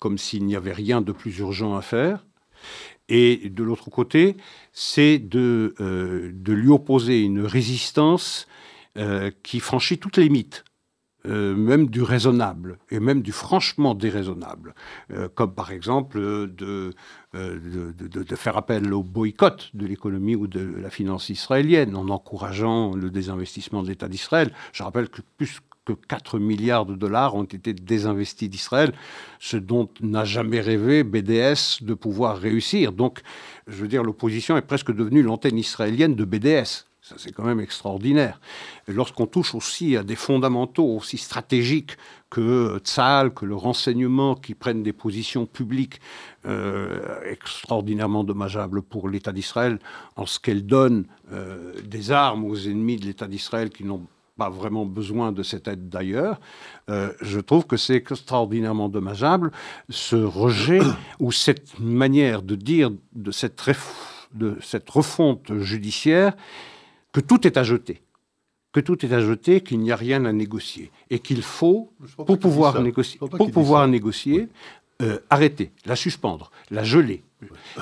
comme 0.00 0.18
s'il 0.18 0.44
n'y 0.44 0.54
avait 0.54 0.72
rien 0.72 1.00
de 1.00 1.12
plus 1.12 1.38
urgent 1.38 1.76
à 1.76 1.82
faire. 1.82 2.26
Et 3.08 3.48
de 3.48 3.62
l'autre 3.62 3.90
côté, 3.90 4.36
c'est 4.72 5.18
de, 5.18 5.74
euh, 5.80 6.30
de 6.32 6.52
lui 6.52 6.68
opposer 6.68 7.22
une 7.22 7.40
résistance 7.40 8.46
qui 9.42 9.58
franchit 9.58 9.98
toutes 9.98 10.18
les 10.18 10.22
limites. 10.22 10.64
Euh, 11.26 11.56
même 11.56 11.88
du 11.88 12.02
raisonnable 12.02 12.76
et 12.90 13.00
même 13.00 13.22
du 13.22 13.32
franchement 13.32 13.94
déraisonnable, 13.94 14.74
euh, 15.10 15.26
comme 15.34 15.54
par 15.54 15.70
exemple 15.70 16.18
euh, 16.18 16.46
de, 16.46 16.92
de, 17.32 18.36
faire 18.36 18.58
appel 18.58 18.92
au 18.92 19.02
boycott 19.02 19.70
de 19.72 19.86
l'économie 19.86 20.36
ou 20.36 20.46
de 20.46 20.60
la 20.60 20.90
finance 20.90 21.30
israélienne 21.30 21.96
en 21.96 22.10
encourageant 22.10 22.94
le 22.94 23.10
désinvestissement 23.10 23.82
de 23.82 23.88
l'État 23.88 24.06
d'Israël. 24.06 24.52
Je 24.74 24.82
rappelle 24.82 25.08
que 25.08 25.22
plus 25.38 25.60
que 25.86 25.94
4 25.94 26.38
milliards 26.38 26.84
de 26.84 26.94
dollars 26.94 27.34
ont 27.34 27.44
été 27.44 27.72
désinvestis 27.72 28.50
d'Israël, 28.50 28.92
ce 29.38 29.56
dont 29.56 29.88
n'a 30.02 30.26
jamais 30.26 30.60
rêvé 30.60 31.04
BDS 31.04 31.82
de 31.82 31.94
pouvoir 31.94 32.36
réussir. 32.36 32.92
Donc, 32.92 33.20
je 33.66 33.76
veux 33.76 33.88
dire, 33.88 34.02
l'opposition 34.02 34.58
est 34.58 34.62
presque 34.62 34.92
devenue 34.92 35.22
l'antenne 35.22 35.56
israélienne 35.56 36.16
de 36.16 36.24
BDS 36.26 36.84
Ça, 37.04 37.16
c'est 37.18 37.32
quand 37.32 37.44
même 37.44 37.60
extraordinaire. 37.60 38.40
Lorsqu'on 38.88 39.26
touche 39.26 39.54
aussi 39.54 39.94
à 39.94 40.02
des 40.02 40.16
fondamentaux 40.16 40.86
aussi 40.86 41.18
stratégiques 41.18 41.98
que 42.30 42.80
Tzal, 42.82 43.34
que 43.34 43.44
le 43.44 43.54
renseignement, 43.54 44.34
qui 44.34 44.54
prennent 44.54 44.82
des 44.82 44.94
positions 44.94 45.44
publiques 45.44 46.00
euh, 46.46 47.20
extraordinairement 47.30 48.24
dommageables 48.24 48.80
pour 48.80 49.10
l'État 49.10 49.32
d'Israël, 49.32 49.80
en 50.16 50.24
ce 50.24 50.40
qu'elles 50.40 50.64
donnent 50.64 51.04
euh, 51.30 51.74
des 51.84 52.10
armes 52.10 52.46
aux 52.46 52.56
ennemis 52.56 52.96
de 52.96 53.04
l'État 53.04 53.26
d'Israël 53.26 53.68
qui 53.68 53.84
n'ont 53.84 54.06
pas 54.38 54.48
vraiment 54.48 54.86
besoin 54.86 55.30
de 55.30 55.42
cette 55.42 55.68
aide 55.68 55.90
d'ailleurs, 55.90 56.40
euh, 56.88 57.12
je 57.20 57.38
trouve 57.38 57.66
que 57.66 57.76
c'est 57.76 57.96
extraordinairement 57.96 58.88
dommageable 58.88 59.50
ce 59.90 60.16
rejet 60.16 60.80
ou 61.20 61.32
cette 61.32 61.78
manière 61.78 62.40
de 62.40 62.54
dire 62.54 62.90
de 63.12 63.30
cette, 63.30 63.62
de 64.32 64.56
cette 64.62 64.88
refonte 64.88 65.52
judiciaire 65.58 66.32
que 67.14 67.20
tout 67.20 67.46
est 67.46 67.56
à 67.56 67.62
jeter 67.62 68.02
que 68.74 68.80
tout 68.80 69.06
est 69.06 69.12
à 69.12 69.20
jeter, 69.20 69.60
qu'il 69.62 69.78
n'y 69.78 69.92
a 69.92 69.96
rien 69.96 70.24
à 70.24 70.32
négocier 70.32 70.90
et 71.08 71.20
qu'il 71.20 71.42
faut, 71.42 71.92
pour 72.26 72.38
pouvoir 72.40 72.82
négocier, 72.82 73.20
pour 73.20 73.50
pouvoir 73.52 73.86
négocier, 73.86 74.48
euh, 75.00 75.20
arrêter, 75.30 75.70
la 75.86 75.94
suspendre, 75.94 76.50
la 76.72 76.82
geler. 76.82 77.22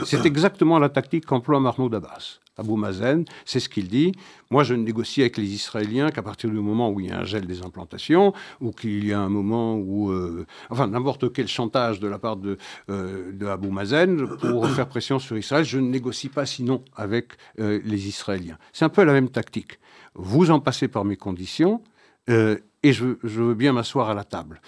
C'est 0.05 0.27
exactement 0.27 0.79
la 0.79 0.91
tactique 0.91 1.25
qu'emploie 1.25 1.61
Mahmoud 1.61 1.95
Abbas. 1.95 2.41
Abou 2.57 2.77
Mazen, 2.77 3.25
c'est 3.45 3.61
ce 3.61 3.69
qu'il 3.69 3.89
dit. 3.89 4.13
Moi, 4.51 4.63
je 4.63 4.75
ne 4.75 4.83
négocie 4.83 5.23
avec 5.23 5.37
les 5.37 5.55
Israéliens 5.55 6.11
qu'à 6.11 6.23
partir 6.23 6.51
du 6.51 6.57
moment 6.57 6.91
où 6.91 7.01
il 7.01 7.07
y 7.07 7.11
a 7.11 7.19
un 7.19 7.25
gel 7.25 7.47
des 7.47 7.63
implantations, 7.63 8.33
ou 8.61 8.73
qu'il 8.73 9.07
y 9.07 9.13
a 9.13 9.21
un 9.21 9.29
moment 9.29 9.77
où, 9.77 10.11
euh, 10.11 10.47
enfin, 10.71 10.87
n'importe 10.87 11.33
quel 11.33 11.49
chantage 11.49 12.01
de 12.01 12.09
la 12.09 12.19
part 12.19 12.37
de, 12.37 12.59
euh, 12.91 13.33
Abou 13.49 13.71
Mazen 13.71 14.27
pour 14.39 14.69
faire 14.69 14.89
pression 14.89 15.19
sur 15.19 15.37
Israël. 15.39 15.65
Je 15.65 15.79
ne 15.79 15.89
négocie 15.89 16.29
pas 16.29 16.47
sinon 16.47 16.85
avec 16.97 17.33
les 17.59 18.09
Israéliens. 18.09 18.59
C'est 18.73 18.85
un 18.85 18.89
peu 18.89 19.05
la 19.05 19.13
même 19.13 19.29
tactique 19.29 19.79
vous 20.15 20.51
en 20.51 20.61
passez 20.61 20.89
par 20.89 21.05
mes 21.05 21.17
conditions, 21.17 21.83
euh, 22.29 22.59
et 22.83 22.93
je, 22.93 23.17
veux 23.23 23.55
bien 23.55 23.73
m'asseoir 23.73 24.11
à 24.11 24.15
la 24.15 24.25
table. 24.25 24.61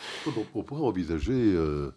on 0.54 0.62
pourrait 0.62 0.82
envisager 0.82 1.32
euh, 1.32 1.90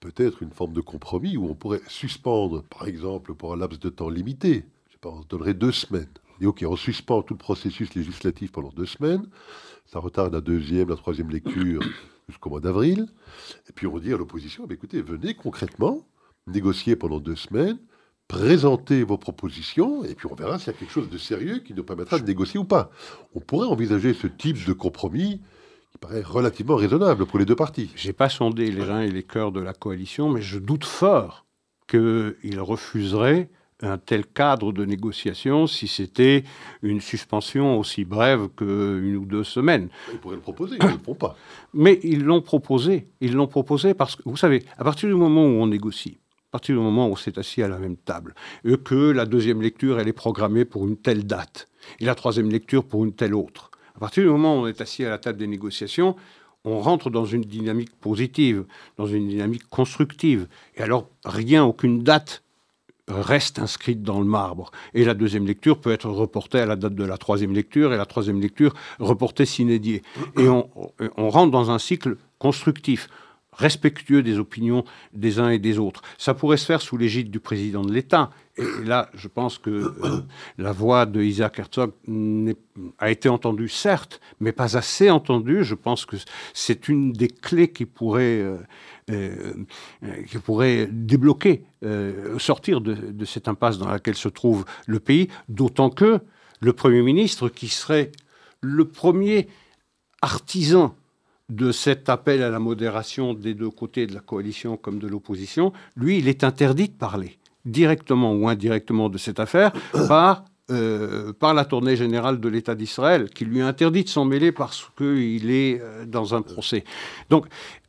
peut-être 0.00 0.42
une 0.42 0.50
forme 0.50 0.72
de 0.72 0.80
compromis 0.80 1.36
où 1.36 1.48
on 1.48 1.54
pourrait 1.54 1.80
suspendre, 1.88 2.62
par 2.64 2.86
exemple, 2.86 3.34
pour 3.34 3.52
un 3.52 3.56
laps 3.56 3.80
de 3.80 3.88
temps 3.88 4.10
limité, 4.10 4.64
on 5.04 5.20
donnerait 5.28 5.54
deux 5.54 5.72
semaines. 5.72 6.12
Et 6.40 6.46
ok, 6.46 6.64
on 6.66 6.76
suspend 6.76 7.22
tout 7.22 7.34
le 7.34 7.38
processus 7.38 7.94
législatif 7.94 8.52
pendant 8.52 8.70
deux 8.70 8.86
semaines, 8.86 9.26
ça 9.86 9.98
retarde 9.98 10.32
la 10.32 10.40
deuxième, 10.40 10.88
la 10.88 10.96
troisième 10.96 11.30
lecture 11.30 11.82
jusqu'au 12.28 12.50
mois 12.50 12.60
d'avril, 12.60 13.06
et 13.68 13.72
puis 13.72 13.86
on 13.86 13.98
dit 13.98 14.12
à 14.12 14.16
l'opposition, 14.16 14.66
écoutez, 14.68 15.02
venez 15.02 15.34
concrètement 15.34 16.06
négocier 16.46 16.96
pendant 16.96 17.20
deux 17.20 17.36
semaines, 17.36 17.78
présenter 18.26 19.02
vos 19.04 19.18
propositions 19.18 20.04
et 20.04 20.14
puis 20.14 20.26
on 20.30 20.34
verra 20.34 20.58
s'il 20.58 20.72
y 20.72 20.76
a 20.76 20.78
quelque 20.78 20.92
chose 20.92 21.10
de 21.10 21.18
sérieux 21.18 21.58
qui 21.58 21.74
nous 21.74 21.84
permettra 21.84 22.18
de 22.18 22.24
négocier 22.24 22.58
ou 22.58 22.64
pas. 22.64 22.90
On 23.34 23.40
pourrait 23.40 23.68
envisager 23.68 24.14
ce 24.14 24.26
type 24.26 24.64
de 24.64 24.72
compromis 24.72 25.42
qui 25.90 25.98
paraît 25.98 26.22
relativement 26.22 26.76
raisonnable 26.76 27.26
pour 27.26 27.38
les 27.38 27.44
deux 27.44 27.56
parties. 27.56 27.90
J'ai 27.94 28.14
pas 28.14 28.30
sondé 28.30 28.70
les 28.70 28.82
reins 28.82 29.02
et 29.02 29.10
les 29.10 29.22
cœurs 29.22 29.52
de 29.52 29.60
la 29.60 29.74
coalition, 29.74 30.30
mais 30.30 30.40
je 30.40 30.58
doute 30.58 30.84
fort 30.84 31.44
qu'ils 31.86 32.60
refuseraient 32.60 33.50
un 33.82 33.98
tel 33.98 34.26
cadre 34.26 34.72
de 34.72 34.84
négociation 34.84 35.66
si 35.66 35.88
c'était 35.88 36.44
une 36.82 37.00
suspension 37.00 37.78
aussi 37.78 38.04
brève 38.04 38.48
qu'une 38.56 39.16
ou 39.16 39.24
deux 39.24 39.44
semaines. 39.44 39.88
Ils 40.12 40.18
pourraient 40.18 40.36
le 40.36 40.42
proposer, 40.42 40.76
ils 40.80 40.86
ne 40.86 40.92
le 40.92 40.98
font 40.98 41.14
pas. 41.14 41.36
Mais 41.74 42.00
ils 42.02 42.22
l'ont 42.22 42.40
proposé. 42.40 43.08
Ils 43.20 43.34
l'ont 43.34 43.46
proposé 43.46 43.94
parce 43.94 44.16
que, 44.16 44.22
vous 44.24 44.36
savez, 44.36 44.64
à 44.78 44.84
partir 44.84 45.08
du 45.08 45.14
moment 45.14 45.44
où 45.44 45.60
on 45.60 45.66
négocie, 45.66 46.18
à 46.48 46.52
partir 46.52 46.76
du 46.76 46.82
moment 46.82 47.08
où 47.08 47.12
on 47.12 47.16
s'est 47.16 47.38
assis 47.38 47.62
à 47.62 47.68
la 47.68 47.78
même 47.78 47.96
table, 47.96 48.34
et 48.64 48.76
que 48.76 49.10
la 49.10 49.26
deuxième 49.26 49.62
lecture, 49.62 49.98
elle 49.98 50.08
est 50.08 50.12
programmée 50.12 50.64
pour 50.64 50.86
une 50.86 50.96
telle 50.96 51.26
date, 51.26 51.68
et 52.00 52.04
la 52.04 52.14
troisième 52.14 52.50
lecture 52.50 52.84
pour 52.84 53.04
une 53.04 53.12
telle 53.12 53.34
autre. 53.34 53.70
À 53.96 53.98
partir 53.98 54.22
du 54.22 54.30
moment 54.30 54.56
où 54.56 54.62
on 54.62 54.66
est 54.66 54.80
assis 54.80 55.04
à 55.04 55.10
la 55.10 55.18
table 55.18 55.38
des 55.38 55.46
négociations, 55.46 56.16
on 56.64 56.80
rentre 56.80 57.10
dans 57.10 57.24
une 57.24 57.42
dynamique 57.42 57.94
positive, 58.00 58.64
dans 58.96 59.06
une 59.06 59.28
dynamique 59.28 59.68
constructive. 59.68 60.46
Et 60.76 60.82
alors, 60.82 61.08
rien, 61.24 61.64
aucune 61.64 62.02
date 62.02 62.42
reste 63.08 63.58
inscrite 63.58 64.02
dans 64.02 64.20
le 64.20 64.26
marbre. 64.26 64.70
Et 64.94 65.04
la 65.04 65.14
deuxième 65.14 65.46
lecture 65.46 65.80
peut 65.80 65.92
être 65.92 66.08
reportée 66.08 66.60
à 66.60 66.66
la 66.66 66.76
date 66.76 66.94
de 66.94 67.04
la 67.04 67.18
troisième 67.18 67.52
lecture, 67.52 67.92
et 67.92 67.96
la 67.96 68.06
troisième 68.06 68.40
lecture 68.40 68.74
reportée 68.98 69.46
s'inédiée. 69.46 70.02
Et 70.38 70.48
on, 70.48 70.68
on 71.16 71.30
rentre 71.30 71.50
dans 71.50 71.70
un 71.70 71.78
cycle 71.78 72.16
constructif 72.38 73.08
respectueux 73.52 74.22
des 74.22 74.38
opinions 74.38 74.84
des 75.12 75.38
uns 75.38 75.50
et 75.50 75.58
des 75.58 75.78
autres. 75.78 76.02
Ça 76.18 76.34
pourrait 76.34 76.56
se 76.56 76.66
faire 76.66 76.80
sous 76.80 76.96
l'égide 76.96 77.30
du 77.30 77.40
président 77.40 77.82
de 77.82 77.92
l'État. 77.92 78.30
Et 78.56 78.84
là, 78.84 79.10
je 79.14 79.28
pense 79.28 79.58
que 79.58 79.70
euh, 79.70 80.20
la 80.58 80.72
voix 80.72 81.06
de 81.06 81.22
Isaac 81.22 81.58
Herzog 81.58 81.92
a 82.98 83.10
été 83.10 83.28
entendue, 83.28 83.68
certes, 83.68 84.20
mais 84.40 84.52
pas 84.52 84.76
assez 84.76 85.10
entendue. 85.10 85.64
Je 85.64 85.74
pense 85.74 86.04
que 86.06 86.16
c'est 86.52 86.88
une 86.88 87.12
des 87.12 87.28
clés 87.28 87.72
qui 87.72 87.86
pourrait, 87.86 88.40
euh, 88.40 88.56
euh, 89.10 89.54
qui 90.28 90.38
pourrait 90.38 90.88
débloquer, 90.90 91.64
sortir 92.38 92.80
de, 92.80 92.94
de 92.94 93.24
cette 93.24 93.48
impasse 93.48 93.78
dans 93.78 93.88
laquelle 93.88 94.14
se 94.14 94.28
trouve 94.28 94.64
le 94.86 95.00
pays, 95.00 95.28
d'autant 95.48 95.90
que 95.90 96.20
le 96.60 96.72
Premier 96.72 97.02
ministre, 97.02 97.48
qui 97.48 97.68
serait 97.68 98.12
le 98.60 98.84
premier 98.84 99.48
artisan 100.20 100.94
de 101.52 101.70
cet 101.70 102.08
appel 102.08 102.42
à 102.42 102.48
la 102.48 102.58
modération 102.58 103.34
des 103.34 103.52
deux 103.52 103.68
côtés 103.68 104.06
de 104.06 104.14
la 104.14 104.20
coalition 104.20 104.78
comme 104.78 104.98
de 104.98 105.06
l'opposition, 105.06 105.72
lui, 105.96 106.18
il 106.18 106.28
est 106.28 106.44
interdit 106.44 106.88
de 106.88 106.94
parler, 106.94 107.38
directement 107.66 108.32
ou 108.32 108.48
indirectement, 108.48 109.10
de 109.10 109.18
cette 109.18 109.38
affaire 109.38 109.70
par, 110.08 110.46
euh, 110.70 111.34
par 111.34 111.52
la 111.52 111.66
tournée 111.66 111.94
générale 111.94 112.40
de 112.40 112.48
l'État 112.48 112.74
d'Israël, 112.74 113.28
qui 113.28 113.44
lui 113.44 113.60
interdit 113.60 114.04
de 114.04 114.08
s'en 114.08 114.24
mêler 114.24 114.50
parce 114.50 114.90
qu'il 114.96 115.50
est 115.50 115.78
euh, 115.80 116.06
dans 116.06 116.34
un 116.34 116.40
procès. 116.40 116.84
Donc, 117.28 117.46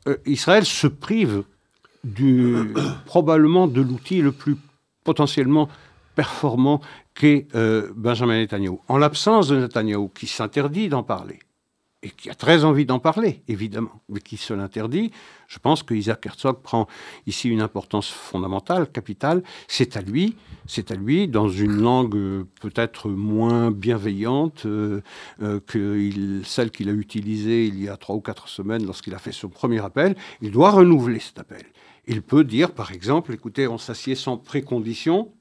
euh, 0.10 0.18
Israël 0.26 0.66
se 0.66 0.88
prive 0.88 1.44
du, 2.04 2.74
probablement 3.06 3.68
de 3.68 3.82
l'outil 3.82 4.22
le 4.22 4.34
plus 4.34 4.58
potentiellement 5.06 5.70
performant 6.16 6.82
qu'est 7.16 7.48
Benjamin 7.96 8.40
Netanyahu. 8.40 8.78
En 8.88 8.98
l'absence 8.98 9.48
de 9.48 9.58
Netanyahu, 9.58 10.10
qui 10.14 10.28
s'interdit 10.28 10.88
d'en 10.88 11.02
parler, 11.02 11.40
et 12.04 12.10
qui 12.10 12.30
a 12.30 12.36
très 12.36 12.66
envie 12.66 12.86
d'en 12.86 13.00
parler, 13.00 13.42
évidemment, 13.48 14.02
mais 14.10 14.20
qui 14.20 14.36
se 14.36 14.54
l'interdit, 14.54 15.12
je 15.48 15.58
pense 15.58 15.84
que 15.84 15.94
Isaac 15.94 16.26
Herzog 16.26 16.62
prend 16.62 16.88
ici 17.26 17.50
une 17.50 17.62
importance 17.62 18.10
fondamentale, 18.10 18.92
capitale. 18.92 19.42
C'est 19.68 19.96
à 19.96 20.02
lui, 20.02 20.36
c'est 20.68 20.92
à 20.92 20.96
lui, 20.96 21.30
dans 21.30 21.48
une 21.48 21.82
langue 21.82 22.16
euh, 22.16 22.44
peut-être 22.62 23.10
moins 23.10 23.72
bienveillante 23.72 24.66
euh, 24.66 25.02
euh, 25.42 25.62
que 25.66 26.42
celle 26.44 26.72
qu'il 26.72 26.90
a 26.90 26.94
utilisée 26.94 27.66
il 27.68 27.82
y 27.82 27.88
a 27.88 27.96
trois 27.96 28.16
ou 28.16 28.22
quatre 28.22 28.50
semaines 28.50 28.86
lorsqu'il 28.86 29.16
a 29.16 29.20
fait 29.20 29.32
son 29.32 29.48
premier 29.48 29.84
appel. 29.84 30.16
Il 30.42 30.52
doit 30.52 30.72
renouveler 30.72 31.20
cet 31.20 31.40
appel. 31.40 31.64
Il 32.06 32.22
peut 32.22 32.44
dire, 32.44 32.74
par 32.74 32.92
exemple, 32.92 33.34
écoutez, 33.34 33.68
on 33.68 33.78
s'assied 33.78 34.16
sans 34.16 34.38
précondition, 34.38 35.32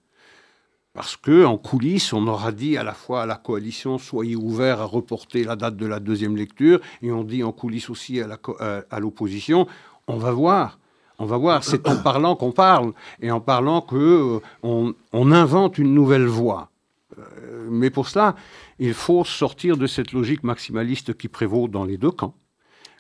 parce 0.95 1.17
que 1.17 1.45
en 1.45 1.57
coulisses, 1.57 2.13
on 2.13 2.27
aura 2.27 2.53
dit 2.53 2.77
à 2.77 2.83
la 2.83 2.93
fois 2.93 3.23
à 3.23 3.27
la 3.27 3.37
coalition 3.37 3.99
soyez 3.99 4.37
ouverts 4.37 4.81
à 4.81 4.85
reporter 4.85 5.45
la 5.45 5.57
date 5.57 5.77
de 5.77 5.87
la 5.87 6.01
deuxième 6.01 6.37
lecture, 6.37 6.81
et 7.01 7.11
on 7.11 7.25
dit 7.25 7.43
en 7.43 7.53
coulisses 7.53 7.91
aussi 7.91 8.21
à 8.21 8.39
euh, 8.61 8.83
l'opposition 8.99 9.67
on 10.09 10.17
va 10.17 10.33
voir. 10.33 10.79
On 11.19 11.27
va 11.27 11.37
voir, 11.37 11.63
c'est 11.63 11.87
en 11.89 11.97
parlant 12.03 12.35
qu'on 12.35 12.53
parle, 12.53 12.93
et 13.21 13.31
en 13.31 13.41
parlant 13.41 13.81
qu'on 13.81 14.41
euh, 14.65 14.93
invente 15.13 15.79
une 15.79 15.95
nouvelle 15.95 16.27
voie. 16.27 16.71
Euh, 17.19 17.69
mais 17.71 17.91
pour 17.91 18.09
cela, 18.09 18.35
il 18.79 18.95
faut 18.95 19.25
sortir 19.25 19.77
de 19.77 19.87
cette 19.87 20.13
logique 20.13 20.43
maximaliste 20.43 21.17
qui 21.17 21.29
prévaut 21.29 21.69
dans 21.69 21.85
les 21.85 21.97
deux 21.97 22.11
camps 22.11 22.35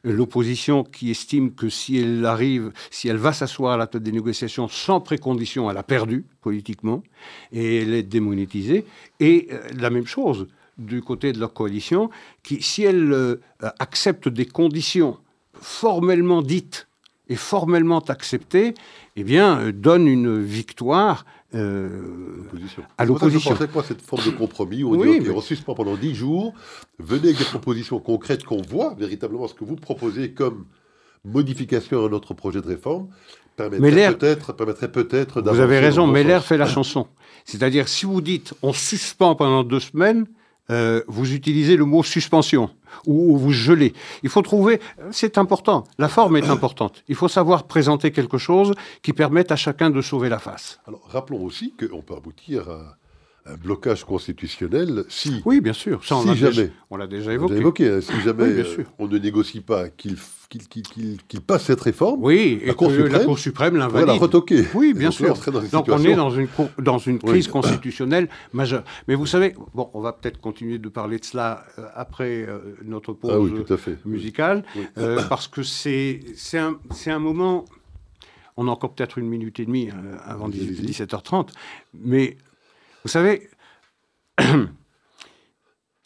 l'opposition 0.04 0.84
qui 0.84 1.10
estime 1.10 1.52
que 1.52 1.68
si 1.68 1.98
elle 1.98 2.24
arrive, 2.26 2.72
si 2.90 3.08
elle 3.08 3.16
va 3.16 3.32
s'asseoir 3.32 3.74
à 3.74 3.76
la 3.76 3.86
tête 3.86 4.02
des 4.02 4.12
négociations 4.12 4.68
sans 4.68 5.00
précondition, 5.00 5.70
elle 5.70 5.76
a 5.76 5.82
perdu 5.82 6.24
politiquement 6.40 7.02
et 7.52 7.82
elle 7.82 7.94
est 7.94 8.02
démonétisée. 8.02 8.84
Et 9.20 9.48
euh, 9.52 9.60
la 9.76 9.90
même 9.90 10.06
chose 10.06 10.48
du 10.78 11.02
côté 11.02 11.32
de 11.32 11.40
la 11.40 11.48
coalition, 11.48 12.10
qui, 12.42 12.62
si 12.62 12.82
elle 12.82 13.12
euh, 13.12 13.36
accepte 13.78 14.28
des 14.28 14.46
conditions 14.46 15.18
formellement 15.52 16.42
dites 16.42 16.88
et 17.28 17.36
formellement 17.36 18.00
acceptées, 18.00 18.74
eh 19.16 19.24
bien, 19.24 19.60
euh, 19.60 19.72
donne 19.72 20.08
une 20.08 20.42
victoire 20.42 21.24
euh, 21.54 21.88
à 22.98 23.04
l'opposition. 23.04 23.50
Pensais 23.50 23.68
pas 23.68 23.82
cette 23.82 24.02
forme 24.02 24.24
de 24.24 24.30
compromis 24.30 24.82
où 24.82 24.94
on 24.94 25.04
dit 25.04 25.30
on 25.30 25.40
suspend 25.40 25.74
pendant 25.74 25.96
10 25.96 26.14
jours, 26.14 26.54
venez 26.98 27.28
avec 27.28 27.38
des 27.38 27.44
propositions 27.44 27.98
concrètes 27.98 28.44
qu'on 28.44 28.62
voit 28.62 28.94
véritablement 28.98 29.48
ce 29.48 29.54
que 29.54 29.64
vous 29.64 29.76
proposez 29.76 30.32
comme 30.32 30.66
modification 31.24 32.04
à 32.04 32.08
notre 32.08 32.34
projet 32.34 32.60
de 32.60 32.66
réforme 32.66 33.08
permettrait 33.56 34.14
peut-être 34.14 34.52
permettrait 34.52 34.90
peut-être 34.90 35.42
Vous 35.42 35.60
avez 35.60 35.78
raison, 35.78 36.06
mais 36.06 36.24
l'air 36.24 36.44
fait 36.44 36.56
la 36.56 36.66
chanson. 36.66 37.06
C'est-à-dire 37.44 37.88
si 37.88 38.06
vous 38.06 38.20
dites 38.20 38.54
on 38.62 38.72
suspend 38.72 39.34
pendant 39.34 39.64
deux 39.64 39.80
semaines, 39.80 40.26
euh, 40.70 41.02
vous 41.08 41.34
utilisez 41.34 41.76
le 41.76 41.84
mot 41.84 42.02
suspension 42.02 42.70
ou, 43.06 43.36
vous 43.36 43.52
gelez. 43.52 43.92
Il 44.22 44.28
faut 44.28 44.42
trouver, 44.42 44.80
c'est 45.10 45.38
important, 45.38 45.84
la 45.98 46.08
forme 46.08 46.36
est 46.36 46.48
importante. 46.48 47.04
Il 47.08 47.14
faut 47.14 47.28
savoir 47.28 47.64
présenter 47.64 48.12
quelque 48.12 48.38
chose 48.38 48.72
qui 49.02 49.12
permette 49.12 49.52
à 49.52 49.56
chacun 49.56 49.90
de 49.90 50.00
sauver 50.00 50.28
la 50.28 50.38
face. 50.38 50.80
Alors 50.86 51.02
rappelons 51.08 51.42
aussi 51.42 51.74
qu'on 51.76 52.02
peut 52.02 52.14
aboutir 52.14 52.68
à 52.68 52.96
un 53.44 53.54
blocage 53.56 54.04
constitutionnel 54.04 55.04
si. 55.08 55.42
Oui, 55.44 55.60
bien 55.60 55.72
sûr. 55.72 56.04
Ça, 56.04 56.16
on 56.16 56.22
si 56.22 56.36
jamais. 56.36 56.52
déjà- 56.54 56.68
on 56.90 56.96
l'a 56.96 57.06
déjà 57.06 57.30
on 57.30 57.34
évoqué. 57.34 57.54
l'a 57.54 57.60
évoqué, 57.60 57.88
hein, 57.90 58.00
si 58.00 58.20
jamais 58.20 58.44
Oui, 58.44 58.52
bien 58.54 58.64
euh, 58.64 58.74
sûr. 58.74 58.84
on 58.98 59.08
ne 59.08 59.18
négocie 59.18 59.60
pas 59.60 59.88
qu'il 59.88 60.16
passe 61.46 61.64
cette 61.64 61.80
réforme, 61.80 62.22
Oui, 62.22 62.60
et 62.62 62.66
La 62.66 62.74
Cour 62.74 62.88
que 62.88 62.92
la 62.94 63.04
suprême, 63.04 63.24
Cour 63.26 63.38
suprême 63.38 63.74
on 63.74 63.78
l'invalide. 63.78 64.20
retoquer. 64.20 64.64
Oui, 64.74 64.92
bien 64.94 65.08
donc 65.10 65.20
là, 65.20 65.34
sûr. 65.34 65.52
on 65.54 65.68
Donc 65.76 65.88
on 65.88 66.04
est 66.04 66.14
dans 66.14 66.30
une, 66.30 66.46
co- 66.46 66.68
dans 66.78 66.98
une 66.98 67.14
Oui. 67.24 67.30
crise 67.30 67.48
constitutionnelle 67.48 68.28
majeure. 68.52 68.84
Mais 69.08 69.14
vous 69.16 69.26
savez, 69.26 69.54
bon, 69.74 69.90
on 69.94 70.00
va 70.00 70.12
peut-être 70.12 70.40
continuer 70.40 70.78
de 70.78 70.88
parler 70.88 71.18
de 71.18 71.24
cela 71.24 71.64
euh, 71.78 71.86
après 71.94 72.46
euh, 72.48 72.76
notre 72.84 73.12
pause 73.12 73.30
Ah 73.34 73.40
oui, 73.40 73.52
tout 73.64 73.72
à 73.72 73.76
fait. 73.76 73.98
musicale, 74.04 74.62
euh, 74.98 75.20
parce 75.28 75.48
que 75.48 75.62
c'est 75.64 76.20
un, 76.54 76.78
un 77.06 77.18
moment. 77.18 77.64
On 78.56 78.68
a 78.68 78.70
encore 78.70 78.92
peut-être 78.94 79.16
une 79.18 79.26
minute 79.28 79.58
et 79.60 79.64
demie 79.64 79.88
euh, 79.88 80.16
avant 80.26 80.46
Allez-y, 80.46 80.66
18 80.66 80.78
allez-y. 80.84 80.92
17h30, 81.06 81.48
mais 81.94 82.36
vous 83.02 83.08
savez, 83.08 83.50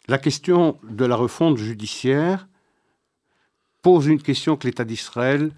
la 0.07 0.17
question 0.17 0.79
de 0.83 1.05
la 1.05 1.15
refonte 1.15 1.57
judiciaire 1.57 2.47
pose 3.81 4.07
une 4.07 4.21
question 4.21 4.57
que 4.57 4.67
l'État 4.67 4.85
d'Israël 4.85 5.51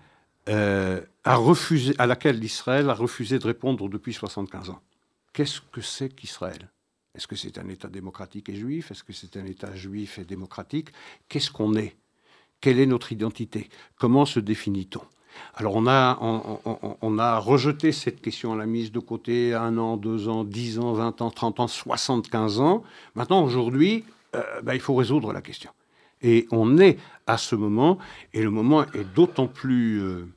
euh, 0.49 1.02
a 1.23 1.36
refusé, 1.36 1.93
à 1.97 2.08
laquelle 2.08 2.39
l'Israël 2.39 2.89
a 2.89 2.93
refusé 2.93 3.39
de 3.39 3.45
répondre 3.45 3.88
depuis 3.89 4.13
75 4.13 4.69
ans. 4.71 4.82
Qu'est-ce 5.34 5.62
que 5.71 5.82
c'est 5.82 6.10
qu'Israël? 6.10 6.69
Est-ce 7.15 7.28
que 7.28 7.36
c'est 7.36 7.58
un 7.58 7.67
État 7.69 7.88
démocratique 7.88 8.49
et 8.49 8.56
juif? 8.56 8.91
Est-ce 8.91 9.04
que 9.04 9.13
c'est 9.13 9.38
un 9.38 9.45
État 9.45 9.75
juif 9.75 10.19
et 10.19 10.25
démocratique? 10.25 10.89
Qu'est-ce 11.28 11.52
qu'on 11.52 11.75
est? 11.75 11.95
Quelle 12.62 12.80
est 12.80 12.86
notre 12.86 13.12
identité? 13.12 13.69
Comment 13.97 14.25
se 14.25 14.39
définit-on? 14.39 15.02
Alors 15.56 15.75
on 15.75 15.88
a, 15.88 16.17
on, 17.02 17.19
a 17.19 17.38
rejeté 17.38 17.91
cette 17.91 18.21
question, 18.21 18.52
on 18.52 18.56
l'a 18.56 18.65
mise 18.65 18.91
de 18.91 18.99
côté 18.99 19.54
un 19.54 19.78
an, 19.78 19.97
deux 19.97 20.28
ans, 20.28 20.43
dix 20.43 20.80
ans, 20.80 20.93
vingt 20.93 21.21
ans, 21.21 21.32
trente 21.32 21.60
ans, 21.60 21.67
soixante-quinze 21.67 22.60
ans. 22.60 22.84
Maintenant, 23.15 23.43
aujourd'hui, 23.43 24.04
euh, 24.36 24.62
ben, 24.62 24.73
il 24.73 24.80
faut 24.80 24.95
résoudre 24.95 25.34
la 25.34 25.41
question. 25.41 25.71
Et 26.21 26.47
on 26.52 26.78
est 26.78 26.97
à 27.28 27.38
ce 27.38 27.56
moment, 27.56 27.97
et 28.34 28.43
le 28.43 28.49
moment 28.49 28.84
est 28.93 29.06
d'autant 29.15 29.47
plus 29.47 30.02
euh, 30.02 30.28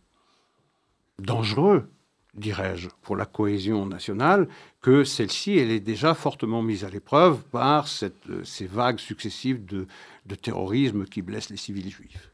dangereux, 1.18 1.88
dirais-je, 2.34 2.88
pour 3.02 3.16
la 3.16 3.26
cohésion 3.26 3.84
nationale, 3.86 4.48
que 4.80 5.04
celle-ci, 5.04 5.58
elle 5.58 5.70
est 5.70 5.80
déjà 5.80 6.14
fortement 6.14 6.62
mise 6.62 6.84
à 6.84 6.90
l'épreuve 6.90 7.42
par 7.50 7.86
euh, 8.02 8.44
ces 8.44 8.66
vagues 8.66 8.98
successives 8.98 9.64
de, 9.64 9.86
de 10.26 10.34
terrorisme 10.34 11.04
qui 11.04 11.22
blessent 11.22 11.50
les 11.50 11.56
civils 11.56 11.90
juifs. 11.90 12.30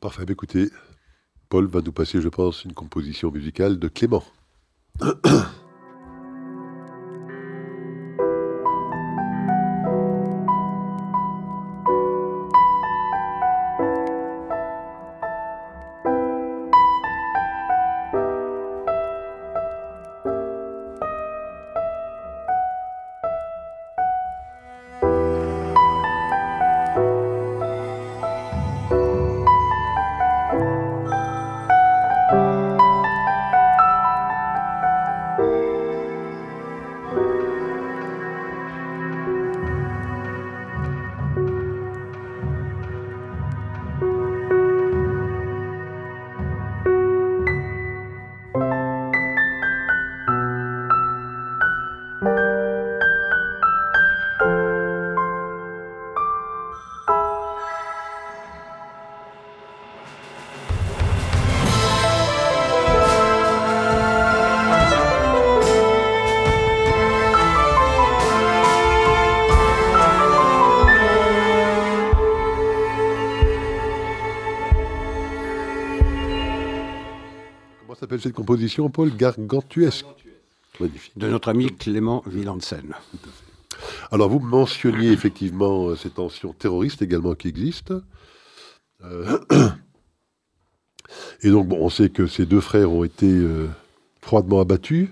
Parfait. 0.00 0.24
Bah, 0.24 0.32
écoutez, 0.32 0.70
Paul 1.48 1.66
va 1.66 1.80
nous 1.80 1.92
passer, 1.92 2.20
je 2.20 2.28
pense, 2.28 2.64
une 2.64 2.74
composition 2.74 3.30
musicale 3.30 3.78
de 3.78 3.88
Clément. 3.88 4.24
s'appelle 78.18 78.22
cette 78.22 78.34
composition, 78.34 78.90
Paul 78.90 79.14
Gargantuesque. 79.16 80.06
Magnifique. 80.80 81.12
De 81.16 81.28
notre 81.28 81.48
ami 81.48 81.74
Clément 81.76 82.22
Villansen. 82.26 82.94
Alors, 84.10 84.28
vous 84.28 84.40
mentionniez 84.40 85.12
effectivement 85.12 85.88
euh, 85.88 85.96
ces 85.96 86.10
tensions 86.10 86.52
terroristes 86.52 87.02
également 87.02 87.34
qui 87.34 87.48
existent. 87.48 88.00
Euh, 89.04 89.38
Et 91.42 91.50
donc, 91.50 91.68
bon, 91.68 91.78
on 91.80 91.88
sait 91.88 92.10
que 92.10 92.26
ces 92.26 92.46
deux 92.46 92.60
frères 92.60 92.90
ont 92.92 93.04
été 93.04 93.26
euh, 93.26 93.68
froidement 94.20 94.60
abattus 94.60 95.08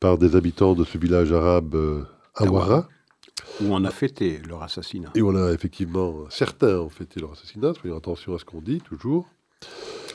par 0.00 0.18
des 0.18 0.36
habitants 0.36 0.74
de 0.74 0.84
ce 0.84 0.96
village 0.96 1.32
arabe 1.32 1.74
euh, 1.74 2.04
Awara. 2.36 2.88
où 3.60 3.74
on 3.74 3.84
a 3.84 3.90
fêté 3.90 4.40
leur 4.48 4.62
assassinat. 4.62 5.10
Et 5.14 5.22
on 5.22 5.34
a 5.34 5.52
effectivement, 5.52 6.24
certains 6.30 6.78
ont 6.78 6.88
fêté 6.88 7.20
leur 7.20 7.32
assassinat, 7.32 7.74
soyons 7.74 7.96
attention 7.96 8.34
à 8.34 8.38
ce 8.38 8.44
qu'on 8.44 8.60
dit 8.60 8.80
toujours. 8.80 9.28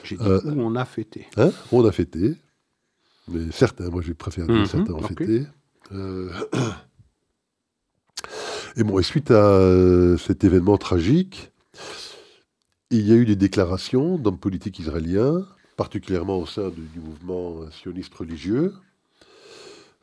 J'ai 0.04 0.18
dit 0.18 0.24
Euh, 0.24 0.42
où 0.46 0.62
on 0.62 0.76
a 0.76 0.86
fêté. 0.86 1.28
Hein 1.38 1.52
on 1.72 1.86
a 1.86 1.92
fêté, 1.92 2.36
mais 3.28 3.52
certains, 3.52 3.90
moi 3.90 4.02
je 4.02 4.14
préfère 4.14 4.46
dire 4.48 4.56
Mhm, 4.56 4.66
certains 4.66 4.94
ont 4.94 5.02
fêté. 5.02 5.46
Euh, 5.92 6.30
Et 8.76 8.84
bon, 8.84 8.98
et 8.98 9.04
suite 9.04 9.30
à 9.30 9.36
euh, 9.36 10.18
cet 10.18 10.44
événement 10.44 10.78
tragique, 10.78 11.52
il 12.90 13.02
y 13.08 13.12
a 13.12 13.16
eu 13.16 13.26
des 13.26 13.36
déclarations 13.36 14.18
d'hommes 14.18 14.40
politiques 14.40 14.80
israéliens, 14.80 15.46
particulièrement 15.78 16.40
au 16.40 16.48
sein 16.48 16.70
du, 16.70 16.82
du 16.82 17.00
mouvement 17.00 17.70
sioniste 17.72 18.14
religieux, 18.16 18.74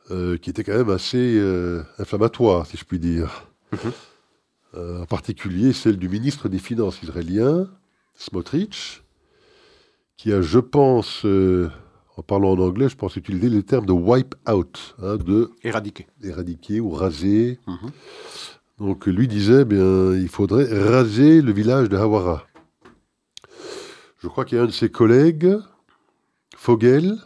euh, 0.09 0.37
qui 0.37 0.49
étaient 0.49 0.63
quand 0.63 0.77
même 0.77 0.89
assez 0.89 1.35
euh, 1.37 1.83
inflammatoires, 1.99 2.65
si 2.65 2.77
je 2.77 2.85
puis 2.85 2.99
dire. 2.99 3.47
Mhm. 3.73 3.91
Euh, 4.75 5.01
en 5.01 5.05
particulier 5.05 5.73
celle 5.73 5.97
du 5.97 6.07
ministre 6.07 6.47
des 6.47 6.59
Finances 6.59 7.03
israélien, 7.03 7.69
Smotrich, 8.15 9.00
qui 10.21 10.31
a, 10.31 10.39
je 10.43 10.59
pense, 10.59 11.25
euh, 11.25 11.67
en 12.15 12.21
parlant 12.21 12.51
en 12.51 12.59
anglais, 12.59 12.89
je 12.89 12.95
pense 12.95 13.15
utiliser 13.15 13.49
le 13.49 13.63
terme 13.63 13.87
de 13.87 13.91
wipe 13.91 14.35
out, 14.47 14.95
hein, 15.01 15.17
de 15.17 15.49
Éradiqué. 15.63 16.05
éradiquer 16.21 16.79
ou 16.79 16.91
raser. 16.91 17.57
Mhm. 17.65 17.89
Donc 18.77 19.07
lui 19.07 19.27
disait, 19.27 19.65
bien, 19.65 20.13
il 20.13 20.27
faudrait 20.27 20.65
raser 20.65 21.41
le 21.41 21.51
village 21.51 21.89
de 21.89 21.97
Hawara. 21.97 22.45
Je 24.19 24.27
crois 24.27 24.45
qu'il 24.45 24.59
y 24.59 24.61
a 24.61 24.63
un 24.63 24.67
de 24.67 24.71
ses 24.71 24.89
collègues, 24.89 25.57
Fogel, 26.55 27.17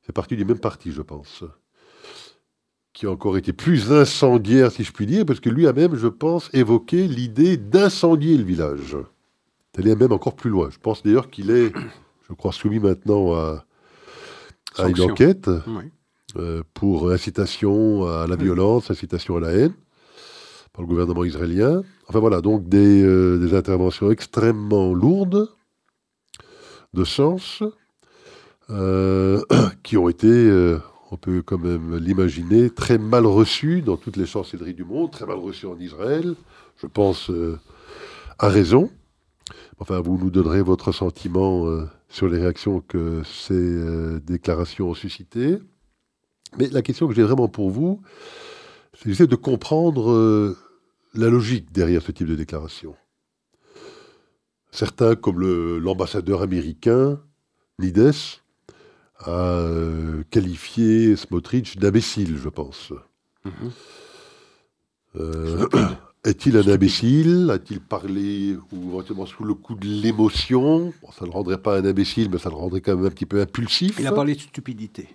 fait 0.00 0.14
partie 0.14 0.36
du 0.36 0.46
même 0.46 0.58
parti, 0.58 0.92
je 0.92 1.02
pense, 1.02 1.44
qui 2.94 3.04
a 3.04 3.10
encore 3.10 3.36
été 3.36 3.52
plus 3.52 3.92
incendiaire, 3.92 4.72
si 4.72 4.84
je 4.84 4.92
puis 4.92 5.04
dire, 5.04 5.26
parce 5.26 5.40
que 5.40 5.50
lui 5.50 5.66
a 5.66 5.74
même, 5.74 5.96
je 5.96 6.08
pense, 6.08 6.48
évoqué 6.54 7.08
l'idée 7.08 7.58
d'incendier 7.58 8.38
le 8.38 8.44
village. 8.44 8.96
Est 9.78 9.94
même 9.94 10.12
encore 10.12 10.36
plus 10.36 10.48
loin. 10.48 10.70
Je 10.70 10.78
pense 10.78 11.02
d'ailleurs 11.02 11.28
qu'il 11.28 11.50
est, 11.50 11.70
je 12.28 12.34
crois, 12.34 12.52
soumis 12.52 12.78
maintenant 12.80 13.34
à, 13.34 13.64
à 14.78 14.88
une 14.88 15.00
enquête 15.00 15.48
Oui. 15.66 15.84
euh, 16.36 16.62
pour 16.74 17.10
incitation 17.10 18.06
à 18.06 18.26
la 18.26 18.36
violence, 18.36 18.90
incitation 18.90 19.36
à 19.36 19.40
la 19.40 19.52
haine 19.52 19.74
par 20.72 20.82
le 20.82 20.88
gouvernement 20.88 21.24
israélien. 21.24 21.82
Enfin 22.08 22.18
voilà, 22.18 22.40
donc 22.40 22.68
des, 22.68 23.02
euh, 23.02 23.38
des 23.38 23.54
interventions 23.54 24.10
extrêmement 24.10 24.92
lourdes 24.92 25.48
de 26.94 27.04
sens 27.04 27.62
euh, 28.70 29.42
qui 29.82 29.96
ont 29.96 30.08
été, 30.08 30.76
on 31.10 31.16
peut 31.16 31.42
quand 31.42 31.58
même 31.58 31.96
l'imaginer, 31.96 32.70
très 32.70 32.98
mal 32.98 33.24
reçues 33.26 33.82
dans 33.82 33.96
toutes 33.96 34.16
les 34.16 34.26
chancelleries 34.26 34.74
du 34.74 34.84
monde, 34.84 35.10
très 35.12 35.26
mal 35.26 35.38
reçues 35.38 35.66
en 35.66 35.78
Israël, 35.78 36.34
je 36.76 36.86
pense 36.86 37.30
à 38.38 38.48
raison. 38.48 38.90
Enfin, 39.78 40.00
vous 40.00 40.18
nous 40.18 40.30
donnerez 40.30 40.62
votre 40.62 40.92
sentiment 40.92 41.66
euh, 41.68 41.88
sur 42.08 42.28
les 42.28 42.38
réactions 42.38 42.80
que 42.80 43.22
ces 43.24 43.54
euh, 43.54 44.20
déclarations 44.20 44.90
ont 44.90 44.94
suscitées. 44.94 45.58
Mais 46.58 46.68
la 46.68 46.82
question 46.82 47.08
que 47.08 47.14
j'ai 47.14 47.22
vraiment 47.22 47.48
pour 47.48 47.70
vous, 47.70 48.00
c'est 48.94 49.26
de 49.26 49.36
comprendre 49.36 50.10
euh, 50.10 50.56
la 51.14 51.28
logique 51.28 51.72
derrière 51.72 52.02
ce 52.02 52.12
type 52.12 52.28
de 52.28 52.36
déclaration. 52.36 52.94
Certains, 54.70 55.16
comme 55.16 55.40
l'ambassadeur 55.78 56.42
américain, 56.42 57.20
Nides, 57.78 58.12
a 59.20 59.30
euh, 59.30 60.22
qualifié 60.30 61.16
Smotrich 61.16 61.78
d'imbécile, 61.78 62.36
je 62.36 62.48
pense. 62.48 62.92
Mhm. 63.44 63.70
Euh, 65.16 65.66
est-il 66.26 66.56
un 66.56 66.66
imbécile? 66.68 67.50
A-t-il 67.50 67.80
parlé 67.80 68.56
ou 68.72 68.88
éventuellement 68.90 69.26
sous 69.26 69.44
le 69.44 69.54
coup 69.54 69.74
de 69.74 69.86
l'émotion? 69.86 70.92
Ça 71.16 71.24
ne 71.24 71.26
le 71.26 71.32
rendrait 71.32 71.58
pas 71.58 71.78
un 71.78 71.84
imbécile, 71.84 72.28
mais 72.30 72.38
ça 72.38 72.50
le 72.50 72.56
rendrait 72.56 72.80
quand 72.80 72.96
même 72.96 73.06
un 73.06 73.10
petit 73.10 73.26
peu 73.26 73.40
impulsif. 73.40 73.96
Il 73.98 74.06
a 74.06 74.12
parlé 74.12 74.34
de 74.34 74.40
stupidité. 74.40 75.08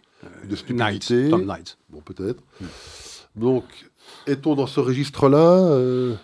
de 0.50 0.56
stupidité. 0.56 1.30
Tom 1.30 1.46
Knight. 1.46 1.78
Bon, 1.90 2.02
peut-être. 2.02 2.42
Donc, 3.36 3.66
est-on 4.26 4.56
dans 4.56 4.68
ce 4.68 4.80
registre-là? 4.80 5.38
Euh, 5.38 6.16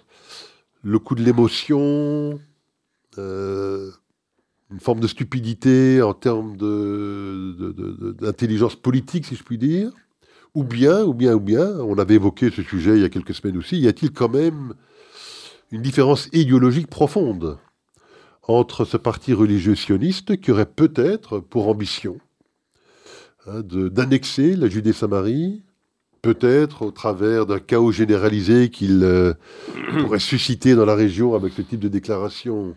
Le 0.84 1.00
coup 1.00 1.15
de 1.15 1.23
l'émotion 1.23 2.39
euh, 3.17 3.91
une 4.69 4.80
forme 4.80 5.00
de 5.00 5.08
stupidité 5.08 6.02
en 6.02 6.13
termes 6.13 6.58
d'intelligence 8.19 8.76
politique, 8.76 9.26
si 9.26 9.36
je 9.36 9.43
puis 9.43 9.58
dire? 9.58 9.91
Ou 10.58 10.63
bien, 10.63 11.04
ou 11.04 11.13
bien, 11.13 11.36
ou 11.36 11.39
bien, 11.39 11.67
on 11.82 12.00
avait 12.00 12.15
évoqué 12.15 12.50
ce 12.50 12.63
sujet 12.63 12.96
il 12.96 13.02
y 13.04 13.06
a 13.06 13.10
quelques 13.10 13.36
semaines 13.36 13.58
aussi, 13.58 13.78
y 13.78 13.88
a-t-il 13.88 14.12
quand 14.12 14.28
même 14.28 14.74
une 15.72 15.84
différence 15.84 16.30
idéologique 16.34 16.88
profonde 16.88 17.60
entre 18.48 18.84
ce 18.84 18.98
parti 18.98 19.34
religieux 19.34 19.76
sioniste 19.76 20.41
qui 20.41 20.52
aurait 20.52 20.65
peut-être 20.65 21.39
pour 21.39 21.67
ambition 21.67 22.17
hein, 23.46 23.62
d'annexer 23.62 24.56
la 24.56 24.67
Judée-Samarie, 24.67 25.62
peut-être 26.24 26.82
au 26.82 26.91
travers 26.91 27.46
d'un 27.46 27.60
chaos 27.60 27.91
généralisé 27.91 28.72
qu'il 28.72 29.04
euh, 29.04 29.36
pourrait 30.00 30.17
susciter 30.17 30.74
dans 30.74 30.86
la 30.86 30.96
région 30.96 31.36
avec 31.36 31.54
ce 31.54 31.62
type 31.62 31.82
de 31.82 31.88
déclaration, 31.88 32.76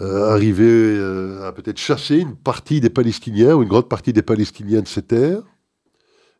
euh, 0.00 0.32
arriver 0.32 0.66
euh, 0.66 1.46
à 1.46 1.52
peut-être 1.52 1.78
chasser 1.78 2.16
une 2.16 2.34
partie 2.34 2.80
des 2.80 2.90
Palestiniens 2.90 3.54
ou 3.54 3.62
une 3.62 3.68
grande 3.68 3.88
partie 3.88 4.12
des 4.12 4.22
Palestiniens 4.22 4.80
de 4.80 4.88
ces 4.88 5.02
terres? 5.02 5.44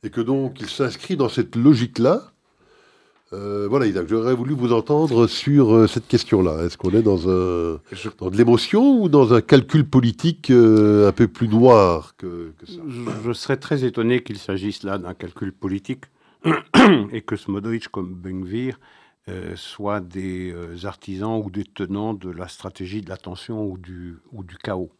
Et 0.02 0.11
que 0.11 0.20
donc 0.20 0.61
il 0.61 0.68
s'inscrit 0.68 1.16
dans 1.16 1.28
cette 1.28 1.56
logique-là. 1.56 2.32
Euh, 3.34 3.66
voilà, 3.68 3.87
j'aurais 4.06 4.34
voulu 4.34 4.54
vous 4.54 4.72
entendre 4.72 5.26
sur 5.26 5.74
euh, 5.74 5.87
cette 5.87 6.08
question-là. 6.08 6.64
Est-ce 6.64 6.78
qu'on 6.78 6.90
est 6.92 7.02
dans, 7.02 7.28
un, 7.28 7.78
dans 8.18 8.30
de 8.30 8.37
l'émotion 8.37 9.02
ou 9.02 9.11
dans 9.11 9.34
un 9.34 9.42
calcul 9.42 9.87
politique 9.87 10.50
euh, 10.50 11.08
un 11.08 11.12
peu 11.12 11.28
plus 11.28 11.46
noir 11.46 12.14
que, 12.16 12.54
ça? 12.66 12.72
Je, 13.24 13.32
serais 13.34 13.58
très 13.58 13.84
étonné 13.84 14.22
qu'il 14.22 14.38
s'agisse 14.38 14.82
là 14.82 14.96
d'un 14.96 15.12
calcul 15.12 15.52
politique 15.52 16.04
et 17.12 17.20
que 17.20 17.37
Smodrich 17.37 17.88
comme 17.88 18.14
Bengvir 18.14 18.78
soient 19.56 20.00
des 20.00 20.54
artisans 20.84 21.42
ou 21.44 21.50
des 21.50 21.64
tenants 21.64 22.14
de 22.14 22.30
la 22.30 22.48
stratégie 22.48 23.02
de 23.02 23.11
la 23.11 23.18
tension 23.18 23.62
ou 23.62 23.76
du, 23.76 24.16
ou 24.32 24.42
du 24.42 24.56
chaos. 24.56 24.90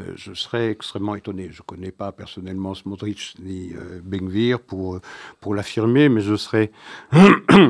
Euh, 0.00 0.12
je 0.14 0.34
serais 0.34 0.70
extrêmement 0.70 1.14
étonné. 1.14 1.48
Je 1.50 1.62
ne 1.62 1.66
connais 1.66 1.90
pas 1.90 2.12
personnellement 2.12 2.74
Smotrich 2.74 3.34
ni 3.40 3.72
euh, 3.72 4.00
Bengvir 4.04 4.60
pour, 4.60 5.00
pour 5.40 5.54
l'affirmer, 5.54 6.08
mais 6.08 6.20
je 6.20 6.36
serais, 6.36 6.70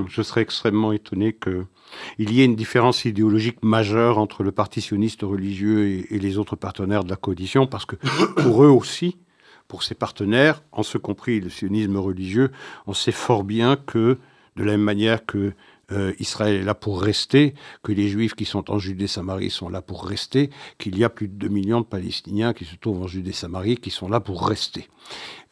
je 0.08 0.22
serais 0.22 0.40
extrêmement 0.40 0.92
étonné 0.92 1.34
qu'il 1.34 2.32
y 2.32 2.40
ait 2.40 2.44
une 2.44 2.56
différence 2.56 3.04
idéologique 3.04 3.62
majeure 3.62 4.18
entre 4.18 4.42
le 4.42 4.50
parti 4.50 4.80
sioniste 4.80 5.22
religieux 5.22 5.86
et, 5.86 6.14
et, 6.14 6.18
les 6.18 6.36
autres 6.36 6.56
partenaires 6.56 7.04
de 7.04 7.10
la 7.10 7.16
coalition, 7.16 7.68
parce 7.68 7.86
que 7.86 7.96
pour 8.42 8.64
eux 8.64 8.70
aussi, 8.70 9.18
pour 9.68 9.84
ces 9.84 9.94
partenaires, 9.94 10.62
en 10.72 10.82
ce 10.82 10.98
compris 10.98 11.40
le 11.40 11.48
sionisme 11.48 11.96
religieux, 11.96 12.50
on 12.86 12.92
sait 12.92 13.12
fort 13.12 13.44
bien 13.44 13.76
que, 13.76 14.18
de 14.56 14.64
la 14.64 14.72
même 14.72 14.82
manière 14.82 15.26
que 15.26 15.52
euh, 15.92 16.12
Israël 16.18 16.56
est 16.56 16.64
là 16.64 16.74
pour 16.74 17.00
rester, 17.00 17.54
que 17.82 17.92
les 17.92 18.08
Juifs 18.08 18.34
qui 18.34 18.44
sont 18.44 18.70
en 18.70 18.78
Judée-Samarie 18.78 19.50
sont 19.50 19.68
là 19.68 19.82
pour 19.82 20.04
rester, 20.04 20.50
qu'il 20.78 20.98
y 20.98 21.04
a 21.04 21.08
plus 21.08 21.28
de 21.28 21.34
2 21.34 21.48
millions 21.48 21.80
de 21.80 21.86
Palestiniens 21.86 22.52
qui 22.52 22.64
se 22.64 22.76
trouvent 22.76 23.02
en 23.02 23.06
Judée-Samarie 23.06 23.76
qui 23.76 23.90
sont 23.90 24.08
là 24.08 24.20
pour 24.20 24.46
rester. 24.48 24.88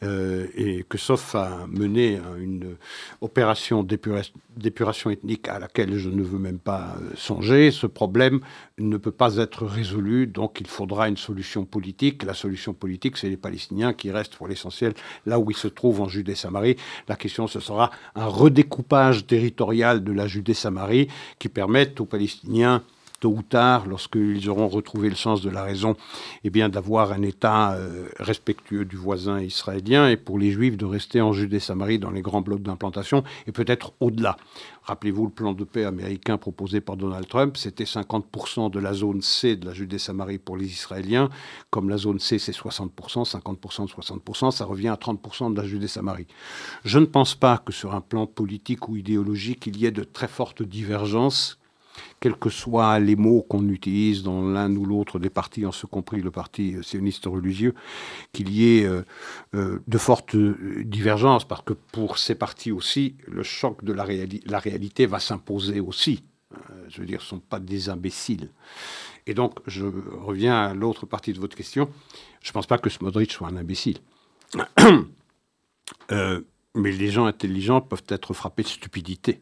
Euh, 0.03 0.47
et 0.55 0.83
que 0.83 0.97
sauf 0.97 1.35
à 1.35 1.65
mener 1.67 2.19
une 2.37 2.75
opération 3.21 3.81
d'épuration 3.81 5.09
ethnique 5.09 5.47
à 5.47 5.57
laquelle 5.57 5.97
je 5.97 6.09
ne 6.09 6.21
veux 6.21 6.37
même 6.37 6.59
pas 6.59 6.97
euh, 6.99 7.11
songer, 7.15 7.71
ce 7.71 7.87
problème 7.87 8.41
ne 8.77 8.97
peut 8.97 9.11
pas 9.11 9.37
être 9.37 9.65
résolu, 9.65 10.27
donc 10.27 10.59
il 10.59 10.67
faudra 10.67 11.07
une 11.07 11.15
solution 11.15 11.63
politique. 11.63 12.23
La 12.23 12.33
solution 12.33 12.73
politique, 12.73 13.15
c'est 13.15 13.29
les 13.29 13.37
Palestiniens 13.37 13.93
qui 13.93 14.11
restent 14.11 14.35
pour 14.35 14.49
l'essentiel 14.49 14.93
là 15.25 15.39
où 15.39 15.49
ils 15.49 15.57
se 15.57 15.69
trouvent 15.69 16.01
en 16.01 16.09
Judée-Samarie. 16.09 16.75
La 17.07 17.15
question, 17.15 17.47
ce 17.47 17.61
sera 17.61 17.89
un 18.15 18.27
redécoupage 18.27 19.25
territorial 19.25 20.03
de 20.03 20.11
la 20.11 20.24
Judée-Samarie 20.27 21.07
qui 21.39 21.49
permette 21.49 21.99
aux 21.99 22.05
Palestiniens 22.05 22.83
tôt 23.19 23.33
ou 23.37 23.41
tard, 23.41 23.87
lorsqu'ils 23.87 24.49
auront 24.49 24.67
retrouvé 24.67 25.09
le 25.09 25.15
sens 25.15 25.41
de 25.41 25.49
la 25.49 25.63
raison, 25.63 25.95
eh 26.43 26.49
bien 26.49 26.69
d'avoir 26.69 27.11
un 27.11 27.21
État 27.21 27.73
euh, 27.73 28.07
respectueux 28.19 28.85
du 28.85 28.95
voisin 28.95 29.41
israélien 29.41 30.09
et 30.09 30.17
pour 30.17 30.39
les 30.39 30.51
Juifs 30.51 30.77
de 30.77 30.85
rester 30.85 31.21
en 31.21 31.33
Judée-Samarie 31.33 31.99
dans 31.99 32.11
les 32.11 32.21
grands 32.21 32.41
blocs 32.41 32.61
d'implantation 32.61 33.23
et 33.47 33.51
peut-être 33.51 33.93
au-delà. 33.99 34.37
Rappelez-vous 34.83 35.25
le 35.25 35.31
plan 35.31 35.53
de 35.53 35.63
paix 35.63 35.83
américain 35.83 36.37
proposé 36.37 36.79
par 36.79 36.95
Donald 36.95 37.27
Trump, 37.27 37.57
c'était 37.57 37.85
50% 37.85 38.69
de 38.69 38.79
la 38.79 38.93
zone 38.93 39.21
C 39.21 39.55
de 39.55 39.65
la 39.65 39.73
Judée-Samarie 39.73 40.37
pour 40.37 40.57
les 40.57 40.67
Israéliens. 40.67 41.29
Comme 41.71 41.89
la 41.89 41.97
zone 41.97 42.19
C, 42.19 42.37
c'est 42.37 42.51
60%, 42.51 42.89
50% 43.27 43.85
de 43.85 43.91
60%, 43.91 44.51
ça 44.51 44.65
revient 44.65 44.89
à 44.89 44.95
30% 44.95 45.53
de 45.53 45.59
la 45.59 45.67
Judée-Samarie. 45.67 46.27
Je 46.83 46.99
ne 46.99 47.05
pense 47.05 47.33
pas 47.33 47.57
que 47.57 47.73
sur 47.73 47.95
un 47.95 48.01
plan 48.01 48.27
politique 48.27 48.87
ou 48.87 48.95
idéologique, 48.95 49.65
il 49.65 49.77
y 49.77 49.87
ait 49.87 49.91
de 49.91 50.03
très 50.03 50.27
fortes 50.27 50.61
divergences 50.61 51.57
quels 52.19 52.35
que 52.35 52.49
soient 52.49 52.99
les 52.99 53.15
mots 53.15 53.45
qu'on 53.47 53.69
utilise 53.69 54.23
dans 54.23 54.41
l'un 54.41 54.75
ou 54.75 54.85
l'autre 54.85 55.19
des 55.19 55.29
partis, 55.29 55.65
en 55.65 55.71
ce 55.71 55.85
compris 55.85 56.21
le 56.21 56.31
parti 56.31 56.75
sioniste 56.81 57.25
religieux, 57.25 57.75
qu'il 58.33 58.49
y 58.49 58.79
ait 58.79 58.85
euh, 58.85 59.03
euh, 59.53 59.79
de 59.87 59.97
fortes 59.97 60.35
divergences, 60.35 61.45
parce 61.45 61.61
que 61.61 61.73
pour 61.73 62.17
ces 62.17 62.35
partis 62.35 62.71
aussi, 62.71 63.15
le 63.27 63.43
choc 63.43 63.83
de 63.83 63.93
la, 63.93 64.05
réalité 64.59 65.05
va 65.05 65.19
s'imposer 65.19 65.79
aussi. 65.79 66.23
Euh, 66.53 66.57
je 66.89 67.01
veux 67.01 67.05
dire, 67.07 67.21
ce 67.21 67.35
ne 67.35 67.39
sont 67.39 67.45
pas 67.45 67.59
des 67.59 67.89
imbéciles. 67.89 68.49
Et 69.27 69.33
donc, 69.33 69.59
je 69.65 69.85
reviens 69.85 70.57
à 70.57 70.73
l'autre 70.73 71.05
partie 71.05 71.33
de 71.33 71.39
votre 71.39 71.55
question. 71.55 71.89
Je 72.41 72.49
ne 72.49 72.53
pense 72.53 72.67
pas 72.67 72.77
que 72.77 72.89
Smodrich 72.89 73.31
soit 73.31 73.47
un 73.47 73.57
imbécile. 73.57 73.97
mais 76.09 76.91
les 76.91 77.09
gens 77.09 77.25
intelligents 77.25 77.81
peuvent 77.81 78.03
être 78.09 78.33
frappés 78.33 78.63
de 78.63 78.67
stupidité. 78.67 79.41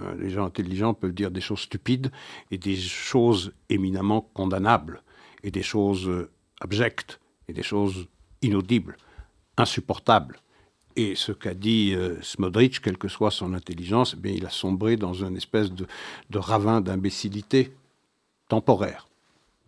Euh, 0.00 0.14
les 0.18 0.30
gens 0.30 0.44
intelligents 0.44 0.94
peuvent 0.94 1.14
dire 1.14 1.30
des 1.30 1.40
choses 1.40 1.60
stupides 1.60 2.10
et 2.50 2.58
des 2.58 2.76
choses 2.76 3.52
éminemment 3.70 4.28
condamnables, 4.34 5.02
et 5.42 5.50
des 5.50 5.62
choses 5.62 6.08
euh, 6.08 6.30
abjectes, 6.60 7.20
et 7.48 7.52
des 7.52 7.62
choses 7.62 8.06
inaudibles, 8.42 8.96
insupportables. 9.56 10.38
Et 10.96 11.14
ce 11.14 11.32
qu'a 11.32 11.54
dit 11.54 11.94
euh, 11.94 12.20
Smodrich, 12.22 12.80
quelle 12.80 12.98
que 12.98 13.08
soit 13.08 13.30
son 13.30 13.54
intelligence, 13.54 14.14
eh 14.16 14.20
bien, 14.20 14.32
il 14.32 14.46
a 14.46 14.50
sombré 14.50 14.96
dans 14.96 15.14
une 15.14 15.36
espèce 15.36 15.70
de, 15.72 15.86
ravin 16.34 16.80
d'imbécilité 16.80 17.72
temporaire, 18.48 19.08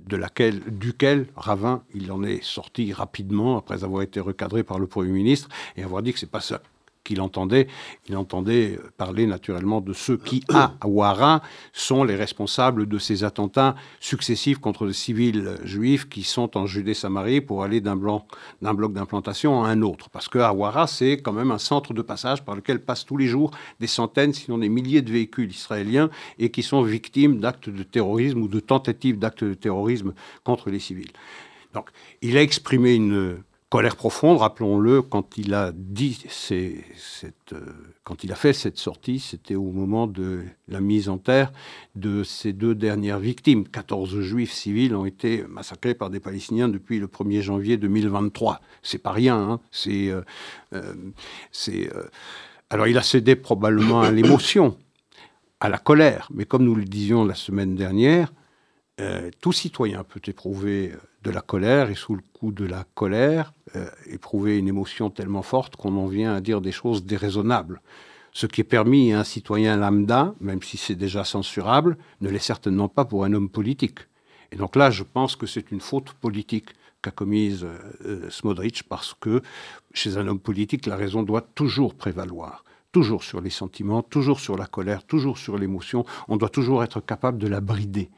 de 0.01 0.17
laquelle, 0.17 0.61
duquel 0.67 1.27
ravin 1.37 1.83
il 1.95 2.13
en 2.13 2.23
est 2.23 2.43
sorti 2.43 2.93
rapidement 2.93 3.59
après 3.59 3.85
avoir 3.85 4.03
été 4.03 4.21
recadré 4.21 4.63
par 4.63 4.79
le 4.79 4.87
Premier 4.87 5.11
ministre 5.11 5.49
et 5.77 5.83
avoir 5.83 6.03
dit 6.03 6.13
que 6.13 6.19
c'est 6.19 6.31
pas 6.31 6.41
ça 6.41 6.61
qu'il 7.09 7.23
entendait. 7.23 7.69
Il 8.09 8.17
entendait 8.17 8.79
parler 8.99 9.27
naturellement 9.27 9.81
de 9.81 9.95
ceux 9.95 10.19
qui, 10.19 10.45
à 10.53 10.75
Ouara, 10.85 11.43
sont 11.73 12.05
les 12.05 12.15
responsables 12.15 12.87
de 12.87 12.99
ces 12.99 13.25
attentats 13.25 13.75
successifs 13.99 14.59
contre 14.59 14.85
les 14.85 14.93
civils 14.93 15.57
juifs 15.65 16.09
qui 16.09 16.23
sont 16.23 16.57
en 16.59 16.67
Judée-Samarie 16.67 17.41
pour 17.41 17.65
aller 17.65 17.81
d'un 17.81 17.97
bloc 17.97 18.27
d'implantation 18.61 19.65
à 19.65 19.69
un 19.69 19.81
autre. 19.81 20.11
Parce 20.11 20.29
que 20.29 20.39
Ouara, 20.39 20.87
c'est 20.87 21.17
quand 21.17 21.33
même 21.33 21.51
un 21.51 21.59
centre 21.59 21.95
de 21.95 22.03
passage 22.03 22.45
par 22.45 22.55
lequel 22.55 22.81
passent 22.81 23.07
tous 23.07 23.17
les 23.17 23.27
jours 23.27 23.53
des 23.81 23.87
centaines, 23.87 24.35
sinon 24.35 24.59
des 24.59 24.69
milliers 24.69 25.03
de 25.03 25.11
véhicules 25.11 25.51
israéliens 25.51 26.11
et 26.39 26.51
qui 26.51 26.63
sont 26.63 26.83
victimes 26.83 27.41
d'actes 27.41 27.71
de 27.71 27.83
terrorisme 27.83 28.43
ou 28.43 28.49
de 28.49 28.61
tentatives 28.61 29.19
d'actes 29.19 29.45
de 29.45 29.55
terrorisme 29.55 30.13
contre 30.45 30.69
les 30.69 30.79
civils. 30.79 31.13
Donc, 31.73 31.89
il 32.21 32.37
a 32.37 32.43
exprimé 32.43 32.95
une 32.95 33.39
colère 33.69 33.97
profonde, 33.97 34.39
rappelons-le, 34.39 35.03
quand 35.03 35.37
il 35.37 35.53
a 35.53 35.73
dit 35.75 36.25
cette, 36.29 37.53
euh, 37.53 37.61
quand 38.03 38.25
il 38.25 38.33
a 38.33 38.35
fait 38.35 38.55
cette 38.55 38.79
sortie, 38.79 39.19
c'était 39.19 39.57
au 39.57 39.71
moment 39.71 40.07
de 40.07 40.45
la 40.69 40.81
mise 40.81 41.11
en 41.11 41.19
terre 41.19 41.53
de 41.95 42.25
ces 42.25 42.55
deux 42.55 42.75
dernières 42.75 43.19
victimes. 43.19 43.69
14 43.69 44.21
juifs 44.21 44.53
civils 44.53 44.95
ont 44.95 45.05
été 45.05 45.45
massacrés 45.49 45.95
par 45.95 46.09
des 46.09 46.21
Palestiniens 46.21 46.69
depuis 46.69 46.99
le 46.99 47.09
1er 47.09 47.43
janvier 47.43 47.77
2023. 47.77 48.61
C'est 48.83 48.99
pas 48.99 49.13
rien. 49.13 49.37
Hein. 49.37 49.61
C'est, 49.71 50.09
euh, 50.09 50.23
euh, 50.73 52.09
alors 52.71 52.87
il 52.87 52.97
a 52.97 53.03
cédé 53.03 53.37
probablement 53.37 54.01
à 54.01 54.11
l'émotion, 54.11 54.79
à 55.61 55.69
la 55.69 55.79
colère, 55.79 56.29
mais 56.33 56.47
comme 56.47 56.65
nous 56.65 56.75
le 56.75 56.85
disions 56.85 57.25
la 57.25 57.35
semaine 57.35 57.75
dernière, 57.75 58.33
tout 59.41 59.53
citoyen 59.53 60.03
peut 60.03 60.21
éprouver 60.27 60.93
de 61.23 61.31
la 61.31 61.41
colère 61.41 61.91
et 61.91 61.95
sous 61.95 62.15
le 62.15 62.23
coup 62.33 62.53
de 62.53 62.65
la 62.65 62.85
colère, 62.95 63.53
euh, 63.77 63.89
éprouver 64.07 64.59
une 64.59 64.69
émotion 64.69 65.11
tellement 65.11 65.43
forte 65.43 65.77
qu'on 65.77 65.97
en 65.97 66.07
vient 66.07 66.35
à 66.35 66.41
dire 66.41 66.61
des 66.61 66.73
choses 66.73 67.05
déraisonnables. 67.05 67.81
Ce 68.33 68.47
qui 68.47 68.61
est 68.61 68.65
permis 68.65 69.13
à 69.13 69.21
un 69.21 69.25
citoyen 69.25 69.77
lambda, 69.77 70.35
même 70.41 70.63
si 70.63 70.77
c'est 70.77 70.95
déjà 70.95 71.25
censurable, 71.25 71.97
ne 72.21 72.29
l'est 72.29 72.39
certainement 72.39 72.89
pas 72.89 73.05
pour 73.05 73.25
un 73.25 73.33
homme 73.33 73.49
politique. 73.49 74.01
Et 74.53 74.57
donc 74.57 74.77
là, 74.77 74.91
je 74.91 75.03
pense 75.03 75.35
que 75.35 75.47
c'est 75.47 75.71
une 75.73 75.81
faute 75.81 76.13
politique 76.13 76.71
qu'a 77.03 77.11
commise 77.11 77.67
euh, 78.05 78.31
Smodrich 78.31 78.85
parce 78.85 79.15
que 79.15 79.43
chez 79.93 80.17
un 80.17 80.27
homme 80.29 80.41
politique, 80.41 80.87
la 80.87 80.97
raison 80.97 81.23
doit 81.23 81.43
toujours 81.43 81.95
prévaloir. 81.95 82.65
Toujours 82.93 83.23
sur 83.23 83.41
les 83.41 83.51
sentiments, 83.51 84.03
toujours 84.03 84.41
sur 84.41 84.57
la 84.57 84.67
colère, 84.67 85.05
toujours 85.05 85.39
sur 85.39 85.59
l'émotion. 85.59 86.05
On 86.29 86.37
doit 86.37 86.49
toujours 86.49 86.83
être 86.83 87.01
capable 87.01 87.39
de 87.39 87.47
la 87.47 87.61
brider. 87.61 88.11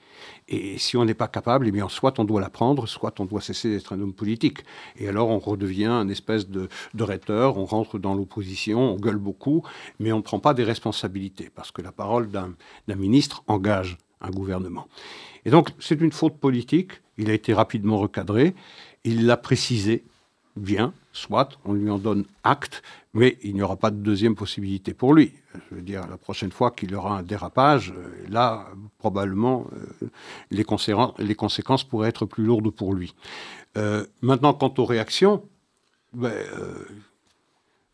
Et 0.48 0.78
si 0.78 0.96
on 0.96 1.04
n'est 1.04 1.14
pas 1.14 1.28
capable, 1.28 1.66
eh 1.68 1.70
bien, 1.72 1.88
soit 1.88 2.18
on 2.18 2.24
doit 2.24 2.40
la 2.40 2.50
prendre, 2.50 2.86
soit 2.86 3.18
on 3.20 3.24
doit 3.24 3.40
cesser 3.40 3.70
d'être 3.70 3.92
un 3.92 4.00
homme 4.00 4.12
politique. 4.12 4.58
Et 4.96 5.08
alors 5.08 5.28
on 5.28 5.38
redevient 5.38 5.86
un 5.86 6.08
espèce 6.08 6.48
de, 6.48 6.68
de 6.94 7.04
rhéteur, 7.04 7.56
on 7.56 7.64
rentre 7.64 7.98
dans 7.98 8.14
l'opposition, 8.14 8.94
on 8.94 8.96
gueule 8.96 9.18
beaucoup, 9.18 9.62
mais 9.98 10.12
on 10.12 10.18
ne 10.18 10.22
prend 10.22 10.40
pas 10.40 10.54
des 10.54 10.64
responsabilités, 10.64 11.50
parce 11.54 11.70
que 11.70 11.82
la 11.82 11.92
parole 11.92 12.30
d'un 12.30 12.54
ministre 12.96 13.42
engage 13.46 13.98
un 14.20 14.30
gouvernement. 14.30 14.86
Et 15.44 15.50
donc 15.50 15.70
c'est 15.78 16.00
une 16.00 16.12
faute 16.12 16.38
politique, 16.38 16.92
il 17.16 17.30
a 17.30 17.32
été 17.32 17.54
rapidement 17.54 17.98
recadré, 17.98 18.54
il 19.04 19.26
l'a 19.26 19.36
précisé 19.36 20.04
bien, 20.56 20.92
soit, 21.12 21.48
on 21.64 21.72
lui 21.72 21.90
en 21.90 21.98
donne 21.98 22.24
acte, 22.44 22.82
mais 23.14 23.38
il 23.42 23.54
n'y 23.54 23.62
aura 23.62 23.76
pas 23.76 23.90
de 23.90 23.96
deuxième 23.96 24.34
possibilité 24.34 24.94
pour 24.94 25.14
lui. 25.14 25.32
Je 25.70 25.76
veux 25.76 25.82
dire, 25.82 26.06
la 26.08 26.16
prochaine 26.16 26.52
fois 26.52 26.70
qu'il 26.70 26.94
aura 26.94 27.18
un 27.18 27.22
dérapage, 27.22 27.92
euh, 27.96 28.10
là, 28.28 28.68
probablement, 28.98 29.66
euh, 30.02 30.08
les, 30.50 30.64
conséquences, 30.64 31.84
pourraient 31.84 32.08
être 32.08 32.26
plus 32.26 32.44
lourdes 32.44 32.70
pour 32.70 32.94
lui. 32.94 33.14
Euh, 33.76 34.06
maintenant, 34.22 34.54
quant 34.54 34.72
aux 34.78 34.84
réactions, 34.84 35.42
ben, 36.12 36.32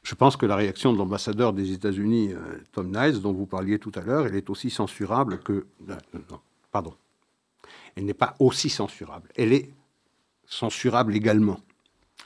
je 0.02 0.14
pense 0.14 0.36
que 0.36 0.46
la 0.46 0.56
réaction 0.56 0.92
de 0.92 0.98
l'ambassadeur 0.98 1.52
des 1.52 1.72
États-Unis, 1.72 2.32
Tom 2.72 2.90
Niles, 2.90 3.20
dont 3.20 3.32
vous 3.32 3.44
parliez 3.44 3.78
tout 3.78 3.92
à 3.94 4.00
l'heure, 4.00 4.26
elle 4.26 4.36
est 4.36 4.48
aussi 4.48 4.70
censurable 4.70 5.40
que... 5.40 5.66
Non, 5.86 6.40
pardon. 6.70 6.94
Elle 7.94 8.04
n'est 8.04 8.14
pas 8.14 8.34
aussi 8.38 8.70
censurable. 8.70 9.28
Elle 9.36 9.52
est 9.52 9.70
censurable 10.46 11.14
également. 11.14 11.60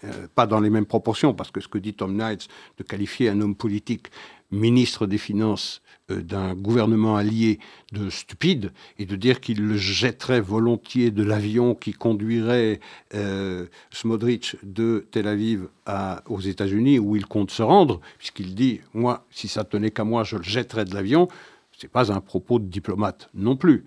Euh, 0.05 0.27
pas 0.35 0.47
dans 0.47 0.61
les 0.61 0.71
mêmes 0.71 0.87
proportions, 0.87 1.35
parce 1.35 1.51
que 1.51 1.61
ce 1.61 1.69
que 1.69 1.77
dit 1.77 1.93
Tom 1.93 2.17
Knights, 2.17 2.49
de 2.79 2.83
qualifier 2.83 3.29
un 3.29 3.41
homme 3.41 3.55
politique 3.55 4.07
ministre 4.51 5.07
des 5.07 5.19
Finances 5.19 5.83
euh, 6.11 6.23
d'un 6.23 6.55
gouvernement 6.55 7.17
allié 7.17 7.59
de 7.93 8.09
stupide 8.09 8.73
et 8.99 9.05
de 9.05 9.15
dire 9.15 9.41
qu'il 9.41 9.61
le 9.61 9.77
jetterait 9.77 10.41
volontiers 10.41 11.11
de 11.11 11.23
l'avion 11.23 11.75
qui 11.75 11.93
conduirait 11.93 12.81
euh, 13.15 13.67
Smodrich 13.93 14.57
de 14.63 15.07
Tel 15.11 15.29
Aviv 15.29 15.69
aux 16.27 16.41
États-Unis 16.41 16.99
où 16.99 17.17
il 17.17 17.27
compte 17.27 17.51
se 17.51 17.63
rendre, 17.63 18.01
puisqu'il 18.17 18.55
dit 18.55 18.81
moi, 18.95 19.27
si 19.31 19.49
ça 19.49 19.65
tenait 19.65 19.91
qu'à 19.91 20.05
moi, 20.05 20.25
je 20.25 20.37
le 20.37 20.45
jetterais 20.45 20.87
de 20.87 20.95
l'avion. 20.95 21.29
C'est 21.77 21.91
pas 21.91 22.13
un 22.13 22.21
propos 22.21 22.59
de 22.59 22.67
diplomate 22.67 23.29
non 23.35 23.57
plus. 23.57 23.85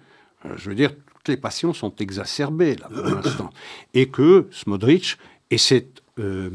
je 0.58 0.70
veux 0.70 0.76
dire, 0.76 0.92
toutes 1.24 1.30
les 1.30 1.38
passions 1.38 1.74
sont 1.74 1.96
exacerbées 1.96 2.76
là 2.76 2.90
pour 2.90 3.16
l'instant, 3.16 3.50
et 3.94 4.10
que 4.10 4.48
Smodrich 4.52 5.18
et 5.52 5.58
c'est 5.58 5.88
euh, 6.20 6.50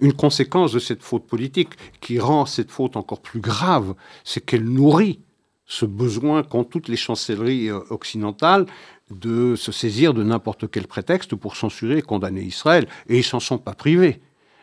une 0.00 0.12
conséquence 0.12 0.72
de 0.72 0.78
cette 0.78 1.02
faute 1.02 1.26
politique 1.26 1.70
qui 2.00 2.18
rend 2.18 2.46
cette 2.46 2.70
faute 2.70 2.96
encore 2.96 3.20
plus 3.20 3.40
grave, 3.40 3.94
c'est 4.24 4.44
qu'elle 4.44 4.64
nourrit 4.64 5.20
ce 5.66 5.86
besoin 5.86 6.42
qu'ont 6.42 6.64
toutes 6.64 6.88
les 6.88 6.96
chancelleries 6.96 7.68
euh, 7.68 7.80
occidentales 7.90 8.66
de 9.10 9.56
se 9.56 9.72
saisir 9.72 10.14
de 10.14 10.22
n'importe 10.22 10.70
quel 10.70 10.86
prétexte 10.86 11.34
pour 11.34 11.56
censurer 11.56 11.98
et 11.98 12.02
condamner 12.02 12.42
Israël. 12.42 12.88
Et 13.08 13.18
ils 13.18 13.24
s'en 13.24 13.40
sont 13.40 13.58
pas 13.58 13.74
privés. 13.74 14.20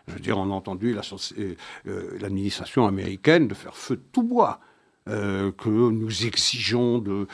Je 0.08 0.14
veux 0.14 0.20
dire, 0.20 0.38
on 0.38 0.52
a 0.52 0.54
entendu 0.54 0.96
euh, 0.96 2.18
l'administration 2.20 2.88
américaine 2.88 3.48
de 3.48 3.54
faire 3.54 3.76
feu 3.76 3.98
de 3.98 4.04
tout 4.12 4.24
bois 4.24 4.62
euh, 5.10 5.52
que 5.52 5.70
nous 5.70 6.26
exigeons 6.26 7.00
de, 7.00 7.28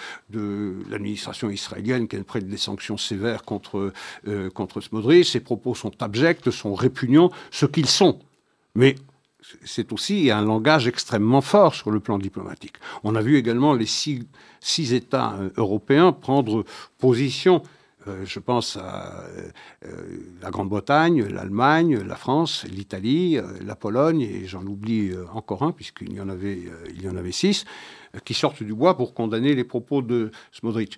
l'administration 0.90 1.50
israélienne 1.50 2.08
qu'elle 2.08 2.24
prenne 2.24 2.48
des 2.48 2.58
sanctions 2.58 2.98
sévères 2.98 3.44
contre, 3.44 3.94
euh, 4.28 4.50
contre 4.50 4.82
Smodri. 4.82 5.26
Ces 5.26 5.40
propos 5.40 5.76
sont 5.76 5.92
abjects, 6.02 6.52
sont 6.52 6.74
répugnants, 6.74 7.32
ce 7.52 7.66
qu'ils 7.66 7.88
sont. 7.88 8.20
Mais 8.76 8.96
c'est 9.64 9.92
aussi 9.92 10.32
un 10.32 10.42
langage 10.42 10.88
extrêmement 10.88 11.42
fort 11.42 11.76
sur 11.76 11.92
le 11.92 12.00
plan 12.00 12.18
diplomatique. 12.18 12.76
On 13.04 13.16
a 13.16 13.22
vu 13.22 13.38
également 13.38 13.74
les 13.74 13.86
six, 13.86 14.26
six 14.60 14.94
États 14.94 15.34
euh, 15.34 15.50
européens 15.58 16.12
prendre 16.12 16.66
position 17.00 17.64
euh, 18.08 18.26
je 18.26 18.40
pense 18.40 18.78
à 18.78 19.24
euh, 19.86 19.90
la 20.42 20.50
Grande-Bretagne, 20.50 21.26
l'Allemagne, 21.26 22.00
la 22.00 22.16
France, 22.16 22.66
l'Italie, 22.66 23.38
euh, 23.38 23.44
la 23.66 23.76
Pologne, 23.76 24.22
et 24.22 24.46
j'en 24.46 24.66
oublie 24.66 25.12
encore 25.34 25.64
un, 25.64 25.72
puisqu'il 25.72 26.14
y, 26.14 26.22
en 26.22 26.30
avait, 26.30 26.64
il 26.96 27.02
y 27.02 27.10
en 27.10 27.16
avait 27.16 27.32
six, 27.32 27.66
qui 28.26 28.34
sortent 28.34 28.64
du 28.64 28.74
bois 28.74 28.98
pour 28.98 29.14
condamner 29.14 29.56
les 29.56 29.64
propos 29.64 30.02
de 30.02 30.32
Smodrich. 30.52 30.98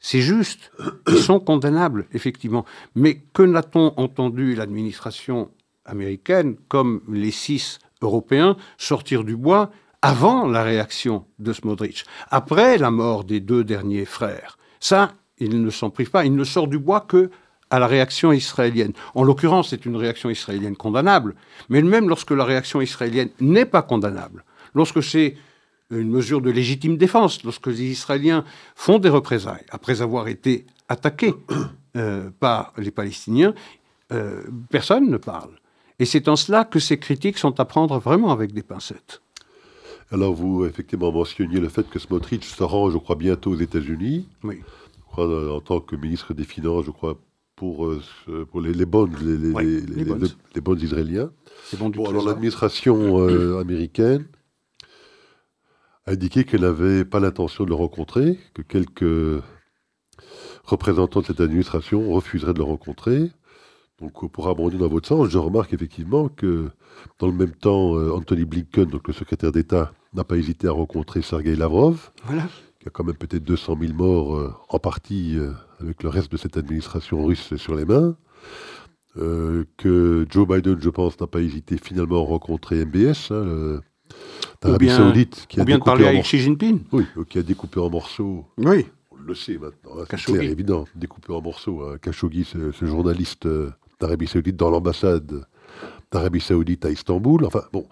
C'est 0.00 0.20
juste, 0.20 0.72
ils 1.08 1.18
sont 1.18 1.40
condamnables, 1.40 2.06
effectivement. 2.12 2.64
Mais 2.94 3.20
que 3.32 3.42
n'a-t-on 3.42 3.94
entendu 3.96 4.54
l'administration 4.54 5.50
américaine, 5.84 6.56
comme 6.68 7.02
les 7.08 7.30
six 7.30 7.78
Européens, 8.02 8.56
sortir 8.76 9.24
du 9.24 9.36
bois 9.36 9.70
avant 10.02 10.46
la 10.46 10.62
réaction 10.62 11.26
de 11.38 11.52
Smodrich, 11.52 12.04
après 12.30 12.78
la 12.78 12.90
mort 12.90 13.24
des 13.24 13.40
deux 13.40 13.64
derniers 13.64 14.04
frères 14.04 14.58
Ça, 14.78 15.12
il 15.40 15.62
ne 15.62 15.70
s'en 15.70 15.90
prive 15.90 16.10
pas, 16.10 16.24
il 16.24 16.34
ne 16.34 16.44
sort 16.44 16.68
du 16.68 16.78
bois 16.78 17.00
que 17.00 17.30
à 17.70 17.78
la 17.78 17.86
réaction 17.86 18.32
israélienne. 18.32 18.92
En 19.14 19.24
l'occurrence, 19.24 19.70
c'est 19.70 19.84
une 19.84 19.96
réaction 19.96 20.30
israélienne 20.30 20.76
condamnable, 20.76 21.34
mais 21.68 21.82
même 21.82 22.08
lorsque 22.08 22.30
la 22.30 22.44
réaction 22.44 22.80
israélienne 22.80 23.30
n'est 23.40 23.66
pas 23.66 23.82
condamnable, 23.82 24.44
lorsque 24.74 25.02
c'est 25.02 25.36
une 25.90 26.10
mesure 26.10 26.40
de 26.40 26.50
légitime 26.50 26.96
défense, 26.96 27.42
lorsque 27.44 27.66
les 27.66 27.82
Israéliens 27.82 28.44
font 28.74 28.98
des 28.98 29.08
représailles 29.08 29.64
après 29.70 30.02
avoir 30.02 30.28
été 30.28 30.66
attaqués 30.88 31.34
euh, 31.96 32.30
par 32.40 32.72
les 32.76 32.90
Palestiniens, 32.90 33.54
euh, 34.12 34.42
personne 34.70 35.10
ne 35.10 35.16
parle. 35.16 35.52
Et 35.98 36.04
c'est 36.04 36.28
en 36.28 36.36
cela 36.36 36.64
que 36.64 36.78
ces 36.78 36.98
critiques 36.98 37.38
sont 37.38 37.58
à 37.58 37.64
prendre 37.64 37.98
vraiment 37.98 38.30
avec 38.30 38.52
des 38.52 38.62
pincettes. 38.62 39.20
Alors 40.10 40.32
vous, 40.32 40.64
effectivement, 40.64 41.12
mentionniez 41.12 41.60
le 41.60 41.68
fait 41.68 41.88
que 41.88 41.98
Smotrich 41.98 42.44
se 42.44 42.62
rend, 42.62 42.90
je 42.90 42.96
crois, 42.98 43.16
bientôt 43.16 43.50
aux 43.50 43.56
États-Unis. 43.56 44.26
Oui 44.42 44.60
en 45.24 45.60
tant 45.60 45.80
que 45.80 45.96
ministre 45.96 46.34
des 46.34 46.44
Finances, 46.44 46.84
je 46.86 46.90
crois, 46.90 47.18
pour, 47.58 47.86
euh, 47.86 48.00
pour 48.50 48.60
les, 48.60 48.72
les 48.72 48.86
bonds, 48.86 49.10
les, 49.20 49.36
les, 49.36 49.80
les, 50.54 50.60
bonds. 50.60 50.76
israéliens. 50.76 51.30
Bon, 51.76 51.90
alors 52.06 52.24
l'administration 52.24 53.20
euh, 53.20 53.58
américaine 53.60 54.26
a 56.06 56.12
indiqué 56.12 56.44
qu'elle 56.44 56.60
n'avait 56.60 57.04
pas 57.04 57.18
l'intention 57.18 57.64
de 57.64 57.70
le 57.70 57.74
rencontrer, 57.74 58.38
que 58.54 58.62
quelques 58.62 59.42
représentants 60.64 61.20
de 61.20 61.26
cette 61.26 61.40
administration 61.40 62.12
refuseraient 62.12 62.54
de 62.54 62.58
le 62.58 62.64
rencontrer. 62.64 63.32
Donc, 64.00 64.30
pour 64.30 64.48
abonder 64.48 64.78
dans 64.78 64.88
votre 64.88 65.08
sens, 65.08 65.28
je 65.28 65.38
remarque 65.38 65.72
effectivement 65.72 66.28
que, 66.28 66.70
dans 67.18 67.26
le 67.26 67.32
même 67.32 67.50
temps, 67.50 67.96
euh, 67.96 68.12
Anthony 68.12 68.44
Blinken, 68.44 68.84
donc 68.84 69.08
le 69.08 69.12
secrétaire 69.12 69.50
d'État, 69.50 69.92
n'a 70.14 70.22
pas 70.22 70.36
hésité 70.36 70.68
à 70.68 70.72
rencontrer 70.72 71.22
Sergei 71.22 71.56
Lavrov. 71.56 72.10
Voilà 72.24 72.44
il 72.80 72.84
y 72.84 72.88
a 72.88 72.90
quand 72.90 73.04
même 73.04 73.16
peut-être 73.16 73.44
200 73.44 73.76
000 73.80 73.92
morts, 73.94 74.36
euh, 74.36 74.54
en 74.68 74.78
partie 74.78 75.36
euh, 75.36 75.52
avec 75.80 76.02
le 76.02 76.08
reste 76.08 76.30
de 76.30 76.36
cette 76.36 76.56
administration 76.56 77.24
russe 77.24 77.56
sur 77.56 77.74
les 77.74 77.84
mains. 77.84 78.16
Euh, 79.16 79.64
que 79.76 80.26
Joe 80.30 80.46
Biden, 80.46 80.78
je 80.80 80.90
pense, 80.90 81.18
n'a 81.20 81.26
pas 81.26 81.40
hésité 81.40 81.76
finalement 81.76 82.22
à 82.22 82.26
rencontrer 82.26 82.84
MBS, 82.84 83.32
hein, 83.32 83.80
l'Arabie 84.62 84.90
Saoudite, 84.90 85.46
qui 85.48 85.60
a 85.60 85.64
bien 85.64 85.80
parlé 85.80 86.06
avec 86.06 86.22
Xi 86.22 86.38
Jinping. 86.38 86.80
Oui, 86.92 87.04
qui 87.28 87.38
a 87.38 87.42
découpé 87.42 87.80
en 87.80 87.90
morceaux. 87.90 88.46
Oui. 88.58 88.86
On 89.10 89.16
le 89.26 89.34
sait 89.34 89.58
maintenant, 89.58 89.98
hein, 89.98 90.04
c'est 90.08 90.22
clair, 90.22 90.42
évident, 90.42 90.86
découpé 90.94 91.32
en 91.32 91.42
morceaux. 91.42 91.82
Hein. 91.82 91.98
Khashoggi, 92.00 92.44
ce, 92.44 92.70
journaliste 92.86 93.48
d'Arabie 93.98 94.28
Saoudite 94.28 94.56
dans 94.56 94.70
l'ambassade 94.70 95.44
d'Arabie 96.12 96.40
Saoudite 96.40 96.84
à 96.84 96.90
Istanbul. 96.90 97.44
Enfin, 97.44 97.62
bon, 97.72 97.86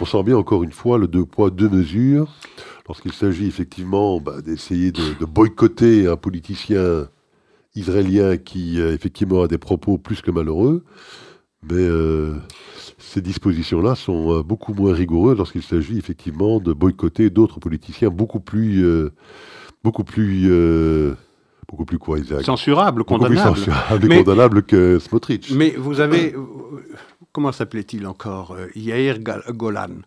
on 0.00 0.04
sent 0.04 0.22
bien 0.24 0.36
encore 0.36 0.62
une 0.62 0.72
fois 0.72 0.98
le 0.98 1.08
deux 1.08 1.24
poids, 1.24 1.50
deux 1.50 1.68
mesures 1.68 2.28
lorsqu'il 2.86 3.12
s'agit 3.12 3.46
effectivement 3.46 4.20
bah, 4.20 4.40
d'essayer 4.42 4.92
de, 4.92 5.24
boycotter 5.24 6.06
un 6.06 6.16
politicien 6.16 7.08
israélien 7.74 8.36
qui 8.36 8.80
euh, 8.80 8.92
effectivement 8.92 9.42
a 9.42 9.48
des 9.48 9.58
propos 9.58 9.98
plus 9.98 10.20
que 10.20 10.30
malheureux, 10.30 10.84
mais 11.62 11.74
euh, 11.78 12.34
ces 12.98 13.22
dispositions-là 13.22 13.94
sont 13.94 14.38
euh, 14.38 14.42
beaucoup 14.42 14.74
moins 14.74 14.92
rigoureuses 14.92 15.38
lorsqu'il 15.38 15.62
s'agit 15.62 15.96
effectivement 15.96 16.60
de 16.60 16.72
boycotter 16.72 17.30
d'autres 17.30 17.60
politiciens 17.60 18.10
beaucoup 18.10 18.40
plus, 18.40 18.84
beaucoup 19.82 20.04
plus 20.04 20.50
beaucoup 21.68 21.84
plus 21.86 21.98
quoi, 21.98 22.18
Isaac? 22.18 22.42
Censurable, 22.42 23.04
condamnable. 23.04 23.56
censurable 23.56 24.12
et 24.12 24.18
condamnable 24.18 24.62
que 24.64 24.98
Smotrich. 24.98 25.52
Mais 25.54 25.70
vous 25.70 26.00
avez, 26.00 26.34
comment 27.32 27.52
s'appelait-il 27.52 28.06
encore 28.06 28.56
Yair 28.74 29.18
Golan 29.20 30.02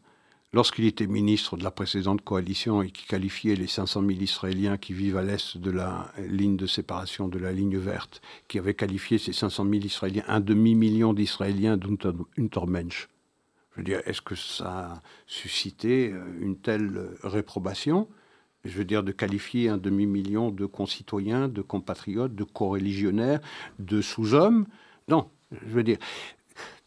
lorsqu'il 0.56 0.86
était 0.86 1.06
ministre 1.06 1.58
de 1.58 1.64
la 1.64 1.72
précédente 1.72 2.22
coalition 2.22 2.82
et 2.82 2.90
qui 2.90 3.06
qualifiait 3.06 3.56
les 3.56 3.68
500 3.68 4.02
000 4.08 4.12
Israéliens 4.22 4.78
qui 4.78 4.94
vivent 4.94 5.18
à 5.18 5.22
l'est 5.22 5.58
de 5.58 5.70
la 5.70 6.14
ligne 6.18 6.56
de 6.56 6.66
séparation, 6.66 7.28
de 7.28 7.38
la 7.38 7.52
ligne 7.52 7.78
verte, 7.78 8.22
qui 8.48 8.58
avait 8.58 8.74
qualifié 8.74 9.18
ces 9.18 9.34
500 9.34 9.66
000 9.70 9.84
Israéliens, 9.84 10.24
un 10.30 10.40
demi-million 10.40 11.14
d'Israéliens 11.14 11.76
d'Untermensch? 11.76 13.10
Je 13.72 13.82
veux 13.82 13.84
dire, 13.84 14.02
est-ce 14.06 14.22
que 14.22 14.36
ça 14.36 14.70
a 14.70 15.02
suscité 15.28 16.14
euh, 16.14 16.24
une 16.40 16.56
telle 16.56 17.10
réprobation? 17.24 18.08
Je 18.64 18.78
veux 18.78 18.86
dire, 18.86 19.04
de 19.04 19.12
qualifier 19.12 19.68
un 19.68 19.78
demi-million 19.78 20.52
de 20.52 20.66
concitoyens, 20.66 21.50
de 21.50 21.62
compatriotes, 21.62 22.34
de 22.34 22.46
co-religionnaires, 22.46 23.42
de 23.80 24.02
sous-hommes? 24.02 24.66
Non, 25.10 25.30
je 25.52 25.74
veux 25.74 25.84
dire. 25.84 25.98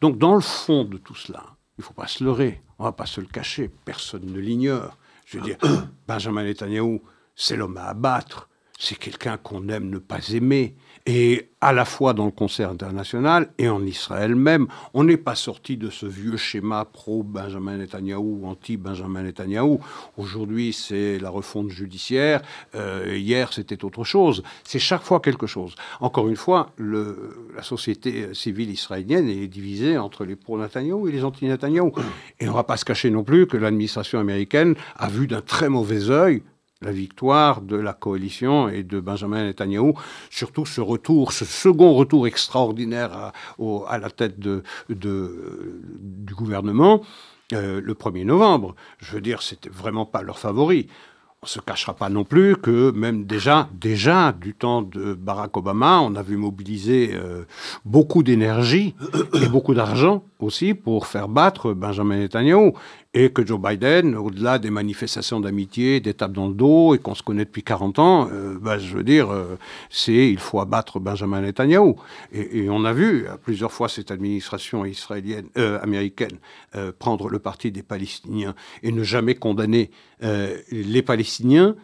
Donc, 0.00 0.18
dans 0.18 0.34
le 0.34 0.40
fond 0.40 0.84
de 0.84 0.98
tout 0.98 1.14
cela, 1.14 1.44
Il 1.76 1.82
ne 1.82 1.84
faut 1.84 1.94
pas 1.94 2.08
se 2.08 2.24
leurrer, 2.24 2.62
on 2.78 2.84
ne 2.84 2.88
va 2.88 2.92
pas 2.92 3.06
se 3.06 3.20
le 3.20 3.28
cacher, 3.28 3.70
personne 3.84 4.26
ne 4.26 4.40
l'ignore. 4.40 4.96
Je 5.26 5.38
veux 5.38 5.44
dire, 5.44 5.58
Benjamin 6.08 6.42
Netanyahu, 6.42 7.00
c'est 7.36 7.56
l'homme 7.56 7.76
à 7.76 7.84
abattre, 7.84 8.48
c'est 8.78 8.96
quelqu'un 8.96 9.36
qu'on 9.36 9.68
aime 9.68 9.88
ne 9.88 9.98
pas 9.98 10.28
aimer. 10.30 10.76
Et 11.10 11.48
à 11.62 11.72
la 11.72 11.86
fois 11.86 12.12
dans 12.12 12.26
le 12.26 12.30
concert 12.30 12.68
international 12.68 13.48
et 13.56 13.70
en 13.70 13.82
Israël 13.86 14.34
même, 14.34 14.66
on 14.92 15.04
n'est 15.04 15.16
pas 15.16 15.34
sorti 15.34 15.78
de 15.78 15.88
ce 15.88 16.04
vieux 16.04 16.36
schéma 16.36 16.84
pro-Benjamin 16.84 17.78
Netanyahou, 17.78 18.42
anti-Benjamin 18.44 19.22
Netanyahou. 19.22 19.80
Aujourd'hui, 20.18 20.74
c'est 20.74 21.18
la 21.18 21.30
refonte 21.30 21.70
judiciaire. 21.70 22.42
Euh, 22.74 23.16
hier, 23.16 23.54
c'était 23.54 23.86
autre 23.86 24.04
chose. 24.04 24.42
C'est 24.64 24.78
chaque 24.78 25.00
fois 25.00 25.20
quelque 25.20 25.46
chose. 25.46 25.76
Encore 26.00 26.28
une 26.28 26.36
fois, 26.36 26.72
le, 26.76 27.48
la 27.56 27.62
société 27.62 28.34
civile 28.34 28.68
israélienne 28.68 29.30
est 29.30 29.48
divisée 29.48 29.96
entre 29.96 30.26
les 30.26 30.36
pro-Netanyahou 30.36 31.08
et 31.08 31.12
les 31.12 31.24
anti-Netanyahou. 31.24 31.90
Et 32.38 32.48
on 32.48 32.50
ne 32.50 32.56
va 32.56 32.64
pas 32.64 32.76
se 32.76 32.84
cacher 32.84 33.08
non 33.08 33.24
plus 33.24 33.46
que 33.46 33.56
l'administration 33.56 34.20
américaine 34.20 34.74
a 34.96 35.08
vu 35.08 35.26
d'un 35.26 35.40
très 35.40 35.70
mauvais 35.70 36.10
œil 36.10 36.42
la 36.80 36.92
victoire 36.92 37.60
de 37.60 37.76
la 37.76 37.92
coalition 37.92 38.68
et 38.68 38.82
de 38.84 39.00
Benjamin 39.00 39.44
Netanyahu, 39.44 39.94
surtout 40.30 40.64
ce 40.64 40.80
retour, 40.80 41.32
ce 41.32 41.44
second 41.44 41.94
retour 41.94 42.26
extraordinaire 42.26 43.32
à, 43.88 43.98
la 43.98 44.10
tête 44.10 44.38
du 44.38 44.62
gouvernement 46.34 47.02
euh, 47.52 47.80
le 47.82 47.94
1er 47.94 48.24
novembre. 48.24 48.76
Je 48.98 49.12
veux 49.12 49.20
dire, 49.20 49.42
c'était 49.42 49.70
vraiment 49.70 50.06
pas 50.06 50.22
leur 50.22 50.38
favori. 50.38 50.86
On 51.40 51.46
ne 51.46 51.48
se 51.48 51.60
cachera 51.60 51.94
pas 51.94 52.08
non 52.08 52.24
plus 52.24 52.56
que 52.56 52.90
même 52.90 53.24
déjà, 53.24 53.68
déjà 53.72 54.32
du 54.32 54.54
temps 54.54 54.82
de 54.82 55.14
Barack 55.14 55.56
Obama, 55.56 56.00
on 56.00 56.16
a 56.16 56.22
vu 56.22 56.36
mobiliser 56.36 57.12
euh, 57.14 57.44
beaucoup 57.84 58.24
d'énergie 58.24 58.94
et 59.40 59.46
beaucoup 59.46 59.72
d'argent 59.72 60.24
aussi 60.40 60.74
pour 60.74 61.06
faire 61.06 61.28
battre 61.28 61.74
Benjamin 61.74 62.18
Netanyahu 62.18 62.72
et 63.14 63.30
que 63.30 63.44
Joe 63.44 63.58
Biden, 63.58 64.14
au-delà 64.14 64.58
des 64.58 64.70
manifestations 64.70 65.40
d'amitié, 65.40 66.00
des 66.00 66.12
tapes 66.12 66.32
dans 66.32 66.48
le 66.48 66.54
dos, 66.54 66.94
et 66.94 66.98
qu'on 66.98 67.14
se 67.14 67.22
connaît 67.22 67.46
depuis 67.46 67.62
40 67.62 67.98
ans, 67.98 68.28
euh, 68.30 68.58
bah, 68.60 68.78
je 68.78 68.94
veux 68.94 69.02
dire, 69.02 69.30
euh, 69.30 69.56
c'est 69.88 70.30
il 70.30 70.38
faut 70.38 70.60
abattre 70.60 71.00
Benjamin 71.00 71.40
Netanyahu. 71.40 71.94
Et, 72.32 72.68
on 72.68 72.84
a 72.84 72.92
vu 72.92 73.26
plusieurs 73.42 73.72
fois 73.72 73.88
cette 73.88 74.10
administration 74.10 74.84
israélienne, 74.84 75.46
euh, 75.56 75.80
américaine, 75.80 76.38
prendre 76.98 77.28
le 77.28 77.38
parti 77.38 77.72
des 77.72 77.82
Palestiniens 77.82 78.54
et 78.82 78.92
ne 78.92 79.02
jamais 79.02 79.34
condamner 79.34 79.90
les 80.20 81.02
Palestiniens 81.02 81.76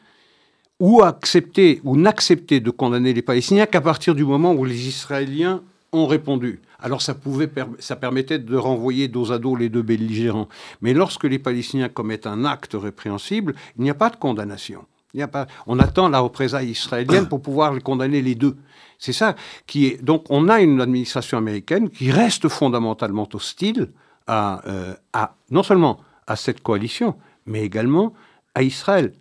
ou 0.78 1.02
accepter 1.02 1.80
ou 1.84 1.96
n'accepter 1.96 2.60
de 2.60 2.70
condamner 2.70 3.12
les 3.14 3.22
Palestiniens 3.22 3.66
qu'à 3.66 3.80
partir 3.80 4.14
du 4.14 4.24
moment 4.24 4.52
où 4.52 4.64
les 4.64 4.88
Israéliens 4.88 5.62
ont 5.92 6.06
répondu. 6.06 6.60
Alors 6.84 7.00
ça, 7.00 7.14
pouvait, 7.14 7.50
ça 7.78 7.96
permettait 7.96 8.38
de 8.38 8.56
renvoyer 8.58 9.08
dos 9.08 9.32
à 9.32 9.38
dos 9.38 9.56
les 9.56 9.70
deux 9.70 9.80
belligérants. 9.80 10.50
Mais 10.82 10.92
lorsque 10.92 11.24
les 11.24 11.38
Palestiniens 11.38 11.88
commettent 11.88 12.26
un 12.26 12.44
acte 12.44 12.76
répréhensible, 12.78 13.54
il 13.78 13.84
n'y 13.84 13.90
a 13.90 13.94
pas 13.94 14.10
de 14.10 14.16
condamnation. 14.16 14.84
Il 15.14 15.22
a 15.22 15.28
pas, 15.28 15.46
on 15.66 15.78
attend 15.78 16.10
la 16.10 16.20
représaille 16.20 16.68
israélienne 16.68 17.26
pour 17.26 17.40
pouvoir 17.40 17.72
les 17.72 17.80
condamner 17.80 18.20
les 18.20 18.34
deux. 18.34 18.56
C'est 18.98 19.14
ça 19.14 19.34
qui 19.66 19.86
est. 19.86 20.02
Donc 20.02 20.26
on 20.28 20.50
a 20.50 20.60
une 20.60 20.78
administration 20.78 21.38
américaine 21.38 21.88
qui 21.88 22.10
reste 22.10 22.48
fondamentalement 22.48 23.26
hostile 23.32 23.90
à, 24.26 24.60
euh, 24.68 24.92
à 25.14 25.36
non 25.50 25.62
seulement 25.62 26.00
à 26.26 26.36
cette 26.36 26.62
coalition, 26.62 27.16
mais 27.46 27.62
également 27.62 28.12
à 28.54 28.62
Israël. 28.62 29.14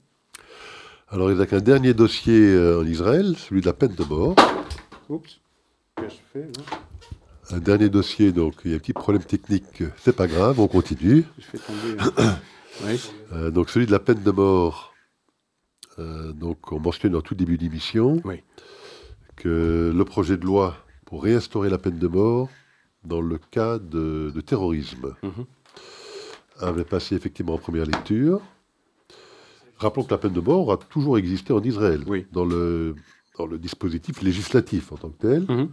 Alors 1.07 1.31
il 1.31 1.37
y 1.37 1.41
a 1.41 1.45
un 1.49 1.61
dernier 1.61 1.93
dossier 1.93 2.39
euh, 2.41 2.81
en 2.81 2.85
Israël, 2.85 3.35
celui 3.37 3.61
de 3.61 3.67
la 3.67 3.73
peine 3.73 3.95
de 3.95 4.03
mort. 4.03 4.35
Oups. 5.07 5.39
Un 7.53 7.59
dernier 7.59 7.89
dossier, 7.89 8.31
donc 8.31 8.55
il 8.65 8.71
y 8.71 8.73
a 8.73 8.77
un 8.77 8.79
petit 8.79 8.93
problème 8.93 9.23
technique, 9.23 9.83
c'est 9.97 10.15
pas 10.15 10.25
grave, 10.25 10.59
on 10.59 10.67
continue. 10.67 11.25
Euh, 13.31 13.51
donc 13.51 13.69
celui 13.69 13.85
de 13.85 13.91
la 13.91 13.99
peine 13.99 14.23
de 14.23 14.31
mort. 14.31 14.95
Euh, 15.99 16.33
donc 16.33 16.71
on 16.71 16.79
mentionne 16.79 17.11
dans 17.11 17.21
tout 17.21 17.35
début 17.35 17.55
d'émission 17.55 18.19
que 19.35 19.93
le 19.95 20.05
projet 20.05 20.37
de 20.37 20.45
loi 20.45 20.75
pour 21.05 21.21
réinstaurer 21.21 21.69
la 21.69 21.77
peine 21.77 21.99
de 21.99 22.07
mort 22.07 22.49
dans 23.03 23.21
le 23.21 23.37
cas 23.37 23.77
de, 23.77 24.33
terrorisme 24.43 25.13
mhm. 25.21 25.45
avait 26.59 26.83
passé 26.83 27.13
effectivement 27.13 27.53
en 27.53 27.59
première 27.59 27.85
lecture. 27.85 28.41
Rappelons 29.77 30.05
que 30.05 30.11
la 30.11 30.17
peine 30.17 30.33
de 30.33 30.41
mort 30.41 30.71
a 30.71 30.77
toujours 30.77 31.19
existé 31.19 31.53
en 31.53 31.61
Israël, 31.61 32.03
dans, 32.31 32.45
le, 32.45 32.95
dans 33.37 33.45
le 33.45 33.59
dispositif 33.59 34.23
législatif 34.23 34.91
en 34.91 34.97
tant 34.97 35.09
que 35.09 35.21
tel. 35.21 35.45
Mhm. 35.47 35.69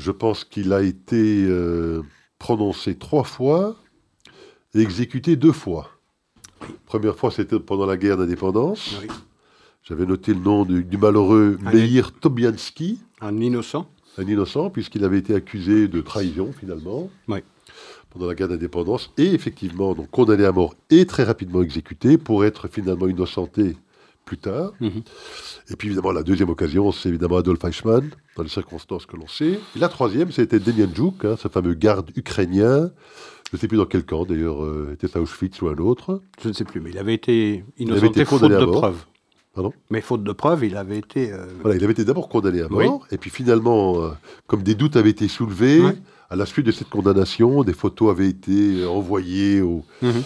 Je 0.00 0.12
pense 0.12 0.44
qu'il 0.44 0.72
a 0.72 0.80
été 0.80 1.44
euh, 1.46 2.02
prononcé 2.38 2.94
trois 2.96 3.22
fois 3.22 3.76
et 4.74 4.80
exécuté 4.80 5.36
deux 5.36 5.52
fois. 5.52 5.90
Première 6.86 7.16
fois, 7.16 7.30
c'était 7.30 7.60
pendant 7.60 7.84
la 7.84 7.98
guerre 7.98 8.16
d'indépendance. 8.16 8.98
J'avais 9.82 10.06
noté 10.06 10.32
le 10.32 10.40
nom 10.40 10.64
du, 10.64 10.96
malheureux 10.96 11.58
Meir 11.60 12.12
Tobiansky. 12.12 12.98
Un 13.20 13.40
innocent. 13.40 13.90
Un 14.16 14.26
innocent, 14.26 14.70
puisqu'il 14.70 15.04
avait 15.04 15.18
été 15.18 15.34
accusé 15.34 15.86
de 15.86 16.00
trahison, 16.00 16.50
finalement. 16.58 17.10
Pendant 18.08 18.26
la 18.26 18.34
guerre 18.34 18.48
d'indépendance. 18.48 19.12
Et 19.18 19.34
effectivement, 19.34 19.94
donc 19.94 20.10
condamné 20.10 20.46
à 20.46 20.52
mort 20.52 20.74
et 20.88 21.04
très 21.04 21.24
rapidement 21.24 21.60
exécuté 21.60 22.16
pour 22.16 22.46
être 22.46 22.68
finalement 22.68 23.06
innocenté 23.06 23.76
plus 24.30 24.38
tard. 24.38 24.72
Mhm. 24.80 25.02
Et 25.70 25.76
puis 25.76 25.88
évidemment, 25.88 26.12
la 26.12 26.22
deuxième 26.22 26.50
occasion, 26.50 26.92
c'est 26.92 27.08
évidemment 27.08 27.38
Adolf 27.38 27.64
Eichmann, 27.64 28.10
dans 28.36 28.44
les 28.44 28.48
circonstances 28.48 29.04
que 29.04 29.16
l'on 29.16 29.26
sait. 29.26 29.58
Et 29.74 29.78
la 29.78 29.88
troisième, 29.88 30.30
c'était 30.30 30.60
Demjanjuk, 30.60 31.24
hein, 31.24 31.34
ce 31.36 31.48
fameux 31.48 31.74
garde 31.74 32.12
ukrainien. 32.14 32.92
Je 33.50 33.56
ne 33.56 33.60
sais 33.60 33.66
plus 33.66 33.76
dans 33.76 33.86
quel 33.86 34.04
camp, 34.04 34.24
d'ailleurs, 34.24 34.62
euh, 34.64 34.92
était-ce 34.94 35.18
à 35.18 35.20
Auschwitz 35.20 35.60
ou 35.62 35.68
un 35.68 35.76
autre 35.78 36.22
Je 36.40 36.46
ne 36.46 36.52
sais 36.52 36.62
plus, 36.62 36.80
mais 36.80 36.90
il 36.90 36.98
avait 36.98 37.14
été 37.14 37.64
innocenté 37.76 38.24
faute 38.24 38.42
de 38.42 38.64
preuves. 38.64 39.04
Pardon? 39.52 39.72
Mais 39.90 40.00
faute 40.00 40.22
de 40.22 40.32
preuves, 40.32 40.64
il 40.64 40.76
avait 40.76 40.98
été... 40.98 41.32
Euh, 41.32 41.46
voilà, 41.62 41.76
il 41.76 41.82
avait 41.82 41.92
été 41.92 42.04
d'abord 42.04 42.28
condamné 42.28 42.60
à 42.60 42.68
mort, 42.68 43.08
et 43.10 43.18
puis 43.18 43.30
finalement, 43.30 44.00
euh, 44.00 44.10
comme 44.46 44.62
des 44.62 44.76
doutes 44.76 44.94
avaient 44.94 45.10
été 45.10 45.26
soulevés, 45.26 45.82
à 46.30 46.36
la 46.36 46.46
suite 46.46 46.66
de 46.66 46.70
cette 46.70 46.88
condamnation, 46.88 47.64
des 47.64 47.72
photos 47.72 48.10
avaient 48.12 48.28
été 48.28 48.86
envoyées 48.86 49.60
au, 49.60 49.82
mhm. 50.02 50.22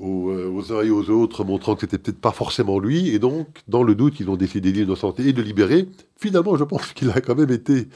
Aux, 0.00 0.72
uns 0.72 0.82
et 0.82 0.90
aux 0.90 1.10
autres, 1.10 1.44
montrant 1.44 1.74
que 1.74 1.82
c'était 1.82 1.98
peut-être 1.98 2.20
pas 2.20 2.32
forcément 2.32 2.78
lui. 2.78 3.08
Et 3.08 3.18
donc, 3.18 3.48
dans 3.68 3.82
le 3.82 3.94
doute, 3.94 4.20
ils 4.20 4.30
ont 4.30 4.36
décidé 4.36 4.72
d'innocenter 4.72 5.28
et 5.28 5.32
de 5.32 5.42
libérer. 5.42 5.88
Finalement, 6.16 6.56
je 6.56 6.64
pense 6.64 6.92
qu'il 6.94 7.10
a 7.10 7.20
quand 7.20 7.34
même 7.34 7.50
été 7.50 7.88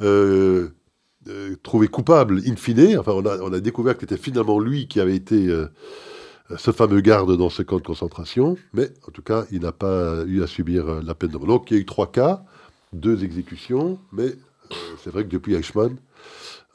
euh, 0.00 0.68
euh, 1.28 1.56
trouvé 1.62 1.88
coupable 1.88 2.40
in 2.46 2.56
fine. 2.56 2.98
Enfin, 2.98 3.12
on 3.12 3.52
a 3.52 3.60
découvert 3.60 3.94
que 3.94 4.00
c'était 4.00 4.16
finalement 4.16 4.58
lui 4.58 4.88
qui 4.88 5.00
avait 5.00 5.16
été 5.16 5.48
ce 6.56 6.70
fameux 6.70 7.00
garde 7.00 7.36
dans 7.36 7.50
ce 7.50 7.62
camp 7.62 7.76
de 7.76 7.82
concentration. 7.82 8.56
Mais 8.72 8.90
en 9.06 9.10
tout 9.10 9.22
cas, 9.22 9.44
il 9.50 9.60
n'a 9.60 9.72
pas 9.72 10.24
eu 10.26 10.42
à 10.42 10.46
subir 10.46 11.02
la 11.02 11.14
peine 11.14 11.30
de 11.30 11.38
mort. 11.38 11.46
Donc, 11.46 11.70
il 11.70 11.74
y 11.74 11.76
a 11.78 11.80
eu 11.80 11.86
trois 11.86 12.10
cas, 12.10 12.44
deux 12.92 13.24
exécutions. 13.24 13.98
Mais 14.12 14.34
c'est 15.02 15.10
vrai 15.10 15.24
que 15.24 15.28
depuis 15.28 15.54
Eichmann, 15.54 15.96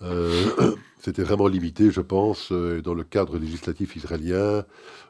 c'était 0.99 1.23
vraiment 1.23 1.47
limité, 1.47 1.91
je 1.91 2.01
pense, 2.01 2.51
euh, 2.51 2.81
dans 2.81 2.93
le 2.93 3.03
cadre 3.03 3.37
législatif 3.37 3.95
israélien, 3.95 4.65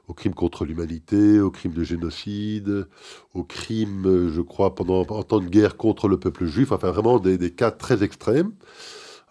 aux 0.07 0.13
crimes 0.13 0.33
contre 0.33 0.65
l'humanité, 0.65 1.39
aux 1.39 1.51
crimes 1.51 1.73
de 1.73 1.83
génocide, 1.83 2.87
aux 3.33 3.43
crimes, 3.43 4.05
euh, 4.05 4.31
je 4.31 4.41
crois, 4.41 4.75
pendant 4.75 5.01
en 5.01 5.23
temps 5.23 5.39
de 5.39 5.49
guerre 5.49 5.75
contre 5.75 6.07
le 6.07 6.17
peuple 6.17 6.45
juif, 6.45 6.71
enfin 6.71 6.91
vraiment 6.91 7.19
des, 7.19 7.51
cas 7.51 7.71
très 7.71 8.03
extrêmes. 8.03 8.51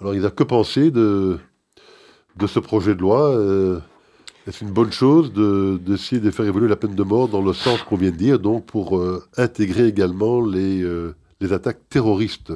Alors 0.01 0.15
il 0.15 0.23
n'a 0.23 0.31
que 0.31 0.43
penser 0.43 0.91
de, 0.91 1.39
de 2.37 2.47
ce 2.47 2.59
projet 2.59 2.95
de 2.95 3.01
loi 3.01 3.31
euh, 3.31 3.81
Est-ce 4.47 4.65
une 4.65 4.73
bonne 4.73 4.93
chose 4.93 5.33
d'essayer 5.33 6.21
de, 6.21 6.31
faire 6.31 6.47
évoluer 6.47 6.69
la 6.69 6.77
peine 6.77 6.95
de 6.95 7.03
mort 7.03 7.29
dans 7.29 7.43
le 7.43 7.53
sens 7.53 7.83
qu'on 7.83 7.97
vient 7.97 8.11
de 8.11 8.17
dire, 8.17 8.39
donc 8.39 8.67
pour 8.67 9.03
intégrer 9.37 9.87
également 9.87 10.41
les, 10.41 10.85
les 11.41 11.53
attaques 11.53 11.89
terroristes 11.89 12.53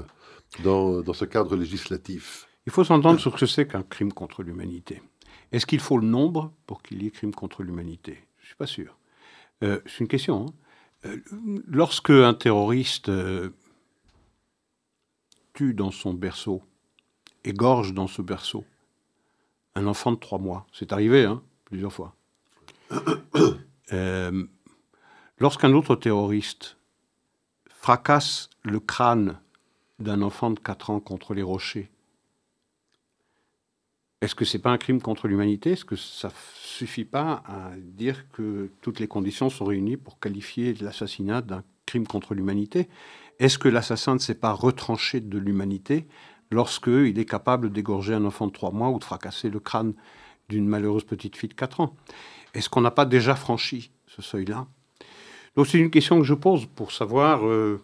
dans, 0.65 1.01
dans 1.01 1.15
ce 1.15 1.25
cadre 1.25 1.57
législatif? 1.57 2.50
Il 2.67 2.73
faut 2.73 2.85
s'entendre 2.85 3.19
sur 3.19 3.35
ce 3.35 3.45
que 3.45 3.47
c'est 3.47 3.67
qu'un 3.67 3.83
crime 3.83 4.13
contre 4.13 4.43
l'humanité. 4.43 5.03
Est-ce 5.53 5.67
qu'il 5.67 5.81
faut 5.81 5.99
le 5.99 6.07
nombre 6.07 6.53
pour 6.67 6.83
qu'il 6.83 7.03
y 7.03 7.07
ait 7.07 7.11
crime 7.11 7.35
contre 7.35 7.63
l'humanité? 7.63 8.23
Je 8.39 8.45
ne 8.45 8.47
suis 8.47 8.57
pas 8.57 8.67
sûr. 8.67 8.97
Euh, 9.63 9.81
c'est 9.87 10.01
une 10.01 10.09
question. 10.09 10.47
Hein. 10.47 10.53
Euh, 11.07 11.21
lorsque 11.67 12.11
un 12.11 12.35
terroriste 12.35 13.09
euh, 13.09 13.51
tue 15.55 15.75
dans 15.75 15.91
son 15.91 16.15
berceau, 16.15 16.63
égorge 17.45 17.95
dans 17.95 18.07
ce 18.07 18.23
berceau, 18.23 18.65
un 19.75 19.87
enfant 19.87 20.13
de 20.13 20.17
trois 20.17 20.39
mois, 20.39 20.67
c'est 20.73 20.93
arrivé 20.93 21.25
hein, 21.25 21.43
plusieurs 21.65 21.93
fois. 21.93 22.15
Lorsqu'un 25.39 25.73
autre 25.73 25.97
terroriste 25.97 26.77
fracasse 27.71 28.51
le 28.63 28.79
crâne 28.79 29.41
d'un 29.99 30.21
enfant 30.21 30.51
de 30.51 30.61
quatre 30.61 30.91
ans 30.91 31.01
contre 31.01 31.33
les 31.33 31.43
rochers, 31.43 31.91
est-ce 34.21 34.35
que 34.35 34.45
ce 34.45 34.57
n'est 34.57 34.63
pas 34.63 34.71
un 34.71 34.79
crime 34.79 35.01
contre 35.01 35.29
l'humanité? 35.29 35.73
Est-ce 35.73 35.85
que 35.85 35.97
ça 35.97 36.29
ne 36.29 36.33
suffit 36.63 37.07
pas 37.07 37.43
à 37.47 37.71
dire 37.77 38.31
que 38.33 38.71
toutes 38.83 39.01
les 39.01 39.09
conditions 39.09 39.49
sont 39.49 39.65
réunies 39.65 39.97
pour 39.97 40.19
qualifier 40.19 40.75
l'assassinat 40.75 41.41
d'un 41.41 41.65
crime 41.87 42.07
contre 42.07 42.35
l'humanité? 42.35 42.89
Est-ce 43.39 43.59
que 43.59 43.69
l'assassin 43.69 44.15
ne 44.15 44.19
s'est 44.19 44.35
pas 44.35 44.53
retranché 44.53 45.21
de 45.21 45.39
l'humanité 45.39 46.07
lorsqu'il 46.51 47.19
est 47.19 47.25
capable 47.25 47.73
d'égorger 47.73 48.13
un 48.13 48.27
enfant 48.27 48.47
de 48.47 48.53
trois 48.53 48.73
mois 48.73 48.91
ou 48.91 48.99
de 48.99 49.05
fracasser 49.05 49.49
le 49.49 49.61
crâne 49.61 49.95
d'une 50.51 50.67
malheureuse 50.67 51.05
petite 51.05 51.37
fille 51.37 51.49
de 51.49 51.55
4 51.55 51.81
ans? 51.81 51.97
Est-ce 52.53 52.69
qu'on 52.69 52.83
n'a 52.83 52.91
pas 52.91 53.07
déjà 53.07 53.35
franchi 53.35 53.91
ce 54.07 54.21
seuil-là? 54.21 54.67
Donc 55.57 55.67
c'est 55.67 55.79
une 55.79 55.91
question 55.91 56.19
que 56.19 56.27
je 56.27 56.35
pose 56.35 56.67
pour 56.67 56.93
savoir 56.93 57.47
euh, 57.47 57.81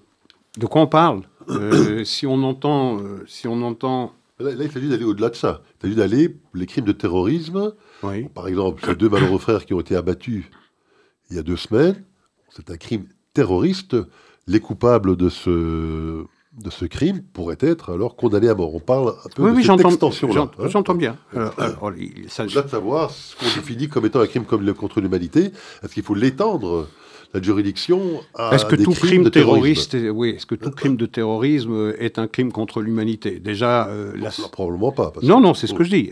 de 0.58 0.66
quoi 0.66 0.82
on 0.82 0.86
parle. 0.86 1.22
Euh, 1.48 2.04
si 2.04 2.26
on 2.26 2.42
entend, 2.42 2.98
euh, 2.98 3.24
si 3.26 3.48
on 3.48 3.62
entend. 3.62 4.12
Là, 4.38 4.50
il 4.50 4.70
s'agit 4.70 4.88
d'aller 4.88 5.04
au-delà 5.04 5.30
de 5.30 5.34
ça. 5.36 5.62
Il 5.78 5.82
s'agit 5.82 5.94
d'aller 5.96 6.36
les 6.54 6.66
crimes 6.66 6.84
de 6.84 6.92
terrorisme. 6.92 7.72
Oui. 8.02 8.28
Par 8.34 8.48
exemple, 8.48 8.82
ces 8.84 8.94
deux 8.94 9.08
malheureux 9.08 9.38
frères 9.38 9.64
qui 9.64 9.72
ont 9.74 9.80
été 9.80 9.96
abattus 9.96 10.44
il 11.30 11.36
y 11.36 11.38
a 11.38 11.42
deux 11.42 11.56
semaines, 11.56 12.04
c'est 12.50 12.70
un 12.70 12.76
crime 12.76 13.06
terroriste. 13.34 13.96
Les 14.46 14.60
coupables 14.60 15.16
de 15.16 15.28
ce 15.28 16.24
de 16.58 16.70
ce 16.70 16.84
crime 16.86 17.20
pourraient 17.34 17.58
être 17.60 17.92
alors 17.92 18.16
condamnés 18.16 18.48
à 18.48 18.54
mort. 18.54 18.74
On 18.74 18.80
parle 18.80 19.08
un 19.08 19.28
peu 19.34 19.42
Oui, 19.42 19.50
de 19.50 19.56
oui, 19.56 19.62
cette 19.62 19.66
j'entends, 19.66 19.88
extension-là. 19.90 20.32
j'entends, 20.34 20.62
hein. 20.62 20.68
j'entends 20.68 20.94
bien. 20.94 21.18
Alors, 21.34 21.54
alors, 21.60 21.92
il 21.98 22.30
s'agit- 22.30 22.52
Au-delà 22.56 22.62
de 22.66 22.70
savoir 22.70 23.10
ce 23.10 23.36
qu'on 23.36 23.44
définit 23.60 23.88
comme 23.88 24.06
étant 24.06 24.20
un 24.20 24.26
crime 24.26 24.44
contre 24.46 25.00
l'humanité, 25.02 25.50
est-ce 25.82 25.92
qu'il 25.92 26.02
faut 26.02 26.14
l'étendre, 26.14 26.88
la 27.36 27.42
juridiction, 27.42 28.22
à 28.34 28.54
Est-ce 28.54 28.64
que 28.66 28.76
des 28.76 28.84
tout 28.84 28.92
crimes 28.92 29.08
crime 29.08 29.24
de 29.24 29.28
terrorisme 29.30 29.90
terroriste, 29.90 29.94
est, 29.94 30.10
oui, 30.10 30.30
est-ce 30.30 30.46
que 30.46 30.54
tout 30.54 30.70
crime 30.70 30.96
de 30.96 31.06
terrorisme 31.06 31.94
est 31.98 32.18
un 32.18 32.26
crime 32.26 32.52
contre 32.52 32.80
l'humanité? 32.82 33.38
Déjà, 33.40 33.88
euh, 33.88 34.12
la- 34.16 34.30
Non, 34.38 34.48
Probablement 34.50 34.92
pas. 34.92 35.10
parce 35.10 35.24
non, 35.26 35.40
non, 35.40 35.54
c'est 35.54 35.66
ce 35.66 35.74
que 35.74 35.84
je 35.84 35.90
dis. 35.90 36.10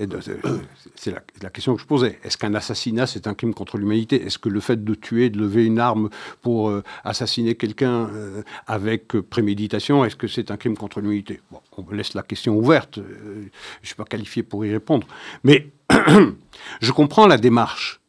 C'est 0.97 1.11
la, 1.11 1.23
la 1.43 1.51
question 1.51 1.75
que 1.75 1.81
je 1.83 1.87
posais. 1.87 2.19
Est-ce 2.25 2.37
qu'un 2.39 2.55
assassinat 2.55 3.07
c'est 3.07 3.27
un 3.27 3.35
crime 3.35 3.55
contre 3.55 3.79
l'humanité? 3.79 4.23
Est-ce 4.25 4.39
que 4.39 4.49
le 4.49 4.61
fait 4.61 4.83
de 4.85 4.95
tuer, 4.95 5.31
de 5.31 5.39
lever 5.39 5.65
une 5.65 5.79
arme 5.79 6.09
pour 6.43 6.69
euh, 6.71 6.83
assassiner 7.05 7.55
quelqu'un 7.57 8.09
euh, 8.15 8.43
avec 8.67 9.15
euh, 9.17 9.23
préméditation, 9.23 10.05
est-ce 10.05 10.17
que 10.17 10.29
c'est 10.29 10.51
un 10.51 10.57
crime 10.57 10.77
contre 10.77 11.01
l'humanité? 11.01 11.41
Bon, 11.51 11.61
on 11.77 11.95
laisse 11.95 12.15
la 12.15 12.23
question 12.23 12.57
ouverte. 12.57 12.99
euh, 12.99 13.05
je 13.37 13.41
ne 13.83 13.87
suis 13.87 13.95
pas 13.97 14.05
qualifié 14.05 14.43
pour 14.43 14.65
y 14.65 14.71
répondre, 14.73 15.07
mais 15.43 15.73
je 16.81 16.93
comprends 16.93 17.27
la 17.27 17.37
démarche. 17.39 18.01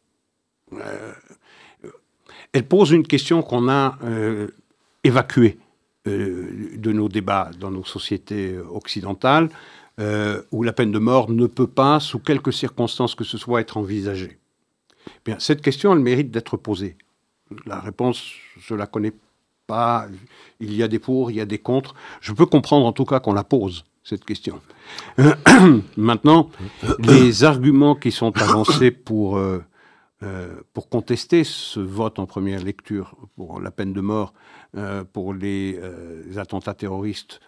Euh, 0.72 1.12
elle 2.52 2.66
pose 2.66 2.90
une 2.92 3.06
question 3.06 3.42
qu'on 3.42 3.68
a 3.68 3.98
euh, 4.04 4.48
évacuée 5.04 5.58
euh, 6.06 6.76
de 6.76 6.92
nos 6.92 7.08
débats 7.08 7.50
dans 7.58 7.70
nos 7.70 7.84
sociétés 7.84 8.52
euh, 8.52 8.64
occidentales, 8.70 9.48
euh, 9.98 10.42
où 10.52 10.62
la 10.62 10.72
peine 10.72 10.92
de 10.92 10.98
mort 10.98 11.30
ne 11.30 11.46
peut 11.46 11.66
pas, 11.66 12.00
sous 12.00 12.18
quelque 12.18 12.52
circonstances 12.52 13.14
que 13.14 13.24
ce 13.24 13.38
soit, 13.38 13.60
être 13.60 13.76
envisagée. 13.76 14.38
Bien, 15.24 15.36
cette 15.38 15.62
question, 15.62 15.92
elle 15.92 16.00
mérite 16.00 16.30
d'être 16.30 16.56
posée. 16.56 16.96
La 17.64 17.80
réponse, 17.80 18.22
je 18.58 18.74
la 18.74 18.86
connais 18.86 19.12
pas. 19.66 20.06
Il 20.60 20.74
y 20.74 20.82
a 20.82 20.88
des 20.88 20.98
pour, 20.98 21.30
il 21.30 21.38
y 21.38 21.40
a 21.40 21.46
des 21.46 21.58
contre. 21.58 21.94
Je 22.20 22.32
peux 22.32 22.46
comprendre 22.46 22.86
en 22.86 22.92
tout 22.92 23.04
cas 23.04 23.20
qu'on 23.20 23.32
la 23.32 23.44
pose, 23.44 23.84
cette 24.04 24.24
question. 24.24 24.60
Maintenant, 25.96 26.50
les 27.00 27.42
arguments 27.42 27.94
qui 27.94 28.12
sont 28.12 28.36
avancés 28.40 28.90
pour, 28.90 29.38
euh, 29.38 29.64
euh, 30.22 30.62
pour 30.72 30.88
contester 30.88 31.44
ce 31.44 31.78
vote 31.78 32.18
en 32.18 32.24
première 32.24 32.62
lecture 32.62 33.14
pour 33.36 33.60
la 33.60 33.70
peine 33.70 33.92
de 33.92 34.00
mort, 34.00 34.32
euh, 34.74 35.04
pour 35.04 35.34
les, 35.34 35.78
euh, 35.78 36.38
attentats 36.38 36.74
terroristes, 36.74 37.40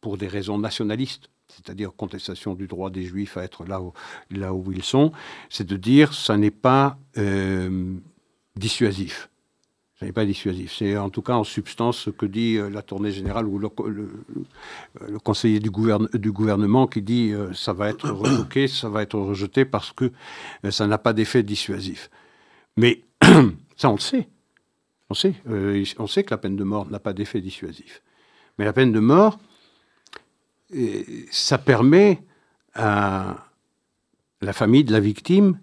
pour 0.00 0.16
des 0.16 0.28
raisons 0.28 0.58
nationalistes, 0.58 1.28
c'est-à-dire 1.48 1.96
contestation 1.96 2.54
du 2.54 2.68
droit 2.68 2.90
des 2.90 3.02
juifs 3.02 3.36
à 3.36 3.42
être 3.42 3.64
là 3.64 3.80
où, 3.80 3.92
là 4.30 4.54
où 4.54 4.70
ils 4.70 4.84
sont, 4.84 5.10
c'est 5.48 5.66
de 5.66 5.76
dire 5.76 6.14
ça 6.14 6.36
n'est 6.36 6.52
pas 6.52 6.96
dissuasif. 8.54 9.28
N'est 10.04 10.12
pas 10.12 10.26
dissuasif. 10.26 10.74
C'est 10.76 10.96
en 10.98 11.08
tout 11.08 11.22
cas 11.22 11.34
en 11.34 11.44
substance 11.44 11.96
ce 11.98 12.10
que 12.10 12.26
dit 12.26 12.56
euh, 12.56 12.68
la 12.68 12.82
tournée 12.82 13.10
générale 13.10 13.46
ou 13.46 13.58
le, 13.58 13.70
le- 13.88 14.10
le 15.08 15.18
conseiller 15.18 15.60
du, 15.60 15.70
gouverne- 15.70 16.08
du 16.14 16.30
gouvernement 16.30 16.86
qui 16.86 17.00
dit 17.00 17.32
euh, 17.32 17.52
ça 17.54 17.72
va 17.72 17.88
être 17.88 18.10
retoqué, 18.24 18.68
ça 18.68 18.88
va 18.90 19.00
être 19.02 19.18
rejeté 19.18 19.64
parce 19.64 19.92
que 19.92 20.12
euh, 20.64 20.70
ça 20.70 20.86
n'a 20.86 20.98
pas 20.98 21.12
d'effet 21.14 21.42
dissuasif. 21.42 22.10
Mais 22.76 23.02
ça, 23.76 23.88
on 23.88 23.94
le 23.94 24.00
sait. 24.00 24.28
On 25.08 25.14
sait. 25.14 25.34
Euh, 25.48 25.82
on 25.98 26.06
sait 26.06 26.22
que 26.22 26.30
la 26.32 26.38
peine 26.38 26.56
de 26.56 26.64
mort 26.64 26.90
n'a 26.90 26.98
pas 26.98 27.12
d'effet 27.14 27.40
dissuasif. 27.40 28.02
Mais 28.58 28.64
la 28.66 28.72
peine 28.74 28.92
de 28.92 29.00
mort, 29.00 29.38
euh, 30.74 31.02
ça 31.30 31.56
permet 31.56 32.22
à 32.74 33.36
la 34.42 34.52
famille 34.52 34.84
de 34.84 34.92
la 34.92 35.00
victime 35.00 35.58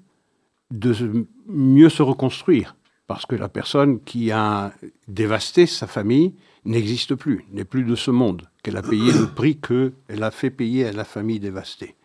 de 0.72 1.28
mieux 1.48 1.90
se 1.90 2.02
reconstruire. 2.02 2.76
Parce 3.12 3.26
que 3.26 3.36
la 3.36 3.50
personne 3.50 4.00
qui 4.00 4.32
a 4.32 4.72
dévasté 5.10 5.66
sa 5.66 5.86
famille 5.86 6.34
n'existe 6.64 7.14
plus, 7.16 7.46
n'est 7.52 7.66
plus 7.66 7.84
de 7.84 7.96
ce 7.96 8.10
monde, 8.10 8.44
qu'elle 8.64 8.78
a 8.78 8.82
payé 8.82 9.12
le 9.12 9.28
prix 9.28 9.60
qu'elle 9.60 10.24
a 10.24 10.32
fait 10.32 10.50
payer 10.50 10.86
à 10.86 10.94
la 10.94 11.04
famille 11.04 11.42
dévastée. 11.42 11.98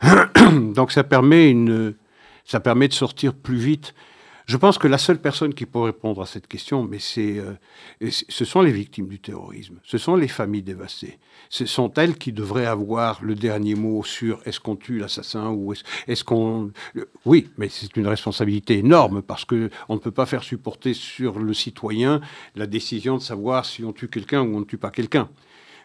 Donc 0.50 0.92
ça 0.92 1.04
permet, 1.04 1.54
permet 2.64 2.88
de 2.88 2.94
sortir 2.94 3.34
plus 3.34 3.58
vite. 3.58 3.94
Je 4.46 4.56
pense 4.56 4.78
que 4.78 4.88
la 4.88 4.98
seule 4.98 5.20
personne 5.20 5.54
qui 5.54 5.66
peut 5.66 5.80
répondre 5.80 6.22
à 6.22 6.26
cette 6.26 6.46
question, 6.46 6.82
mais 6.82 6.98
c'est, 6.98 7.38
euh, 7.38 8.10
ce 8.10 8.44
sont 8.44 8.62
les 8.62 8.72
victimes 8.72 9.08
du 9.08 9.18
terrorisme, 9.18 9.80
ce 9.84 9.98
sont 9.98 10.16
les 10.16 10.28
familles 10.28 10.62
dévastées. 10.62 11.18
Ce 11.48 11.66
sont 11.66 11.92
elles 11.94 12.16
qui 12.16 12.32
devraient 12.32 12.66
avoir 12.66 13.22
le 13.22 13.34
dernier 13.34 13.74
mot 13.74 14.02
sur 14.02 14.40
est-ce 14.44 14.60
qu'on 14.60 14.76
tue 14.76 14.98
l'assassin 14.98 15.50
ou 15.50 15.72
est-ce, 15.72 16.24
qu'on... 16.24 16.70
Oui, 17.24 17.50
mais 17.58 17.68
c'est 17.68 17.96
une 17.96 18.06
responsabilité 18.06 18.78
énorme 18.78 19.22
parce 19.22 19.44
que 19.44 19.70
on 19.88 19.94
ne 19.94 20.00
peut 20.00 20.10
pas 20.10 20.26
faire 20.26 20.42
supporter 20.42 20.94
sur 20.94 21.38
le 21.38 21.54
citoyen 21.54 22.20
la 22.56 22.66
décision 22.66 23.16
de 23.16 23.22
savoir 23.22 23.64
si 23.64 23.84
on 23.84 23.92
tue 23.92 24.08
quelqu'un 24.08 24.42
ou 24.42 24.56
on 24.56 24.60
ne 24.60 24.64
tue 24.64 24.78
pas 24.78 24.90
quelqu'un. 24.90 25.28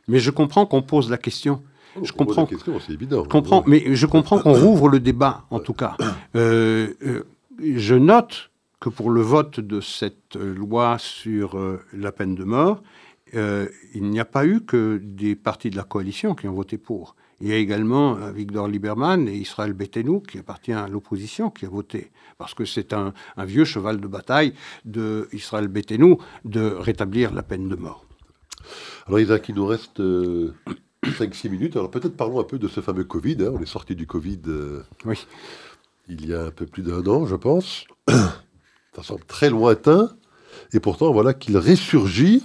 Mais 0.07 0.19
je 0.19 0.31
comprends 0.31 0.65
qu'on 0.65 0.81
pose 0.81 1.09
la 1.09 1.17
question. 1.17 1.61
Oh, 1.95 2.01
Je 2.03 2.11
comprends. 2.11 2.41
la 2.41 2.47
question, 2.47 2.79
c'est 2.85 2.93
évident. 2.93 3.23
Je 3.23 3.29
comprends, 3.29 3.63
mais 3.65 3.95
je 3.95 4.05
comprends 4.05 4.39
qu'on 4.41 4.53
rouvre 4.53 4.89
le 4.89 4.99
débat, 4.99 5.45
en 5.49 5.59
tout 5.59 5.73
cas. 5.73 5.95
Euh, 6.35 6.95
euh, 7.05 7.23
je 7.59 7.95
note 7.95 8.51
que 8.79 8.89
pour 8.89 9.09
le 9.09 9.21
vote 9.21 9.59
de 9.59 9.81
cette 9.81 10.35
euh, 10.35 10.53
loi 10.53 10.97
sur 10.99 11.57
euh, 11.57 11.81
la 11.93 12.11
peine 12.11 12.35
de 12.35 12.43
mort, 12.43 12.83
euh, 13.33 13.67
il 13.93 14.03
n'y 14.09 14.19
a 14.19 14.25
pas 14.25 14.45
eu 14.45 14.61
que 14.61 14.99
des 15.03 15.35
partis 15.35 15.69
de 15.69 15.75
la 15.75 15.83
coalition 15.83 16.35
qui 16.35 16.47
ont 16.47 16.53
voté 16.53 16.77
pour. 16.77 17.15
Il 17.41 17.47
y 17.47 17.51
a 17.51 17.57
également 17.57 18.17
euh, 18.17 18.31
Victor 18.31 18.67
Lieberman 18.67 19.27
et 19.27 19.35
Israël 19.35 19.73
Bettenou, 19.73 20.19
qui 20.21 20.37
appartient 20.37 20.71
à 20.71 20.87
l'opposition, 20.87 21.49
qui 21.49 21.65
a 21.65 21.69
voté. 21.69 22.11
Parce 22.37 22.53
que 22.53 22.63
c'est 22.65 22.93
un, 22.93 23.13
un 23.35 23.45
vieux 23.45 23.65
cheval 23.65 23.99
de 23.99 24.07
bataille 24.07 24.53
de 24.85 25.27
Israël 25.33 25.67
Bettenou 25.67 26.17
de 26.45 26.61
rétablir 26.61 27.33
la 27.33 27.43
peine 27.43 27.67
de 27.67 27.75
mort. 27.75 28.05
Alors 29.07 29.19
Isaac, 29.19 29.49
il 29.49 29.55
nous 29.55 29.65
reste 29.65 29.99
5-6 29.99 31.49
minutes. 31.49 31.75
Alors 31.75 31.91
peut-être 31.91 32.15
parlons 32.15 32.39
un 32.39 32.43
peu 32.43 32.57
de 32.57 32.67
ce 32.67 32.81
fameux 32.81 33.03
Covid. 33.03 33.37
hein. 33.41 33.51
On 33.53 33.59
est 33.61 33.65
sorti 33.65 33.95
du 33.95 34.07
Covid 34.07 34.41
euh, 34.47 34.81
Oui. 35.05 35.25
Il 36.07 36.27
y 36.27 36.33
a 36.33 36.43
un 36.43 36.51
peu 36.51 36.65
plus 36.65 36.83
d'un 36.83 37.05
an, 37.07 37.25
je 37.25 37.35
pense. 37.35 37.85
Ça 38.09 39.03
semble 39.03 39.25
très 39.25 39.49
lointain. 39.49 40.11
Et 40.73 40.79
pourtant, 40.79 41.11
voilà 41.11 41.33
qu'il 41.33 41.57
ressurgit, 41.57 42.43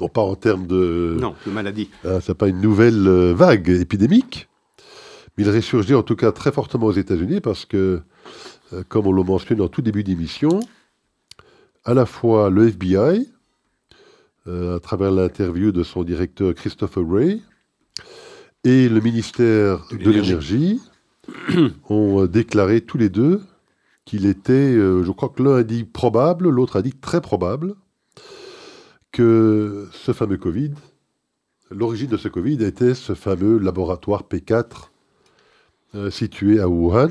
non 0.00 0.08
pas 0.08 0.22
en 0.22 0.34
termes 0.34 0.66
de... 0.66 1.16
Non, 1.20 1.34
de 1.46 1.50
maladie. 1.50 1.90
Hein, 2.04 2.18
c'est 2.20 2.34
pas 2.34 2.48
une 2.48 2.60
nouvelle 2.60 3.06
euh, 3.06 3.32
vague 3.34 3.68
épidémique, 3.68 4.48
mais 5.36 5.44
il 5.44 5.50
ressurgit 5.50 5.94
en 5.94 6.02
tout 6.02 6.16
cas 6.16 6.32
très 6.32 6.50
fortement 6.50 6.86
aux 6.86 6.92
États-Unis 6.92 7.40
parce 7.40 7.64
que, 7.64 8.00
euh, 8.72 8.82
comme 8.88 9.06
on 9.06 9.12
le 9.12 9.22
mentionne 9.22 9.60
en 9.60 9.68
tout 9.68 9.82
début 9.82 10.02
d'émission, 10.02 10.60
à 11.84 11.94
la 11.94 12.06
fois 12.06 12.50
le 12.50 12.68
FBI, 12.68 13.28
euh, 14.46 14.76
à 14.76 14.80
travers 14.80 15.10
l'interview 15.10 15.72
de 15.72 15.82
son 15.82 16.02
directeur 16.02 16.54
Christopher 16.54 17.04
Wray, 17.04 17.42
et 18.64 18.88
le 18.88 19.00
ministère 19.00 19.86
De 19.92 20.10
l'énergie 20.10 20.80
ont 21.88 22.22
euh, 22.22 22.28
déclaré 22.28 22.80
tous 22.80 22.98
les 22.98 23.08
deux 23.08 23.42
qu'il 24.04 24.26
était, 24.26 24.52
euh, 24.52 25.02
je 25.02 25.10
crois 25.12 25.30
que 25.30 25.42
l'un 25.42 25.56
a 25.56 25.62
dit 25.62 25.84
probable, 25.84 26.48
l'autre 26.48 26.76
a 26.76 26.82
dit 26.82 26.92
très 26.92 27.20
probable, 27.20 27.74
que 29.12 29.88
ce 29.92 30.12
fameux 30.12 30.36
Covid, 30.36 30.72
l'origine 31.70 32.10
de 32.10 32.16
ce 32.16 32.28
Covid 32.28 32.62
était 32.64 32.94
ce 32.94 33.14
fameux 33.14 33.58
laboratoire 33.58 34.24
P4 34.24 34.90
euh, 35.94 36.10
situé 36.10 36.60
à 36.60 36.68
Wuhan. 36.68 37.10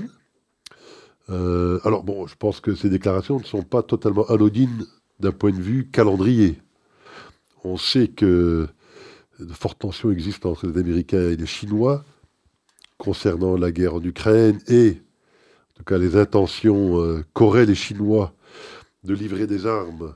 Alors 1.29 2.03
bon, 2.03 2.27
je 2.27 2.35
pense 2.35 2.59
que 2.59 2.75
ces 2.75 2.89
déclarations 2.89 3.39
ne 3.39 3.43
sont 3.43 3.63
pas 3.63 3.81
totalement 3.81 4.25
anodines 4.25 4.85
d'un 5.19 5.31
point 5.31 5.49
de 5.49 5.59
vue 5.59 5.89
calendrier. 5.89 6.59
On 7.63 7.75
sait 7.75 8.07
que 8.07 8.67
de 9.39 9.53
fortes 9.53 9.79
tensions 9.79 10.11
existent 10.11 10.51
entre 10.51 10.67
les 10.67 10.79
Américains 10.79 11.29
et 11.29 11.35
les 11.35 11.47
Chinois 11.47 12.03
concernant 12.97 13.57
la 13.57 13.71
guerre 13.71 13.95
en 13.95 14.03
Ukraine 14.03 14.59
et, 14.67 15.01
en 15.71 15.77
tout 15.77 15.83
cas, 15.83 15.97
les 15.97 16.15
intentions 16.15 16.99
euh, 17.01 17.23
qu'auraient 17.33 17.65
les 17.65 17.75
Chinois 17.75 18.33
de 19.03 19.13
livrer 19.13 19.47
des 19.47 19.65
armes 19.65 20.13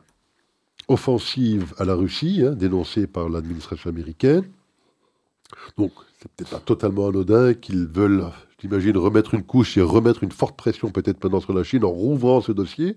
offensives 0.88 1.74
à 1.78 1.86
la 1.86 1.96
Russie, 1.96 2.44
hein, 2.46 2.52
dénoncées 2.52 3.08
par 3.08 3.30
l'administration 3.30 3.90
américaine. 3.90 4.46
Donc, 5.78 5.92
c'est 6.20 6.32
peut-être 6.32 6.52
pas 6.52 6.60
totalement 6.60 7.08
anodin 7.08 7.54
qu'ils 7.54 7.88
veulent, 7.88 8.26
j'imagine, 8.62 8.98
remettre 8.98 9.34
une 9.34 9.44
couche 9.44 9.78
et 9.78 9.82
remettre 9.82 10.24
une 10.24 10.32
forte 10.32 10.58
pression 10.58 10.90
peut-être 10.90 11.24
maintenant 11.24 11.42
sur 11.42 11.54
la 11.54 11.64
Chine 11.64 11.84
en 11.84 11.90
rouvrant 11.90 12.42
ce 12.42 12.52
dossier. 12.52 12.96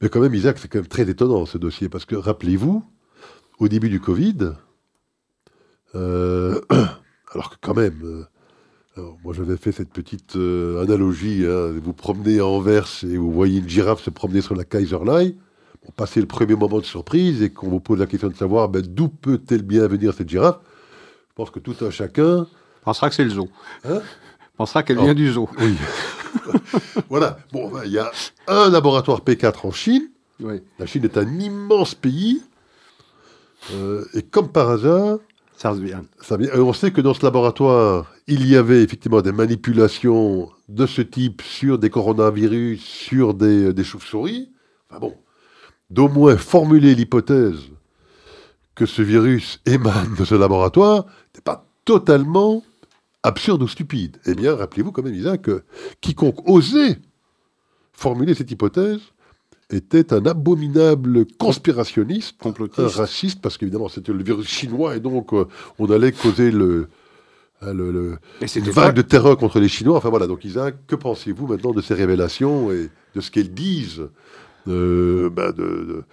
Mais 0.00 0.08
quand 0.08 0.20
même, 0.20 0.34
Isaac, 0.34 0.58
c'est 0.58 0.68
quand 0.68 0.78
même 0.78 0.88
très 0.88 1.08
étonnant 1.08 1.46
ce 1.46 1.58
dossier, 1.58 1.88
parce 1.88 2.04
que 2.04 2.16
rappelez-vous, 2.16 2.84
au 3.58 3.68
début 3.68 3.88
du 3.88 4.00
Covid, 4.00 4.52
euh, 5.94 6.60
alors 7.32 7.50
que 7.50 7.56
quand 7.60 7.74
même, 7.74 8.00
euh, 8.02 8.24
Alors, 8.96 9.18
moi, 9.24 9.34
j'avais 9.34 9.56
fait 9.56 9.72
cette 9.72 9.90
petite 9.90 10.36
euh, 10.36 10.82
analogie. 10.82 11.44
hein. 11.46 11.72
Vous 11.82 11.92
promenez 11.92 12.38
à 12.38 12.46
Anvers 12.46 12.86
et 13.02 13.16
vous 13.16 13.32
voyez 13.32 13.58
une 13.58 13.68
girafe 13.68 14.00
se 14.02 14.10
promener 14.10 14.40
sur 14.40 14.54
la 14.54 14.64
Kaiserlei. 14.64 15.34
Vous 15.84 15.92
passez 15.92 16.20
le 16.20 16.26
premier 16.26 16.54
moment 16.54 16.78
de 16.78 16.84
surprise 16.84 17.42
et 17.42 17.50
qu'on 17.50 17.68
vous 17.68 17.80
pose 17.80 17.98
la 17.98 18.06
question 18.06 18.28
de 18.28 18.36
savoir 18.36 18.68
ben, 18.68 18.82
d'où 18.82 19.08
peut-elle 19.08 19.62
bien 19.62 19.86
venir 19.88 20.14
cette 20.14 20.28
girafe? 20.28 20.58
Je 21.28 21.34
pense 21.34 21.50
que 21.50 21.58
tout 21.58 21.74
un 21.82 21.90
chacun. 21.90 22.46
pensera 22.84 23.08
que 23.08 23.16
c'est 23.16 23.24
le 23.24 23.30
zoo. 23.30 23.48
Hein? 23.84 24.00
Pensera 24.56 24.82
qu'elle 24.84 24.98
Oh. 25.00 25.04
vient 25.04 25.14
du 25.14 25.32
zoo. 25.32 25.48
Oui. 25.58 25.74
voilà. 27.10 27.38
Bon, 27.52 27.68
ben, 27.70 27.82
il 27.84 27.92
y 27.92 27.98
a 27.98 28.10
un 28.46 28.70
laboratoire 28.70 29.20
P4 29.22 29.66
en 29.66 29.72
Chine. 29.72 30.08
Oui. 30.40 30.60
La 30.78 30.86
Chine 30.86 31.04
est 31.04 31.18
un 31.18 31.38
immense 31.40 31.94
pays. 31.96 32.40
Euh, 33.72 34.04
et 34.14 34.22
comme 34.22 34.48
par 34.52 34.70
hasard, 34.70 35.18
Ça 35.56 35.74
se 35.74 35.80
vient. 35.80 36.04
Ça 36.20 36.36
vient- 36.36 36.50
on 36.56 36.72
sait 36.72 36.92
que 36.92 37.00
dans 37.00 37.14
ce 37.14 37.24
laboratoire, 37.24 38.13
il 38.26 38.46
y 38.48 38.56
avait 38.56 38.82
effectivement 38.82 39.20
des 39.20 39.32
manipulations 39.32 40.50
de 40.68 40.86
ce 40.86 41.02
type 41.02 41.42
sur 41.42 41.78
des 41.78 41.90
coronavirus, 41.90 42.82
sur 42.82 43.34
des, 43.34 43.72
des 43.72 43.84
chauves-souris. 43.84 44.50
Enfin 44.88 45.00
bon, 45.00 45.14
d'au 45.90 46.08
moins 46.08 46.36
formuler 46.36 46.94
l'hypothèse 46.94 47.58
que 48.74 48.86
ce 48.86 49.02
virus 49.02 49.60
émane 49.66 50.14
de 50.18 50.24
ce 50.24 50.34
laboratoire 50.34 51.06
n'est 51.34 51.42
pas 51.42 51.66
totalement 51.84 52.62
absurde 53.22 53.62
ou 53.62 53.68
stupide. 53.68 54.16
Eh 54.26 54.34
bien, 54.34 54.56
rappelez-vous 54.56 54.90
quand 54.90 55.02
même, 55.02 55.14
Isaac, 55.14 55.42
que 55.42 55.62
quiconque 56.00 56.48
osait 56.48 56.98
formuler 57.92 58.34
cette 58.34 58.50
hypothèse 58.50 59.00
était 59.70 60.12
un 60.12 60.26
abominable 60.26 61.26
conspirationniste 61.38 62.36
un 62.76 62.88
raciste, 62.88 63.40
parce 63.40 63.56
qu'évidemment 63.56 63.88
c'était 63.88 64.12
le 64.12 64.22
virus 64.22 64.46
chinois 64.46 64.94
et 64.94 65.00
donc 65.00 65.32
euh, 65.32 65.46
on 65.78 65.90
allait 65.90 66.12
causer 66.12 66.50
le, 66.50 66.88
le, 67.72 67.90
le- 67.92 68.18
une 68.56 68.62
vague 68.70 68.74
pas- 68.74 68.92
de 68.92 69.02
terreur 69.02 69.36
contre 69.36 69.60
les 69.60 69.68
Chinois. 69.68 69.96
Enfin 69.96 70.10
voilà, 70.10 70.26
donc 70.26 70.44
Isaac, 70.44 70.76
que 70.86 70.96
pensez-vous 70.96 71.46
maintenant 71.46 71.72
de 71.72 71.80
ces 71.80 71.94
révélations 71.94 72.70
et 72.72 72.90
de 73.14 73.20
ce 73.20 73.30
qu'elles 73.30 73.54
disent 73.54 74.02
euh, 74.68 75.30
bah, 75.30 75.52
de, 75.52 76.04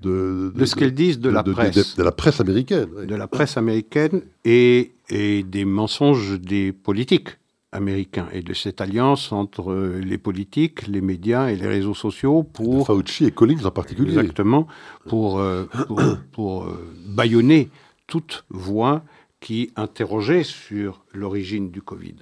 de, 0.00 0.52
de 0.54 0.64
ce 0.64 0.74
qu'elles 0.74 0.94
disent 0.94 1.18
de, 1.20 1.30
la 1.30 1.42
presse. 1.42 1.96
de 1.96 2.02
la 2.02 2.12
presse 2.12 2.40
américaine 2.40 2.88
oui. 2.98 3.06
de 3.06 3.14
la 3.14 3.26
presse 3.28 3.56
américaine 3.56 4.22
et, 4.44 4.92
et 5.10 5.42
des 5.42 5.64
mensonges 5.64 6.40
des 6.40 6.72
politiques 6.72 7.30
américains 7.72 8.28
et 8.32 8.42
de 8.42 8.54
cette 8.54 8.80
alliance 8.80 9.32
entre 9.32 9.70
euh, 9.72 9.98
les 10.02 10.18
politiques, 10.18 10.86
les 10.86 11.00
médias 11.00 11.48
et 11.48 11.56
les 11.56 11.66
réseaux 11.66 11.94
sociaux 11.94 12.42
De 12.44 12.48
pour 12.56 12.86
Fauci 12.86 13.24
et 13.26 13.32
Collins 13.32 13.64
en 13.64 13.70
particulier. 13.70 14.16
exactement 14.16 14.66
pour 15.08 15.40
euh, 15.40 15.64
pour, 15.86 16.00
pour, 16.32 16.64
euh, 16.64 16.78
bâillonner 17.08 17.68
toute 18.06 18.44
voix 18.50 19.02
qui 19.46 19.70
interrogeait 19.76 20.42
sur 20.42 21.04
l'origine 21.14 21.70
du 21.70 21.80
Covid. 21.80 22.16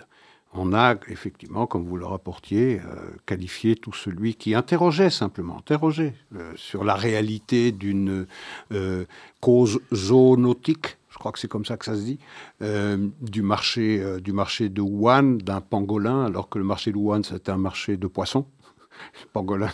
On 0.52 0.74
a 0.74 0.94
effectivement, 1.08 1.66
comme 1.66 1.86
vous 1.86 1.96
le 1.96 2.04
rapportiez, 2.04 2.80
euh, 2.80 3.12
qualifié 3.24 3.76
tout 3.76 3.94
celui 3.94 4.34
qui 4.34 4.54
interrogeait 4.54 5.08
simplement, 5.08 5.56
interrogeait 5.56 6.12
euh, 6.36 6.52
sur 6.54 6.84
la 6.84 6.94
réalité 6.94 7.72
d'une 7.72 8.26
euh, 8.72 9.06
cause 9.40 9.80
zoonotique, 9.90 10.98
je 11.08 11.16
crois 11.16 11.32
que 11.32 11.38
c'est 11.38 11.48
comme 11.48 11.64
ça 11.64 11.78
que 11.78 11.86
ça 11.86 11.96
se 11.96 12.02
dit, 12.02 12.18
du, 13.22 13.40
marché, 13.40 14.04
du 14.20 14.32
marché 14.32 14.68
de 14.68 14.82
Wuhan, 14.82 15.38
d'un 15.38 15.62
pangolin, 15.62 16.26
alors 16.26 16.50
que 16.50 16.58
le 16.58 16.64
marché 16.64 16.92
de 16.92 16.98
Wuhan, 16.98 17.22
c'était 17.22 17.52
un 17.52 17.56
marché 17.56 17.96
de 17.96 18.06
poissons. 18.06 18.44
Le 19.22 19.28
pangolin 19.32 19.70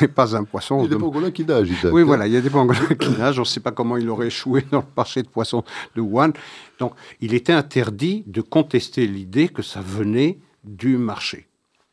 n'est 0.00 0.08
pas 0.14 0.36
un 0.36 0.44
poisson. 0.44 0.78
Il 0.80 0.84
y 0.84 0.86
a 0.86 0.88
des 0.96 0.98
pangolins 0.98 1.30
qui 1.30 1.44
nagent, 1.44 1.70
oui, 1.92 2.02
voilà, 2.02 2.26
il 2.26 2.32
y 2.32 2.36
a 2.36 2.40
des 2.40 2.50
pangolins 2.50 2.94
qui 3.00 3.10
nagent. 3.10 3.38
On 3.38 3.42
ne 3.42 3.46
sait 3.46 3.60
pas 3.60 3.72
comment 3.72 3.96
il 3.96 4.08
aurait 4.08 4.28
échoué 4.28 4.64
dans 4.70 4.80
le 4.80 4.86
marché 4.96 5.22
de 5.22 5.28
poissons 5.28 5.64
de 5.94 6.00
Wuhan. 6.00 6.32
Donc, 6.78 6.94
il 7.20 7.34
était 7.34 7.52
interdit 7.52 8.24
de 8.26 8.40
contester 8.40 9.06
l'idée 9.06 9.48
que 9.48 9.62
ça 9.62 9.80
venait 9.80 10.38
du 10.64 10.96
marché. 10.96 11.48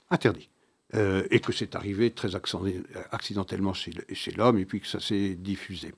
Interdit. 0.09 0.49
Euh, 0.95 1.23
et 1.29 1.39
que 1.39 1.51
c'est 1.51 1.75
arrivé 1.75 2.09
très 2.09 2.29
accidentellement 3.11 3.73
chez 3.73 4.31
l'homme 4.35 4.57
et 4.57 4.65
puis 4.65 4.81
que 4.81 4.87
ça 4.87 4.99
s'est 4.99 5.35
diffusé. 5.35 5.93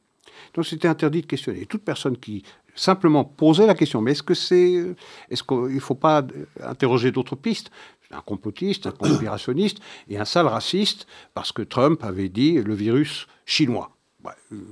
Donc, 0.53 0.65
c'était 0.65 0.87
interdit 0.87 1.21
de 1.21 1.27
questionner. 1.27 1.65
Toute 1.65 1.83
personne 1.83 2.17
qui 2.17 2.43
simplement 2.75 3.23
posait 3.23 3.67
la 3.67 3.75
question, 3.75 4.01
mais 4.01 4.11
est-ce 4.11 4.23
que 4.23 4.33
c'est, 4.33 4.83
est-ce 5.29 5.43
qu'il 5.43 5.75
ne 5.75 5.79
faut 5.79 5.95
pas 5.95 6.21
euh, 6.21 6.45
interroger 6.63 7.11
d'autres 7.11 7.35
pistes 7.35 7.71
un 8.13 8.21
complotiste, 8.21 8.87
un 8.87 8.91
conspirationniste 8.91 9.79
et 10.09 10.17
un 10.17 10.25
sale 10.25 10.47
raciste 10.47 11.07
parce 11.33 11.51
que 11.51 11.61
Trump 11.61 12.03
avait 12.03 12.29
dit 12.29 12.53
le 12.61 12.73
virus 12.73 13.27
chinois. 13.45 13.91
Euh, 14.25 14.31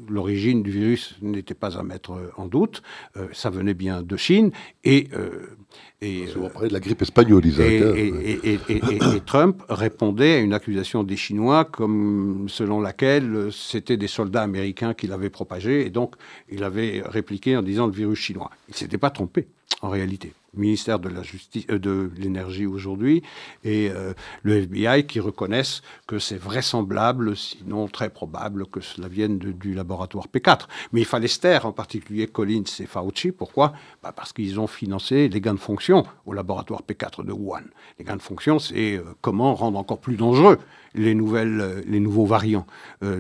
L'origine 0.10 0.62
du 0.62 0.72
virus 0.72 1.16
n'était 1.22 1.54
pas 1.56 1.78
à 1.78 1.84
mettre 1.84 2.12
euh, 2.12 2.32
en 2.38 2.46
doute, 2.46 2.84
euh, 3.18 3.28
ça 3.34 3.50
venait 3.50 3.74
bien 3.74 4.04
de 4.04 4.16
Chine 4.18 4.52
et, 4.84 5.08
euh, 5.14 5.58
et, 6.02 6.26
On 6.36 6.68
de 6.68 6.74
la 6.74 6.80
grippe 6.80 7.02
espagnole, 7.02 7.44
et, 7.46 7.82
hein. 7.82 7.94
et- 7.96 9.22
Trump 9.26 9.64
répondait 9.70 10.36
à 10.36 10.40
une 10.40 10.54
accusation 10.54 11.04
des 11.04 11.18
Chinois 11.18 11.66
comme 11.66 12.48
selon 12.48 12.80
laquelle 12.80 13.50
c'était 13.52 13.98
des 13.98 14.08
soldats 14.08 14.44
américains 14.44 14.94
qui 14.94 15.08
l'avaient 15.08 15.30
propagé 15.30 15.86
et 15.86 15.90
donc 15.90 16.16
il 16.50 16.64
avait 16.64 17.02
répliqué 17.06 17.58
en 17.58 17.62
disant 17.64 17.88
le 17.88 17.94
virus 17.94 18.20
chinois. 18.20 18.52
Il 18.68 18.72
ne 18.72 18.78
s'était 18.78 18.98
pas 18.98 19.10
trompé 19.10 19.48
en 19.82 19.90
réalité. 19.90 20.34
Ministère 20.54 21.00
de 21.00 21.10
la 21.10 21.22
justice, 21.22 21.66
euh, 21.70 21.78
de 21.78 22.12
l'énergie 22.18 22.66
aujourd'hui 22.66 23.22
et 23.64 23.90
euh, 23.92 24.14
le 24.44 24.64
FBI 24.64 25.06
qui 25.06 25.20
reconnaissent 25.20 25.82
que 26.08 26.18
c'est 26.18 26.38
vraisemblable, 26.38 27.38
sinon 27.38 27.88
très 27.88 28.10
probable, 28.10 28.66
que 28.66 28.82
cela 28.82 29.08
vienne 29.08 29.38
du 29.38 29.74
laboratoire 29.74 30.28
P4. 30.34 30.62
Mais 30.92 31.02
il 31.02 31.06
fallait 31.06 31.28
se 31.28 31.40
taire, 31.40 31.66
en 31.66 31.72
particulier 31.72 32.28
Collins 32.28 32.64
et 32.80 32.86
Fauci. 32.86 33.32
Pourquoi? 33.32 33.74
Bah, 34.02 34.12
Parce 34.16 34.34
qu'ils 34.34 34.60
ont 34.60 34.68
financé 34.68 35.30
les 35.30 35.42
gains 35.42 35.54
de 35.54 35.60
fonction 35.60 36.04
au 36.26 36.34
laboratoire 36.34 36.82
P4 36.82 37.26
de 37.26 37.32
Wuhan. 37.32 37.64
Les 38.00 38.06
gains 38.06 38.18
de 38.18 38.22
fonction, 38.22 38.58
c'est 38.60 38.98
euh, 38.98 39.04
comment 39.22 39.54
rendre 39.54 39.78
encore 39.78 40.00
plus 40.00 40.16
dangereux 40.16 40.58
les, 40.96 41.14
nouvelles, 41.14 41.84
les 41.86 42.00
nouveaux 42.00 42.26
variants 42.26 42.66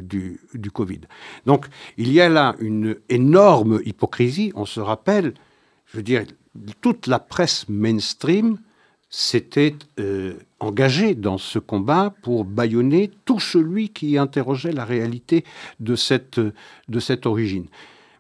du 0.01 0.39
Covid. 0.73 1.01
Donc, 1.45 1.67
il 1.97 2.11
y 2.11 2.19
a 2.19 2.27
là 2.27 2.55
une 2.59 2.97
énorme 3.09 3.80
hypocrisie. 3.86 4.51
On 4.55 4.65
se 4.65 4.80
rappelle, 4.80 5.36
je 5.86 5.97
veux 5.97 6.03
dire, 6.03 6.23
toute 6.82 7.07
la 7.07 7.20
presse 7.20 7.68
mainstream 7.70 8.57
s'était 9.10 9.76
euh, 9.99 10.36
engagée 10.60 11.16
dans 11.16 11.38
ce 11.38 11.57
combat 11.57 12.14
pour 12.22 12.45
bâillonner 12.45 13.12
tout 13.26 13.39
celui 13.39 13.89
qui 13.89 14.18
interrogeait 14.18 14.72
la 14.72 14.86
réalité 14.86 15.43
de 15.80 15.95
cette, 15.95 16.39
de 16.39 16.99
cette 16.99 17.26
origine. 17.26 17.66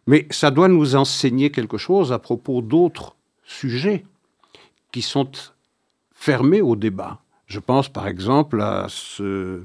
Mais 0.07 0.27
ça 0.31 0.49
doit 0.49 0.67
nous 0.67 0.95
enseigner 0.95 1.51
quelque 1.51 1.77
chose 1.77 2.11
à 2.11 2.17
propos 2.17 2.61
d'autres 2.61 3.15
sujets 3.45 4.03
qui 4.91 5.03
sont 5.03 5.31
fermés 6.15 6.61
au 6.61 6.75
débat. 6.75 7.19
Je 7.45 7.59
pense 7.59 7.89
par 7.89 8.07
exemple 8.07 8.61
à 8.61 8.87
ce 8.89 9.63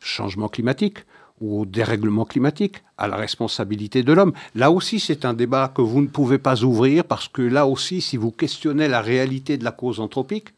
changement 0.00 0.48
climatique 0.48 0.98
ou 1.40 1.62
au 1.62 1.64
dérèglement 1.66 2.24
climatique, 2.24 2.82
à 3.00 3.08
la 3.08 3.16
responsabilité 3.16 4.02
de 4.04 4.12
l'homme. 4.12 4.32
Là 4.54 4.70
aussi, 4.70 5.00
c'est 5.00 5.24
un 5.24 5.34
débat 5.34 5.72
que 5.74 5.82
vous 5.82 6.00
ne 6.02 6.06
pouvez 6.06 6.38
pas 6.38 6.62
ouvrir 6.62 7.02
parce 7.04 7.26
que 7.28 7.42
là 7.42 7.66
aussi, 7.66 8.00
si 8.00 8.16
vous 8.16 8.30
questionnez 8.30 8.86
la 8.86 9.00
réalité 9.00 9.56
de 9.58 9.64
la 9.64 9.72
cause 9.72 9.98
anthropique, 10.00 10.48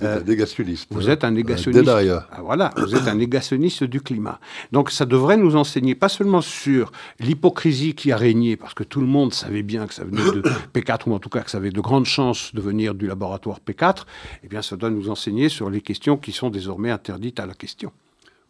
Vous 0.00 0.06
êtes 0.06 0.22
un 0.22 0.24
négationniste. 0.24 0.86
vous 0.92 1.10
êtes 1.10 1.24
un 1.24 1.32
négationniste. 1.32 1.84
denier. 1.84 2.18
Ah, 2.30 2.42
voilà, 2.42 2.70
vous 2.76 2.94
êtes 2.94 3.08
un 3.08 3.16
négationniste 3.16 3.82
du 3.82 4.00
climat. 4.00 4.38
Donc 4.70 4.92
ça 4.92 5.04
devrait 5.06 5.36
nous 5.36 5.56
enseigner 5.56 5.96
pas 5.96 6.08
seulement 6.08 6.40
sur 6.40 6.92
l'hypocrisie 7.18 7.94
qui 7.94 8.12
a 8.12 8.16
régné, 8.16 8.56
parce 8.56 8.74
que 8.74 8.84
tout 8.84 9.00
le 9.00 9.08
monde 9.08 9.32
savait 9.34 9.64
bien 9.64 9.88
que 9.88 9.94
ça 9.94 10.04
venait 10.04 10.22
de 10.30 10.42
P4, 10.74 11.08
ou 11.08 11.14
en 11.14 11.18
tout 11.18 11.30
cas 11.30 11.40
que 11.40 11.50
ça 11.50 11.58
avait 11.58 11.72
de 11.72 11.80
grandes 11.80 12.06
chances 12.06 12.54
de 12.54 12.60
venir 12.60 12.94
du 12.94 13.06
laboratoire 13.08 13.58
P4, 13.66 14.04
eh 14.44 14.48
bien 14.48 14.62
ça 14.62 14.76
doit 14.76 14.90
nous 14.90 15.08
enseigner 15.10 15.48
sur 15.48 15.68
les 15.68 15.80
questions 15.80 16.16
qui 16.16 16.30
sont 16.30 16.50
désormais 16.50 16.90
interdites 16.92 17.40
à 17.40 17.46
la 17.46 17.54
question. 17.54 17.90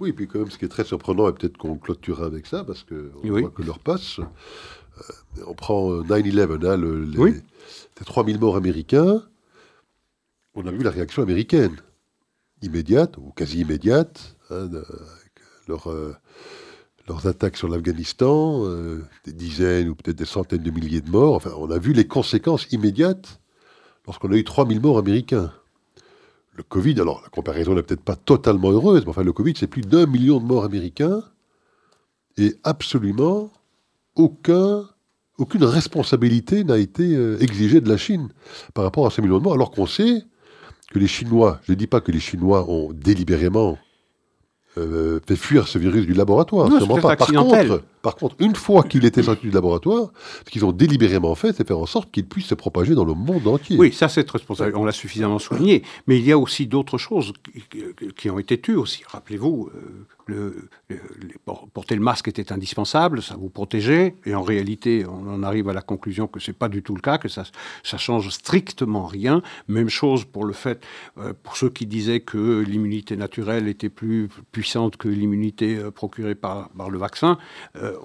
Oui, 0.01 0.13
puis 0.13 0.29
quand 0.29 0.39
même, 0.39 0.51
ce 0.51 0.59
qui 0.59 0.65
est 0.65 0.69
très 0.69 0.85
surprenant, 0.85 1.29
et 1.29 1.33
peut-être 1.33 1.57
qu'on 1.57 1.77
clôturera 1.77 2.27
avec 2.27 2.47
ça, 2.47 2.63
parce 2.65 2.85
qu'on 2.85 3.11
Oui. 3.25 3.41
voit 3.41 3.51
que 3.51 3.63
l'heure 3.63 3.81
passe. 3.81 4.19
Euh, 4.21 5.43
on 5.47 5.55
prend 5.55 5.91
euh, 5.93 6.03
9-11, 6.03 6.67
hein, 6.67 6.77
le- 6.77 7.05
les, 7.05 7.19
Oui. 7.19 7.35
ces 7.99 8.05
3000 8.05 8.39
morts 8.39 8.57
américains. 8.57 9.23
On 10.55 10.67
a 10.67 10.71
vu 10.71 10.83
la 10.83 10.91
réaction 10.91 11.23
américaine, 11.23 11.77
immédiate, 12.63 13.17
ou 13.19 13.31
quasi 13.35 13.61
immédiate, 13.61 14.37
hein, 14.51 14.67
de- 14.67 14.79
avec 14.79 15.33
leur, 15.67 15.89
euh, 15.91 16.15
leurs 17.09 17.27
attaques 17.27 17.57
sur 17.57 17.69
l'Afghanistan, 17.69 18.65
euh, 18.67 19.03
des 19.25 19.33
dizaines 19.33 19.89
ou 19.89 19.95
peut-être 19.97 20.17
des 20.19 20.25
centaines 20.27 20.63
de 20.63 20.71
milliers 20.71 21.01
de 21.01 21.11
morts. 21.11 21.35
Enfin, 21.35 21.53
on 21.57 21.71
a 21.71 21.79
vu 21.79 21.93
les 21.93 22.07
conséquences 22.07 22.71
immédiates 22.73 23.41
lorsqu'on 24.07 24.31
a 24.33 24.37
eu 24.37 24.45
3000 24.45 24.81
morts 24.81 24.99
américains. 24.99 25.53
Le 26.59 26.65
Covid, 26.65 27.01
alors 27.01 27.23
la 27.23 27.29
comparaison 27.29 27.73
n'est 27.75 27.85
peut-être 27.85 28.03
pas 28.03 28.17
totalement 28.17 28.73
heureuse, 28.73 29.03
mais 29.05 29.11
enfin 29.11 29.23
le 29.23 29.33
Covid, 29.33 29.55
c'est 29.57 29.69
plus 29.69 29.83
d'un 29.83 30.07
million 30.07 30.41
de 30.41 30.45
morts 30.45 30.65
américains 30.65 31.23
et 32.37 32.57
absolument 32.65 33.53
aucun, 34.17 34.83
aucune 35.39 35.63
responsabilité 35.63 36.65
n'a 36.65 36.79
été 36.79 37.15
euh, 37.15 37.39
exigée 37.41 37.81
de 37.81 37.89
la 37.89 37.97
Chine 37.97 38.31
par 38.75 38.83
rapport 38.83 39.07
à 39.07 39.11
ces 39.11 39.23
millions 39.23 39.39
de 39.39 39.45
morts, 39.45 39.55
alors 39.55 39.71
qu'on 39.71 39.87
sait 39.87 40.25
que 40.91 40.99
les 40.99 41.07
Chinois, 41.07 41.61
je 41.63 41.71
ne 41.73 41.77
dis 41.77 41.87
pas 41.87 42.01
que 42.01 42.11
les 42.11 42.19
Chinois 42.19 42.69
ont 42.69 42.93
délibérément 42.93 43.79
euh, 44.79 45.21
fait 45.29 45.37
fuir 45.37 45.69
ce 45.69 45.79
virus 45.79 46.07
du 46.07 46.13
laboratoire, 46.13 46.69
Non, 46.69 47.01
pas. 47.01 47.15
Par 47.15 47.29
contre, 47.29 47.83
Par 48.09 48.17
contre, 48.17 48.37
une 48.39 48.55
fois 48.55 48.85
qu'il 48.85 49.05
était 49.05 49.23
sorti 49.23 49.43
du 49.43 49.51
laboratoire, 49.51 50.13
ce 50.47 50.51
qu'ils 50.51 50.65
ont 50.65 50.73
délibérément 50.73 51.35
fait, 51.35 51.55
c'est 51.55 51.69
faire 51.69 51.79
en 51.79 51.85
sorte 51.85 52.11
qu'il 52.11 52.25
puisse 52.25 52.47
se 52.47 52.55
propager 52.55 52.95
dans 52.95 53.05
le 53.05 53.13
monde 53.13 53.47
entier. 53.47 53.77
Oui, 53.77 53.93
ça 53.93 54.09
c'est 54.09 54.31
responsable. 54.31 54.75
On 54.79 54.87
l'a 54.87 54.93
suffisamment 54.93 55.39
souligné. 55.39 55.83
Mais 56.07 56.17
il 56.19 56.25
y 56.25 56.33
a 56.33 56.39
aussi 56.39 56.67
d'autres 56.67 56.97
choses 56.97 57.35
qui, 58.17 58.31
ont 58.31 58.39
été 58.39 58.59
tues 58.59 58.77
aussi. 58.77 59.03
Rappelez-vous, 59.07 59.69
euh, 60.31 60.69
porter 61.73 61.95
le 61.95 62.03
masque 62.03 62.29
était 62.29 62.53
indispensable, 62.53 63.23
ça 63.23 63.37
vous 63.37 63.49
protégeait, 63.49 64.15
et 64.27 64.35
en 64.35 64.43
réalité, 64.43 65.07
on 65.07 65.27
en 65.29 65.43
arrive 65.43 65.69
à 65.69 65.73
la 65.73 65.81
conclusion 65.81 66.27
que 66.27 66.39
c'est 66.41 66.53
pas 66.53 66.69
du 66.69 66.83
tout 66.83 66.95
le 66.95 67.01
cas, 67.01 67.19
que 67.19 67.29
ça, 67.29 67.45
ça 67.83 67.97
change 67.99 68.29
strictement 68.31 69.07
rien. 69.07 69.43
Même 69.69 69.89
chose 69.89 70.25
pour 70.25 70.45
le 70.45 70.53
fait, 70.53 70.85
euh, 71.19 71.33
pour 71.43 71.57
ceux 71.57 71.71
qui 71.71 71.87
disaient 71.87 72.21
que 72.21 72.61
l'immunité 72.61 73.17
naturelle 73.17 73.69
était 73.69 73.89
plus 73.89 74.29
puissante 74.53 74.97
que 74.97 75.09
l'immunité 75.09 75.77
euh, 75.77 75.91
procurée 75.91 76.35
par, 76.35 76.69
le 76.91 76.99
vaccin, 76.99 77.39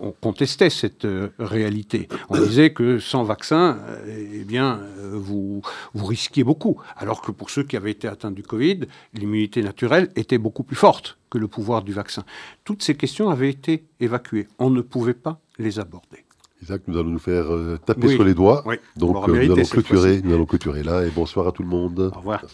on 0.02 0.12
contestait 0.12 0.70
cette 0.70 1.08
réalité. 1.40 2.08
On 2.30 2.40
disait 2.40 2.74
que 2.74 3.00
sans 3.00 3.24
vaccin, 3.24 3.80
eh 4.08 4.44
bien, 4.44 4.80
vous, 5.12 5.62
vous 5.94 6.06
risquiez 6.06 6.44
beaucoup, 6.44 6.80
alors 6.98 7.22
que 7.22 7.32
pour 7.32 7.50
ceux 7.50 7.64
qui 7.64 7.78
avaient 7.78 7.92
été 7.92 8.08
atteints 8.08 8.32
du 8.32 8.44
Covid, 8.44 8.82
l'immunité 9.14 9.62
naturelle 9.62 10.10
était 10.16 10.38
beaucoup 10.38 10.64
plus 10.64 10.76
forte 10.76 11.18
que 11.30 11.38
le 11.38 11.48
pouvoir 11.48 11.84
du 11.84 11.94
vaccin. 11.94 12.24
Toutes 12.64 12.84
ces 12.84 12.96
questions 12.96 13.30
avaient 13.30 13.50
été 13.50 13.86
évacuées. 14.00 14.48
On 14.60 14.70
ne 14.70 14.82
pouvait 14.82 15.14
pas 15.14 15.40
les 15.58 15.80
aborder. 15.80 16.24
Isaac, 16.62 16.82
nous 16.88 16.98
allons 16.98 17.10
nous 17.10 17.20
faire 17.20 17.52
euh, 17.52 17.78
taper 17.86 18.08
sur 18.08 18.24
les 18.24 18.34
doigts. 18.34 18.64
Donc 18.96 19.28
euh, 19.28 19.46
nous, 19.46 19.54
allons 19.54 19.64
clôturer, 19.64 20.22
nous 20.24 20.34
allons 20.34 20.46
clôturer 20.46 20.84
là 20.84 21.06
et 21.06 21.10
bonsoir 21.10 21.48
à 21.48 21.52
tout 21.52 21.64
le 21.64 21.70
monde. 21.70 22.12
Au 22.16 22.20
revoir. 22.20 22.46